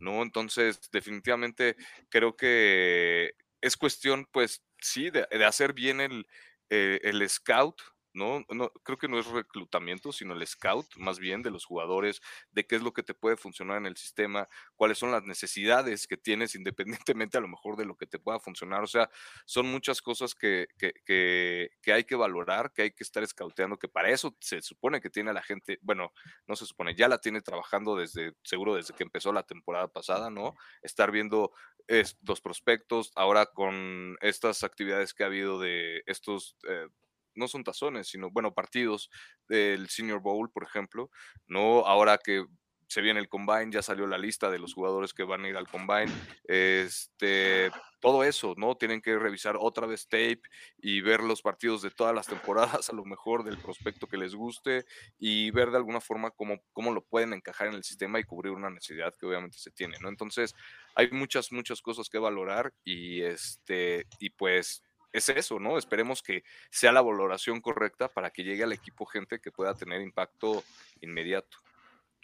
¿no? 0.00 0.22
Entonces 0.22 0.80
definitivamente 0.90 1.76
creo 2.08 2.36
que 2.36 3.34
es 3.60 3.76
cuestión, 3.76 4.26
pues 4.32 4.64
sí, 4.78 5.10
de, 5.10 5.26
hacer 5.44 5.72
bien 5.72 6.00
el, 6.00 6.26
eh, 6.70 7.00
el 7.04 7.28
scout, 7.28 7.80
¿no? 8.14 8.44
no 8.50 8.70
creo 8.82 8.98
que 8.98 9.08
no 9.08 9.18
es 9.18 9.26
reclutamiento, 9.26 10.12
sino 10.12 10.34
el 10.34 10.46
scout 10.46 10.86
más 10.96 11.18
bien 11.18 11.42
de 11.42 11.50
los 11.50 11.64
jugadores, 11.64 12.20
de 12.50 12.66
qué 12.66 12.76
es 12.76 12.82
lo 12.82 12.92
que 12.92 13.02
te 13.02 13.14
puede 13.14 13.36
funcionar 13.36 13.78
en 13.78 13.86
el 13.86 13.96
sistema, 13.96 14.46
cuáles 14.76 14.98
son 14.98 15.10
las 15.10 15.24
necesidades 15.24 16.06
que 16.06 16.16
tienes 16.16 16.54
independientemente 16.54 17.38
a 17.38 17.40
lo 17.40 17.48
mejor 17.48 17.76
de 17.76 17.84
lo 17.84 17.96
que 17.96 18.06
te 18.06 18.18
pueda 18.18 18.38
funcionar. 18.38 18.82
O 18.82 18.86
sea, 18.86 19.10
son 19.44 19.66
muchas 19.66 20.02
cosas 20.02 20.34
que, 20.34 20.68
que, 20.78 20.92
que, 21.04 21.92
hay 21.92 22.04
que 22.04 22.16
valorar, 22.16 22.72
que 22.72 22.82
hay 22.82 22.90
que 22.92 23.04
estar 23.04 23.26
scouteando, 23.26 23.78
que 23.78 23.88
para 23.88 24.10
eso 24.10 24.36
se 24.40 24.62
supone 24.62 25.00
que 25.00 25.10
tiene 25.10 25.32
la 25.32 25.42
gente, 25.42 25.78
bueno, 25.82 26.12
no 26.46 26.56
se 26.56 26.66
supone, 26.66 26.94
ya 26.94 27.08
la 27.08 27.18
tiene 27.18 27.40
trabajando 27.40 27.96
desde, 27.96 28.34
seguro 28.42 28.74
desde 28.74 28.94
que 28.94 29.02
empezó 29.02 29.32
la 29.32 29.42
temporada 29.42 29.88
pasada, 29.88 30.30
¿no? 30.30 30.54
Estar 30.82 31.10
viendo 31.10 31.52
estos 31.86 32.40
prospectos, 32.40 33.12
ahora 33.16 33.46
con 33.46 34.16
estas 34.20 34.64
actividades 34.64 35.14
que 35.14 35.24
ha 35.24 35.26
habido 35.26 35.60
de 35.60 36.02
estos... 36.06 36.56
Eh, 36.68 36.88
no 37.34 37.48
son 37.48 37.64
tazones, 37.64 38.08
sino, 38.08 38.30
bueno, 38.30 38.52
partidos 38.54 39.10
del 39.48 39.88
Senior 39.88 40.20
Bowl, 40.20 40.50
por 40.50 40.64
ejemplo, 40.64 41.10
¿no? 41.46 41.86
Ahora 41.86 42.18
que 42.18 42.44
se 42.92 43.00
viene 43.00 43.20
el 43.20 43.28
combine, 43.28 43.70
ya 43.72 43.80
salió 43.80 44.06
la 44.06 44.18
lista 44.18 44.50
de 44.50 44.58
los 44.58 44.74
jugadores 44.74 45.14
que 45.14 45.24
van 45.24 45.44
a 45.44 45.48
ir 45.48 45.56
al 45.56 45.66
combine, 45.66 46.12
este, 46.44 47.70
todo 48.00 48.22
eso, 48.22 48.54
¿no? 48.58 48.74
Tienen 48.76 49.00
que 49.00 49.18
revisar 49.18 49.56
otra 49.58 49.86
vez 49.86 50.06
tape 50.08 50.42
y 50.76 51.00
ver 51.00 51.20
los 51.20 51.40
partidos 51.40 51.80
de 51.80 51.90
todas 51.90 52.14
las 52.14 52.26
temporadas, 52.26 52.90
a 52.90 52.94
lo 52.94 53.04
mejor 53.04 53.44
del 53.44 53.56
prospecto 53.56 54.06
que 54.06 54.18
les 54.18 54.34
guste 54.34 54.84
y 55.18 55.50
ver 55.52 55.70
de 55.70 55.78
alguna 55.78 56.02
forma 56.02 56.32
cómo, 56.32 56.60
cómo 56.74 56.92
lo 56.92 57.02
pueden 57.02 57.32
encajar 57.32 57.68
en 57.68 57.74
el 57.74 57.84
sistema 57.84 58.20
y 58.20 58.24
cubrir 58.24 58.52
una 58.52 58.68
necesidad 58.68 59.14
que 59.18 59.24
obviamente 59.24 59.56
se 59.56 59.70
tiene, 59.70 59.96
¿no? 60.02 60.10
Entonces, 60.10 60.54
hay 60.94 61.10
muchas, 61.12 61.50
muchas 61.50 61.80
cosas 61.80 62.10
que 62.10 62.18
valorar 62.18 62.74
y 62.84 63.22
este, 63.22 64.06
y 64.18 64.30
pues 64.30 64.82
es 65.12 65.28
eso, 65.28 65.58
¿no? 65.58 65.78
Esperemos 65.78 66.22
que 66.22 66.44
sea 66.70 66.92
la 66.92 67.02
valoración 67.02 67.60
correcta 67.60 68.08
para 68.08 68.30
que 68.30 68.44
llegue 68.44 68.64
al 68.64 68.72
equipo 68.72 69.06
gente 69.06 69.40
que 69.40 69.52
pueda 69.52 69.74
tener 69.74 70.00
impacto 70.00 70.64
inmediato. 71.00 71.58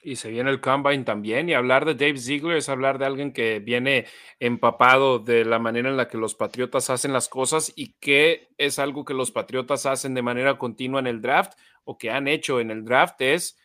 Y 0.01 0.16
se 0.16 0.31
viene 0.31 0.51
el 0.51 0.60
combine 0.60 1.05
también. 1.05 1.48
Y 1.48 1.55
hablar 1.55 1.85
de 1.85 1.94
Dave 1.94 2.19
Ziegler 2.19 2.56
es 2.56 2.69
hablar 2.69 2.98
de 2.98 3.06
alguien 3.06 3.32
que 3.32 3.59
viene 3.59 4.06
empapado 4.39 5.19
de 5.19 5.44
la 5.44 5.59
manera 5.59 5.89
en 5.89 5.97
la 5.97 6.09
que 6.09 6.19
los 6.19 6.36
Patriotas 6.36 6.89
hacen 6.89 7.12
las 7.12 7.28
cosas 7.28 7.73
y 7.74 7.94
que 7.94 8.48
es 8.59 8.78
algo 8.78 9.05
que 9.05 9.15
los 9.15 9.32
Patriotas 9.32 9.86
hacen 9.86 10.15
de 10.15 10.23
manera 10.23 10.56
continua 10.56 11.01
en 11.01 11.09
el 11.09 11.20
draft 11.20 11.59
o 11.85 11.98
que 11.98 12.10
han 12.10 12.28
hecho 12.28 12.60
en 12.60 12.70
el 12.70 12.85
draft 12.85 13.20
es 13.20 13.59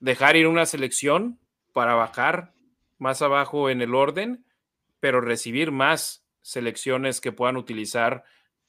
dejar 0.00 0.34
ir 0.34 0.48
una 0.48 0.66
selección 0.66 1.38
para 1.72 1.94
bajar 1.94 2.52
más 2.98 3.22
abajo 3.22 3.70
en 3.70 3.82
el 3.82 3.94
orden, 3.94 4.44
pero 4.98 5.20
recibir 5.20 5.70
más 5.70 6.24
selecciones 6.50 7.20
que 7.20 7.32
puedan 7.32 7.56
utilizar 7.56 8.24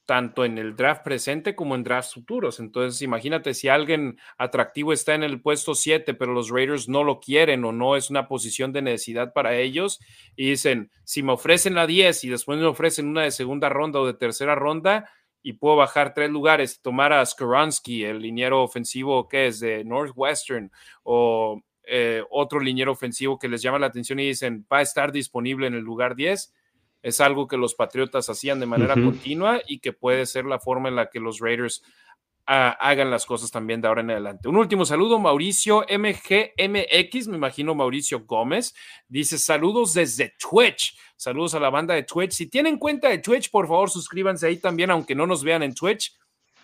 tanto 0.05 0.45
en 0.45 0.57
el 0.57 0.75
draft 0.75 1.03
presente 1.03 1.55
como 1.55 1.75
en 1.75 1.83
drafts 1.83 2.13
futuros. 2.13 2.59
Entonces, 2.59 3.01
imagínate 3.01 3.53
si 3.53 3.69
alguien 3.69 4.19
atractivo 4.37 4.93
está 4.93 5.15
en 5.15 5.23
el 5.23 5.41
puesto 5.41 5.73
7, 5.73 6.13
pero 6.15 6.33
los 6.33 6.49
Raiders 6.49 6.89
no 6.89 7.03
lo 7.03 7.19
quieren 7.19 7.63
o 7.63 7.71
no 7.71 7.95
es 7.95 8.09
una 8.09 8.27
posición 8.27 8.73
de 8.73 8.81
necesidad 8.81 9.31
para 9.33 9.55
ellos 9.55 9.99
y 10.35 10.49
dicen, 10.49 10.91
si 11.03 11.23
me 11.23 11.31
ofrecen 11.33 11.75
la 11.75 11.87
10 11.87 12.23
y 12.25 12.29
después 12.29 12.59
me 12.59 12.65
ofrecen 12.65 13.07
una 13.07 13.23
de 13.23 13.31
segunda 13.31 13.69
ronda 13.69 13.99
o 13.99 14.07
de 14.07 14.13
tercera 14.13 14.55
ronda 14.55 15.09
y 15.43 15.53
puedo 15.53 15.75
bajar 15.75 16.13
tres 16.13 16.29
lugares, 16.29 16.81
tomar 16.81 17.13
a 17.13 17.25
Skoronsky, 17.25 18.03
el 18.03 18.19
liniero 18.19 18.63
ofensivo 18.63 19.27
que 19.27 19.47
es 19.47 19.59
de 19.59 19.83
Northwestern 19.83 20.71
o 21.03 21.61
eh, 21.83 22.21
otro 22.29 22.59
liniero 22.59 22.91
ofensivo 22.91 23.39
que 23.39 23.47
les 23.47 23.61
llama 23.61 23.79
la 23.79 23.87
atención 23.87 24.19
y 24.19 24.27
dicen, 24.27 24.67
va 24.71 24.79
a 24.79 24.81
estar 24.81 25.11
disponible 25.11 25.67
en 25.67 25.73
el 25.73 25.83
lugar 25.83 26.15
10 26.15 26.53
es 27.03 27.21
algo 27.21 27.47
que 27.47 27.57
los 27.57 27.75
Patriotas 27.75 28.29
hacían 28.29 28.59
de 28.59 28.65
manera 28.65 28.93
continua 28.93 29.61
y 29.67 29.79
que 29.79 29.93
puede 29.93 30.25
ser 30.25 30.45
la 30.45 30.59
forma 30.59 30.89
en 30.89 30.95
la 30.95 31.09
que 31.09 31.19
los 31.19 31.39
Raiders 31.39 31.83
ah, 32.45 32.77
hagan 32.79 33.09
las 33.09 33.25
cosas 33.25 33.49
también 33.49 33.81
de 33.81 33.87
ahora 33.87 34.01
en 34.01 34.11
adelante. 34.11 34.47
Un 34.47 34.57
último 34.57 34.85
saludo, 34.85 35.17
Mauricio 35.19 35.85
MGMX, 35.89 37.27
me 37.27 37.37
imagino 37.37 37.73
Mauricio 37.73 38.23
Gómez, 38.25 38.75
dice 39.07 39.37
saludos 39.37 39.93
desde 39.93 40.33
Twitch. 40.37 40.97
Saludos 41.15 41.55
a 41.55 41.59
la 41.59 41.69
banda 41.69 41.93
de 41.93 42.03
Twitch. 42.03 42.31
Si 42.31 42.47
tienen 42.47 42.77
cuenta 42.77 43.09
de 43.09 43.19
Twitch, 43.19 43.51
por 43.51 43.67
favor, 43.67 43.89
suscríbanse 43.89 44.47
ahí 44.47 44.57
también, 44.57 44.91
aunque 44.91 45.15
no 45.15 45.27
nos 45.27 45.43
vean 45.43 45.63
en 45.63 45.73
Twitch. 45.73 46.17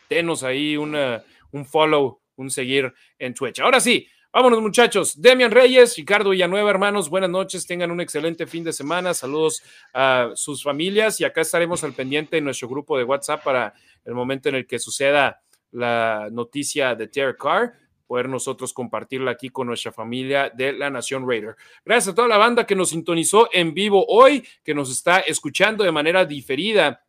Denos 0.09 0.43
ahí 0.43 0.77
un 0.77 1.65
follow, 1.65 2.21
un 2.37 2.49
seguir 2.49 2.93
en 3.19 3.33
Twitch. 3.33 3.59
Ahora 3.59 3.79
sí, 3.79 4.07
Vámonos, 4.33 4.61
muchachos. 4.61 5.19
Demian 5.19 5.51
Reyes, 5.51 5.95
Ricardo 5.95 6.31
Villanueva, 6.31 6.69
hermanos, 6.69 7.09
buenas 7.09 7.29
noches. 7.29 7.65
Tengan 7.65 7.91
un 7.91 8.01
excelente 8.01 8.45
fin 8.45 8.63
de 8.63 8.73
semana. 8.73 9.13
Saludos 9.13 9.63
a 9.93 10.31
sus 10.35 10.61
familias 10.61 11.21
y 11.21 11.23
acá 11.23 11.41
estaremos 11.41 11.83
al 11.83 11.93
pendiente 11.93 12.37
en 12.37 12.43
nuestro 12.43 12.67
grupo 12.67 12.97
de 12.97 13.05
WhatsApp 13.05 13.43
para 13.43 13.73
el 14.03 14.13
momento 14.13 14.49
en 14.49 14.55
el 14.55 14.67
que 14.67 14.79
suceda 14.79 15.41
la 15.71 16.27
noticia 16.31 16.93
de 16.93 17.07
Derek 17.07 17.37
Carr 17.37 17.73
poder 18.05 18.29
nosotros 18.29 18.73
compartirla 18.73 19.31
aquí 19.31 19.49
con 19.49 19.67
nuestra 19.67 19.91
familia 19.91 20.49
de 20.49 20.71
la 20.71 20.89
Nación 20.89 21.27
Raider. 21.27 21.55
Gracias 21.83 22.13
a 22.13 22.15
toda 22.15 22.27
la 22.27 22.37
banda 22.37 22.65
que 22.65 22.75
nos 22.75 22.89
sintonizó 22.89 23.49
en 23.51 23.73
vivo 23.73 24.05
hoy, 24.07 24.47
que 24.63 24.73
nos 24.73 24.89
está 24.89 25.19
escuchando 25.19 25.83
de 25.83 25.91
manera 25.91 26.25
diferida 26.25 27.03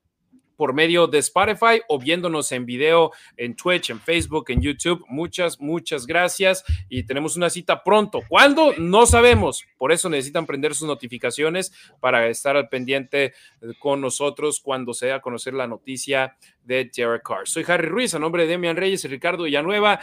por 0.58 0.74
medio 0.74 1.06
de 1.06 1.18
Spotify 1.18 1.80
o 1.86 2.00
viéndonos 2.00 2.50
en 2.50 2.66
video 2.66 3.12
en 3.36 3.54
Twitch, 3.54 3.90
en 3.90 4.00
Facebook, 4.00 4.46
en 4.48 4.60
YouTube. 4.60 5.04
Muchas, 5.08 5.60
muchas 5.60 6.04
gracias 6.04 6.64
y 6.88 7.04
tenemos 7.04 7.36
una 7.36 7.48
cita 7.48 7.84
pronto. 7.84 8.22
¿Cuándo? 8.28 8.74
No 8.76 9.06
sabemos. 9.06 9.64
Por 9.78 9.92
eso 9.92 10.08
necesitan 10.08 10.46
prender 10.46 10.74
sus 10.74 10.88
notificaciones 10.88 11.72
para 12.00 12.26
estar 12.26 12.56
al 12.56 12.68
pendiente 12.68 13.34
con 13.78 14.00
nosotros 14.00 14.60
cuando 14.60 14.94
sea 14.94 15.16
a 15.16 15.20
conocer 15.20 15.54
la 15.54 15.68
noticia 15.68 16.36
de 16.64 16.90
Derek 16.92 17.22
Carr. 17.22 17.46
Soy 17.46 17.64
Harry 17.68 17.86
Ruiz, 17.86 18.14
a 18.14 18.18
nombre 18.18 18.42
de 18.42 18.48
Demian 18.48 18.76
Reyes 18.76 19.04
y 19.04 19.08
Ricardo 19.08 19.44
Villanueva, 19.44 20.00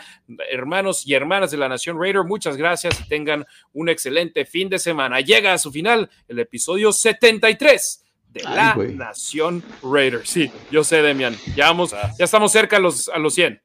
hermanos 0.49 1.06
y 1.06 1.15
hermanas 1.15 1.52
de 1.52 1.57
la 1.57 1.68
Nación 1.68 1.99
Raider, 1.99 2.23
muchas 2.23 2.56
gracias 2.56 2.98
y 3.02 3.07
tengan 3.10 3.45
un 3.73 3.90
excelente 3.90 4.45
fin 4.45 4.69
de 4.69 4.80
semana. 4.80 5.19
Llega 5.19 5.52
a 5.52 5.57
su 5.57 5.69
final 5.69 6.10
el 6.30 6.40
episodio 6.40 6.94
73 6.94 8.05
de 8.36 8.44
la 8.44 8.76
Nación 8.76 9.64
Raiders. 9.82 10.30
Sí, 10.30 10.52
yo 10.70 10.84
sé, 10.84 11.02
Demian. 11.02 11.36
Ya, 11.56 11.68
vamos, 11.68 11.95
ya 12.20 12.26
estamos 12.26 12.52
cerca 12.52 12.78
a 12.78 12.80
los, 12.80 13.07
a 13.10 13.18
los 13.18 13.34
100. 13.34 13.62